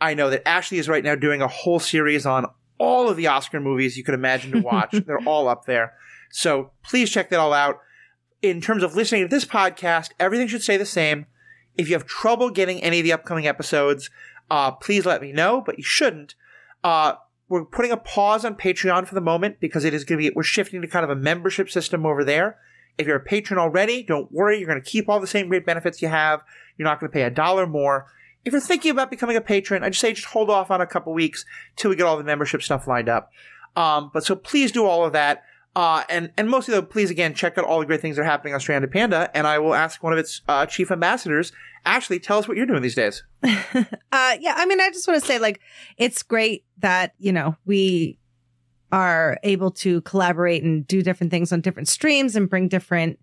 I 0.00 0.12
know 0.12 0.28
that 0.28 0.46
Ashley 0.46 0.76
is 0.76 0.88
right 0.88 1.02
now 1.02 1.14
doing 1.14 1.40
a 1.40 1.48
whole 1.48 1.78
series 1.80 2.26
on 2.26 2.44
all 2.78 3.08
of 3.08 3.16
the 3.16 3.26
Oscar 3.26 3.58
movies 3.58 3.96
you 3.96 4.04
could 4.04 4.14
imagine 4.14 4.52
to 4.52 4.60
watch. 4.60 4.92
They're 5.06 5.26
all 5.26 5.48
up 5.48 5.64
there. 5.64 5.94
So 6.30 6.72
please 6.82 7.10
check 7.10 7.30
that 7.30 7.40
all 7.40 7.54
out. 7.54 7.80
In 8.42 8.60
terms 8.60 8.82
of 8.82 8.94
listening 8.94 9.22
to 9.22 9.28
this 9.28 9.46
podcast, 9.46 10.10
everything 10.20 10.46
should 10.46 10.62
stay 10.62 10.76
the 10.76 10.84
same. 10.84 11.24
If 11.78 11.88
you 11.88 11.94
have 11.94 12.04
trouble 12.04 12.50
getting 12.50 12.82
any 12.82 13.00
of 13.00 13.04
the 13.04 13.12
upcoming 13.12 13.46
episodes, 13.46 14.10
uh, 14.50 14.72
please 14.72 15.06
let 15.06 15.22
me 15.22 15.32
know, 15.32 15.62
but 15.62 15.78
you 15.78 15.84
shouldn't. 15.84 16.34
Uh, 16.84 17.14
we're 17.48 17.64
putting 17.64 17.92
a 17.92 17.96
pause 17.96 18.44
on 18.44 18.56
Patreon 18.56 19.06
for 19.06 19.14
the 19.14 19.20
moment 19.20 19.60
because 19.60 19.84
it 19.84 19.94
is 19.94 20.04
going 20.04 20.20
to 20.20 20.30
be, 20.30 20.34
we're 20.34 20.42
shifting 20.42 20.82
to 20.82 20.88
kind 20.88 21.04
of 21.04 21.10
a 21.10 21.14
membership 21.20 21.70
system 21.70 22.04
over 22.04 22.24
there. 22.24 22.58
If 22.98 23.06
you're 23.06 23.16
a 23.16 23.20
patron 23.20 23.58
already, 23.58 24.02
don't 24.02 24.32
worry. 24.32 24.58
You're 24.58 24.68
going 24.68 24.82
to 24.82 24.90
keep 24.90 25.08
all 25.08 25.20
the 25.20 25.26
same 25.26 25.48
great 25.48 25.66
benefits 25.66 26.02
you 26.02 26.08
have. 26.08 26.42
You're 26.76 26.88
not 26.88 26.98
going 26.98 27.10
to 27.10 27.14
pay 27.14 27.22
a 27.22 27.30
dollar 27.30 27.66
more. 27.66 28.06
If 28.44 28.52
you're 28.52 28.60
thinking 28.60 28.90
about 28.90 29.10
becoming 29.10 29.36
a 29.36 29.40
patron, 29.40 29.82
I 29.82 29.90
just 29.90 30.00
say 30.00 30.12
just 30.12 30.28
hold 30.28 30.50
off 30.50 30.70
on 30.70 30.80
a 30.80 30.86
couple 30.86 31.12
weeks 31.12 31.44
till 31.76 31.90
we 31.90 31.96
get 31.96 32.06
all 32.06 32.16
the 32.16 32.24
membership 32.24 32.62
stuff 32.62 32.86
lined 32.86 33.08
up. 33.08 33.30
Um, 33.74 34.10
but 34.12 34.24
so 34.24 34.34
please 34.34 34.72
do 34.72 34.86
all 34.86 35.04
of 35.04 35.12
that. 35.12 35.44
Uh, 35.76 36.04
and, 36.08 36.32
and 36.38 36.48
mostly 36.48 36.72
though, 36.72 36.80
please 36.80 37.10
again, 37.10 37.34
check 37.34 37.58
out 37.58 37.64
all 37.66 37.78
the 37.80 37.84
great 37.84 38.00
things 38.00 38.16
that 38.16 38.22
are 38.22 38.24
happening 38.24 38.54
on 38.54 38.60
Stranded 38.60 38.90
Panda. 38.90 39.30
And 39.34 39.46
I 39.46 39.58
will 39.58 39.74
ask 39.74 40.02
one 40.02 40.14
of 40.14 40.18
its, 40.18 40.40
uh, 40.48 40.64
chief 40.64 40.90
ambassadors, 40.90 41.52
Ashley, 41.84 42.18
tell 42.18 42.38
us 42.38 42.48
what 42.48 42.56
you're 42.56 42.64
doing 42.64 42.82
these 42.82 42.96
days. 42.96 43.22
Uh, 44.12 44.34
yeah, 44.40 44.54
I 44.56 44.64
mean, 44.64 44.80
I 44.80 44.88
just 44.88 45.06
want 45.06 45.20
to 45.20 45.26
say, 45.26 45.38
like, 45.38 45.60
it's 45.98 46.22
great 46.22 46.64
that, 46.78 47.12
you 47.18 47.32
know, 47.32 47.54
we 47.66 48.18
are 48.90 49.38
able 49.42 49.70
to 49.70 50.00
collaborate 50.02 50.62
and 50.62 50.86
do 50.86 51.02
different 51.02 51.30
things 51.30 51.52
on 51.52 51.60
different 51.60 51.86
streams 51.86 52.34
and 52.34 52.48
bring 52.48 52.66
different 52.66 53.18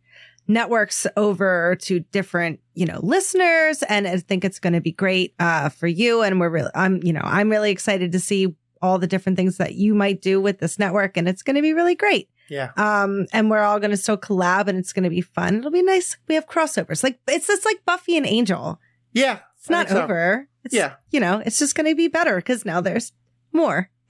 networks 0.48 1.08
over 1.18 1.76
to 1.82 2.02
different, 2.02 2.60
you 2.76 2.86
know, 2.86 3.00
listeners. 3.02 3.82
And 3.84 4.08
I 4.08 4.18
think 4.18 4.46
it's 4.46 4.60
going 4.60 4.74
to 4.74 4.82
be 4.82 4.92
great 4.92 5.34
uh, 5.40 5.70
for 5.70 5.88
you. 5.88 6.22
And 6.22 6.40
we're 6.40 6.50
really, 6.50 6.72
I'm, 6.76 7.02
you 7.02 7.14
know, 7.14 7.24
I'm 7.24 7.50
really 7.50 7.72
excited 7.72 8.12
to 8.12 8.20
see 8.20 8.56
all 8.84 9.00
the 9.00 9.08
different 9.08 9.36
things 9.36 9.58
that 9.58 9.74
you 9.74 9.96
might 9.96 10.22
do 10.22 10.40
with 10.40 10.60
this 10.60 10.78
network. 10.78 11.18
And 11.18 11.28
it's 11.28 11.42
going 11.42 11.56
to 11.56 11.62
be 11.64 11.74
really 11.74 11.96
great. 11.96 12.30
Yeah. 12.50 12.72
Um, 12.78 13.28
and 13.34 13.50
we're 13.50 13.62
all 13.62 13.80
going 13.80 13.92
to 13.92 13.98
still 13.98 14.18
collab 14.18 14.68
and 14.68 14.78
it's 14.78 14.94
going 14.94 15.04
to 15.04 15.10
be 15.10 15.22
fun. 15.22 15.58
It'll 15.58 15.72
be 15.72 15.82
nice. 15.82 16.18
We 16.28 16.36
have 16.36 16.48
crossovers. 16.48 17.04
Like 17.04 17.20
it's 17.28 17.48
just 17.48 17.66
like 17.66 17.84
Buffy 17.86 18.18
and 18.18 18.26
Angel. 18.26 18.80
Yeah. 19.14 19.40
It's 19.60 19.70
not 19.70 19.90
so. 19.90 20.04
over. 20.04 20.48
It's, 20.64 20.74
Yeah. 20.74 20.96
You 21.12 21.20
know, 21.20 21.42
it's 21.46 21.60
just 21.60 21.76
going 21.76 21.90
to 21.90 21.96
be 21.96 22.08
better 22.08 22.36
because 22.38 22.66
now 22.66 22.82
there's 22.82 23.12
more. 23.52 23.90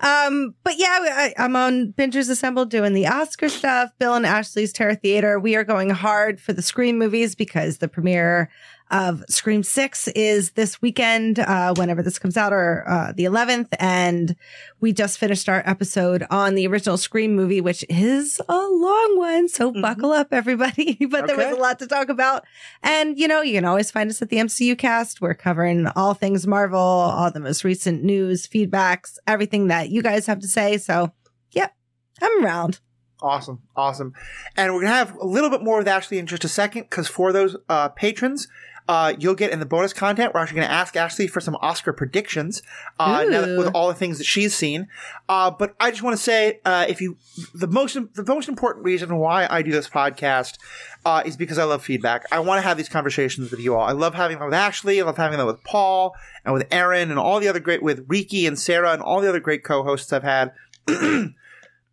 um, 0.00 0.54
but 0.62 0.78
yeah, 0.78 0.98
I, 1.02 1.34
I'm 1.36 1.56
on 1.56 1.92
Bingers 1.92 2.30
Assembled 2.30 2.70
doing 2.70 2.94
the 2.94 3.06
Oscar 3.06 3.48
stuff. 3.48 3.90
Bill 3.98 4.14
and 4.14 4.26
Ashley's 4.26 4.72
Terror 4.72 4.94
Theater. 4.94 5.38
We 5.38 5.56
are 5.56 5.64
going 5.64 5.90
hard 5.90 6.40
for 6.40 6.52
the 6.52 6.62
Scream 6.62 6.98
movies 6.98 7.34
because 7.34 7.78
the 7.78 7.88
premiere 7.88 8.50
of 8.90 9.24
Scream 9.28 9.62
6 9.62 10.08
is 10.08 10.52
this 10.52 10.80
weekend, 10.80 11.38
uh, 11.38 11.74
whenever 11.76 12.02
this 12.02 12.18
comes 12.18 12.36
out, 12.36 12.52
or 12.52 12.84
uh, 12.88 13.12
the 13.14 13.24
11th. 13.24 13.68
And 13.78 14.36
we 14.80 14.92
just 14.92 15.18
finished 15.18 15.48
our 15.48 15.62
episode 15.66 16.26
on 16.30 16.54
the 16.54 16.66
original 16.66 16.96
Scream 16.96 17.34
movie, 17.34 17.60
which 17.60 17.84
is 17.88 18.40
a 18.48 18.56
long 18.56 19.18
one. 19.18 19.48
So 19.48 19.72
buckle 19.72 20.12
up, 20.12 20.28
everybody. 20.32 21.06
but 21.10 21.26
there 21.26 21.36
was 21.36 21.56
a 21.56 21.60
lot 21.60 21.78
to 21.80 21.86
talk 21.86 22.08
about. 22.08 22.44
And, 22.82 23.18
you 23.18 23.28
know, 23.28 23.42
you 23.42 23.54
can 23.54 23.64
always 23.64 23.90
find 23.90 24.10
us 24.10 24.22
at 24.22 24.30
the 24.30 24.38
MCU 24.38 24.76
cast. 24.76 25.20
We're 25.20 25.34
covering 25.34 25.86
all 25.96 26.14
things 26.14 26.46
Marvel, 26.46 26.78
all 26.78 27.30
the 27.30 27.40
most 27.40 27.64
recent 27.64 28.02
news, 28.02 28.46
feedbacks, 28.46 29.18
everything 29.26 29.68
that 29.68 29.90
you 29.90 30.02
guys 30.02 30.26
have 30.26 30.40
to 30.40 30.48
say. 30.48 30.78
So, 30.78 31.12
yep, 31.52 31.74
I'm 32.20 32.44
around. 32.44 32.80
Awesome. 33.20 33.62
Awesome. 33.74 34.12
And 34.56 34.72
we're 34.72 34.82
going 34.82 34.92
to 34.92 34.96
have 34.96 35.16
a 35.16 35.26
little 35.26 35.50
bit 35.50 35.62
more 35.62 35.78
with 35.78 35.88
Ashley 35.88 36.18
in 36.18 36.26
just 36.26 36.44
a 36.44 36.48
second 36.48 36.82
because 36.82 37.08
for 37.08 37.32
those 37.32 37.56
uh, 37.68 37.88
patrons, 37.88 38.46
uh, 38.88 39.14
you'll 39.18 39.34
get 39.34 39.50
in 39.50 39.60
the 39.60 39.66
bonus 39.66 39.92
content. 39.92 40.32
We're 40.32 40.40
actually 40.40 40.56
going 40.56 40.68
to 40.68 40.74
ask 40.74 40.96
Ashley 40.96 41.26
for 41.26 41.40
some 41.40 41.56
Oscar 41.60 41.92
predictions 41.92 42.62
uh, 42.98 43.24
with 43.28 43.70
all 43.74 43.88
the 43.88 43.94
things 43.94 44.16
that 44.16 44.24
she's 44.24 44.54
seen. 44.54 44.88
Uh, 45.28 45.50
but 45.50 45.76
I 45.78 45.90
just 45.90 46.02
want 46.02 46.16
to 46.16 46.22
say, 46.22 46.60
uh, 46.64 46.86
if 46.88 47.02
you 47.02 47.18
the 47.54 47.66
most 47.66 47.98
the 48.14 48.24
most 48.26 48.48
important 48.48 48.86
reason 48.86 49.16
why 49.16 49.46
I 49.48 49.60
do 49.60 49.70
this 49.70 49.88
podcast 49.88 50.56
uh, 51.04 51.22
is 51.26 51.36
because 51.36 51.58
I 51.58 51.64
love 51.64 51.84
feedback. 51.84 52.24
I 52.32 52.40
want 52.40 52.62
to 52.62 52.66
have 52.66 52.78
these 52.78 52.88
conversations 52.88 53.50
with 53.50 53.60
you 53.60 53.74
all. 53.74 53.86
I 53.86 53.92
love 53.92 54.14
having 54.14 54.38
them 54.38 54.46
with 54.46 54.54
Ashley. 54.54 55.00
I 55.00 55.04
love 55.04 55.18
having 55.18 55.36
them 55.36 55.46
with 55.46 55.62
Paul 55.64 56.14
and 56.44 56.54
with 56.54 56.66
Aaron 56.70 57.10
and 57.10 57.18
all 57.18 57.40
the 57.40 57.48
other 57.48 57.60
great 57.60 57.82
with 57.82 58.06
Riki 58.08 58.46
and 58.46 58.58
Sarah 58.58 58.92
and 58.92 59.02
all 59.02 59.20
the 59.20 59.28
other 59.28 59.40
great 59.40 59.64
co-hosts 59.64 60.12
I've 60.14 60.22
had. 60.22 60.52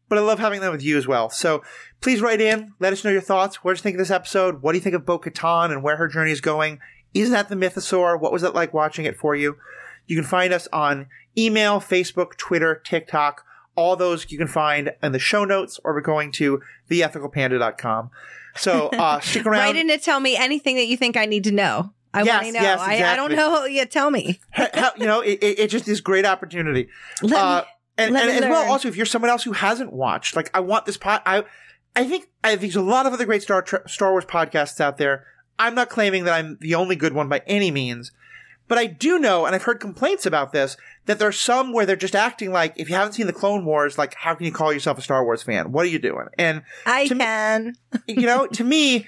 but 0.07 0.17
I 0.17 0.21
love 0.21 0.39
having 0.39 0.61
them 0.61 0.71
with 0.71 0.83
you 0.83 0.97
as 0.97 1.07
well. 1.07 1.29
So 1.29 1.61
please 2.05 2.21
write 2.21 2.39
in, 2.39 2.71
let 2.79 2.93
us 2.93 3.03
know 3.03 3.09
your 3.09 3.19
thoughts. 3.19 3.63
What 3.63 3.71
did 3.71 3.79
you 3.79 3.81
think 3.81 3.95
of 3.95 3.97
this 3.97 4.11
episode? 4.11 4.61
What 4.61 4.73
do 4.73 4.77
you 4.77 4.81
think 4.83 4.93
of 4.93 5.07
Bo 5.07 5.17
Katan 5.17 5.71
and 5.71 5.81
where 5.81 5.95
her 5.95 6.07
journey 6.07 6.29
is 6.29 6.39
going? 6.39 6.77
Is 7.15 7.31
that 7.31 7.49
the 7.49 7.55
Mythosaur? 7.55 8.21
What 8.21 8.31
was 8.31 8.43
it 8.43 8.53
like 8.53 8.75
watching 8.75 9.05
it 9.05 9.17
for 9.17 9.35
you? 9.35 9.57
You 10.05 10.15
can 10.15 10.23
find 10.23 10.53
us 10.53 10.67
on 10.71 11.07
email, 11.35 11.81
Facebook, 11.81 12.37
Twitter, 12.37 12.79
TikTok. 12.85 13.43
All 13.75 13.95
those 13.95 14.31
you 14.31 14.37
can 14.37 14.45
find 14.45 14.93
in 15.01 15.13
the 15.13 15.19
show 15.19 15.45
notes 15.45 15.79
or 15.83 15.99
by 15.99 16.05
going 16.05 16.31
to 16.33 16.61
theethicalpanda.com. 16.91 18.11
So 18.55 18.89
uh, 18.89 19.19
stick 19.21 19.47
around. 19.47 19.61
Write 19.61 19.75
in 19.75 19.87
to 19.87 19.97
tell 19.97 20.19
me 20.19 20.37
anything 20.37 20.75
that 20.75 20.85
you 20.85 20.97
think 20.97 21.17
I 21.17 21.25
need 21.25 21.43
to 21.45 21.51
know. 21.51 21.91
I 22.13 22.21
Yes, 22.21 22.43
want 22.43 22.45
to 22.45 22.51
know. 22.53 22.61
yes, 22.61 22.79
I, 22.81 23.13
I 23.13 23.15
don't 23.15 23.31
know. 23.31 23.65
Yeah, 23.65 23.85
tell 23.85 24.11
me. 24.11 24.39
How- 24.51 24.91
you 24.95 25.07
know, 25.07 25.21
it, 25.21 25.39
it, 25.41 25.67
just 25.71 25.87
is 25.87 26.01
great 26.01 26.23
opportunity. 26.23 26.87
Let 27.23 27.33
uh, 27.33 27.61
me- 27.61 27.67
and, 27.97 28.15
and 28.15 28.29
as 28.29 28.49
well, 28.49 28.71
also, 28.71 28.89
if 28.89 28.95
you're 28.95 29.05
someone 29.05 29.31
else 29.31 29.43
who 29.43 29.53
hasn't 29.53 29.91
watched, 29.91 30.35
like 30.35 30.51
I 30.53 30.59
want 30.59 30.85
this 30.85 30.97
pot. 30.97 31.23
I, 31.25 31.45
I 31.95 32.05
think 32.05 32.29
I 32.43 32.49
think 32.49 32.61
there's 32.61 32.75
a 32.75 32.81
lot 32.81 33.05
of 33.05 33.13
other 33.13 33.25
great 33.25 33.41
Star 33.41 33.65
Star 33.87 34.11
Wars 34.11 34.25
podcasts 34.25 34.79
out 34.81 34.97
there. 34.97 35.25
I'm 35.57 35.75
not 35.75 35.89
claiming 35.89 36.25
that 36.25 36.33
I'm 36.33 36.57
the 36.59 36.75
only 36.75 36.95
good 36.95 37.13
one 37.13 37.29
by 37.29 37.41
any 37.47 37.71
means, 37.71 38.11
but 38.67 38.77
I 38.77 38.87
do 38.87 39.17
know, 39.19 39.45
and 39.45 39.55
I've 39.55 39.63
heard 39.63 39.79
complaints 39.79 40.25
about 40.25 40.51
this, 40.51 40.75
that 41.05 41.19
there's 41.19 41.39
some 41.39 41.71
where 41.71 41.85
they're 41.85 41.95
just 41.95 42.15
acting 42.15 42.51
like 42.51 42.73
if 42.75 42.89
you 42.89 42.95
haven't 42.95 43.13
seen 43.13 43.27
the 43.27 43.33
Clone 43.33 43.63
Wars, 43.63 43.97
like 43.97 44.15
how 44.15 44.35
can 44.35 44.45
you 44.45 44.51
call 44.51 44.73
yourself 44.73 44.97
a 44.97 45.01
Star 45.01 45.23
Wars 45.23 45.43
fan? 45.43 45.71
What 45.71 45.85
are 45.85 45.89
you 45.89 45.99
doing? 45.99 46.27
And 46.37 46.63
I 46.85 47.07
to 47.07 47.15
me- 47.15 47.19
can. 47.19 47.75
you 48.07 48.25
know, 48.25 48.47
to 48.47 48.63
me, 48.63 49.07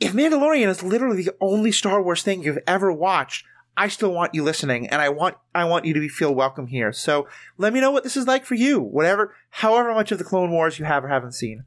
if 0.00 0.12
Mandalorian 0.12 0.68
is 0.68 0.82
literally 0.82 1.22
the 1.22 1.34
only 1.40 1.72
Star 1.72 2.02
Wars 2.02 2.22
thing 2.22 2.42
you've 2.42 2.58
ever 2.66 2.92
watched, 2.92 3.46
I 3.78 3.88
still 3.88 4.12
want 4.12 4.34
you 4.34 4.42
listening, 4.42 4.88
and 4.88 5.02
I 5.02 5.10
want 5.10 5.36
I 5.54 5.64
want 5.64 5.84
you 5.84 5.92
to 5.94 6.00
be, 6.00 6.08
feel 6.08 6.34
welcome 6.34 6.66
here. 6.66 6.92
So 6.92 7.28
let 7.58 7.74
me 7.74 7.80
know 7.80 7.90
what 7.90 8.04
this 8.04 8.16
is 8.16 8.26
like 8.26 8.46
for 8.46 8.54
you. 8.54 8.80
Whatever, 8.80 9.34
however 9.50 9.92
much 9.92 10.10
of 10.10 10.18
the 10.18 10.24
Clone 10.24 10.50
Wars 10.50 10.78
you 10.78 10.86
have 10.86 11.04
or 11.04 11.08
haven't 11.08 11.32
seen, 11.32 11.64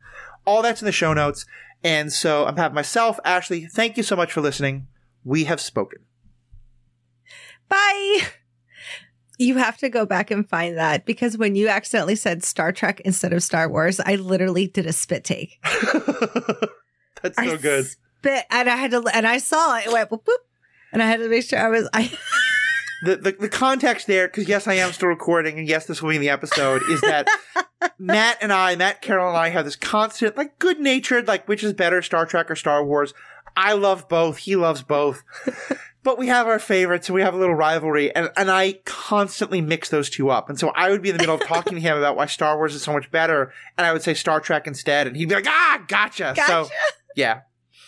all 0.49 0.63
that's 0.63 0.81
in 0.81 0.87
the 0.87 0.91
show 0.91 1.13
notes. 1.13 1.45
And 1.83 2.11
so 2.11 2.45
I'm 2.45 2.57
having 2.57 2.73
myself, 2.73 3.19
Ashley. 3.23 3.67
Thank 3.67 3.97
you 3.97 4.03
so 4.03 4.15
much 4.15 4.33
for 4.33 4.41
listening. 4.41 4.87
We 5.23 5.43
have 5.43 5.61
spoken. 5.61 5.99
Bye. 7.69 8.21
You 9.37 9.57
have 9.57 9.77
to 9.77 9.89
go 9.89 10.07
back 10.07 10.31
and 10.31 10.49
find 10.49 10.75
that 10.77 11.05
because 11.05 11.37
when 11.37 11.55
you 11.55 11.69
accidentally 11.69 12.15
said 12.15 12.43
Star 12.43 12.71
Trek 12.71 12.99
instead 13.01 13.31
of 13.31 13.43
Star 13.43 13.69
Wars, 13.69 13.99
I 13.99 14.15
literally 14.15 14.67
did 14.67 14.87
a 14.87 14.91
spit 14.91 15.23
take. 15.23 15.59
That's 17.21 17.37
I 17.37 17.45
so 17.45 17.57
good. 17.57 17.85
Spit, 17.85 18.45
and 18.49 18.69
I 18.69 18.75
had 18.75 18.91
to, 18.91 19.03
and 19.13 19.27
I 19.27 19.37
saw 19.37 19.77
it. 19.77 19.85
It 19.85 19.93
went 19.93 20.09
boop, 20.09 20.23
boop, 20.23 20.35
and 20.91 21.01
I 21.01 21.05
had 21.05 21.19
to 21.19 21.29
make 21.29 21.45
sure 21.45 21.59
I 21.59 21.69
was. 21.69 21.87
I 21.93 22.11
the, 23.03 23.15
the, 23.15 23.31
the 23.31 23.49
context 23.49 24.07
there, 24.07 24.27
because 24.27 24.47
yes, 24.47 24.67
I 24.67 24.75
am 24.75 24.91
still 24.91 25.09
recording, 25.09 25.59
and 25.59 25.67
yes, 25.67 25.85
this 25.85 26.01
will 26.01 26.09
be 26.09 26.15
in 26.15 26.21
the 26.21 26.29
episode, 26.29 26.81
is 26.89 27.01
that 27.01 27.27
Matt 27.99 28.37
and 28.41 28.51
I, 28.51 28.75
Matt 28.75 29.01
Carroll 29.01 29.29
and 29.29 29.37
I, 29.37 29.49
have 29.49 29.65
this 29.65 29.75
constant, 29.75 30.37
like, 30.37 30.59
good 30.59 30.79
natured, 30.79 31.27
like, 31.27 31.47
which 31.47 31.63
is 31.63 31.73
better, 31.73 32.01
Star 32.01 32.25
Trek 32.25 32.51
or 32.51 32.55
Star 32.55 32.83
Wars? 32.83 33.13
I 33.55 33.73
love 33.73 34.07
both. 34.07 34.37
He 34.37 34.55
loves 34.55 34.83
both. 34.83 35.23
but 36.03 36.17
we 36.17 36.27
have 36.27 36.47
our 36.47 36.59
favorites, 36.59 37.09
and 37.09 37.15
we 37.15 37.21
have 37.21 37.33
a 37.33 37.37
little 37.37 37.55
rivalry, 37.55 38.13
and, 38.15 38.29
and 38.35 38.49
I 38.51 38.79
constantly 38.85 39.61
mix 39.61 39.89
those 39.89 40.09
two 40.09 40.29
up. 40.29 40.49
And 40.49 40.59
so 40.59 40.69
I 40.69 40.89
would 40.89 41.01
be 41.01 41.09
in 41.09 41.17
the 41.17 41.21
middle 41.21 41.35
of 41.35 41.41
talking 41.41 41.75
to 41.75 41.81
him 41.81 41.97
about 41.97 42.15
why 42.15 42.25
Star 42.25 42.57
Wars 42.57 42.75
is 42.75 42.83
so 42.83 42.93
much 42.93 43.11
better, 43.11 43.53
and 43.77 43.85
I 43.85 43.93
would 43.93 44.01
say 44.01 44.13
Star 44.13 44.39
Trek 44.39 44.67
instead, 44.67 45.07
and 45.07 45.15
he'd 45.15 45.29
be 45.29 45.35
like, 45.35 45.47
ah, 45.47 45.83
gotcha. 45.87 46.35
So, 46.47 46.67
yeah. 47.15 47.41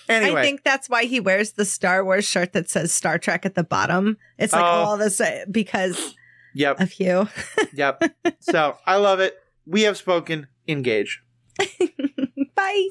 Anyway. 0.09 0.39
I 0.41 0.43
think 0.43 0.63
that's 0.63 0.89
why 0.89 1.05
he 1.05 1.19
wears 1.19 1.53
the 1.53 1.65
Star 1.65 2.03
Wars 2.03 2.25
shirt 2.25 2.53
that 2.53 2.69
says 2.69 2.93
Star 2.93 3.17
Trek 3.17 3.45
at 3.45 3.55
the 3.55 3.63
bottom. 3.63 4.17
It's 4.37 4.53
like 4.53 4.61
Oh. 4.63 4.65
all 4.65 4.97
this 4.97 5.19
uh, 5.21 5.45
because 5.49 6.15
yep. 6.53 6.79
of 6.79 6.99
you. 6.99 7.27
Yep. 7.73 8.03
so 8.39 8.77
I 8.85 8.97
love 8.97 9.19
it. 9.19 9.37
We 9.65 9.83
have 9.83 9.97
spoken. 9.97 10.47
Engage. 10.67 11.21
Bye. 12.55 12.87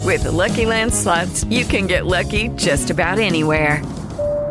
With 0.00 0.24
the 0.24 0.30
Lucky 0.32 0.66
Land 0.66 0.94
slots, 0.94 1.44
you 1.44 1.64
can 1.64 1.86
get 1.86 2.06
lucky 2.06 2.48
just 2.50 2.90
about 2.90 3.18
anywhere. 3.18 3.82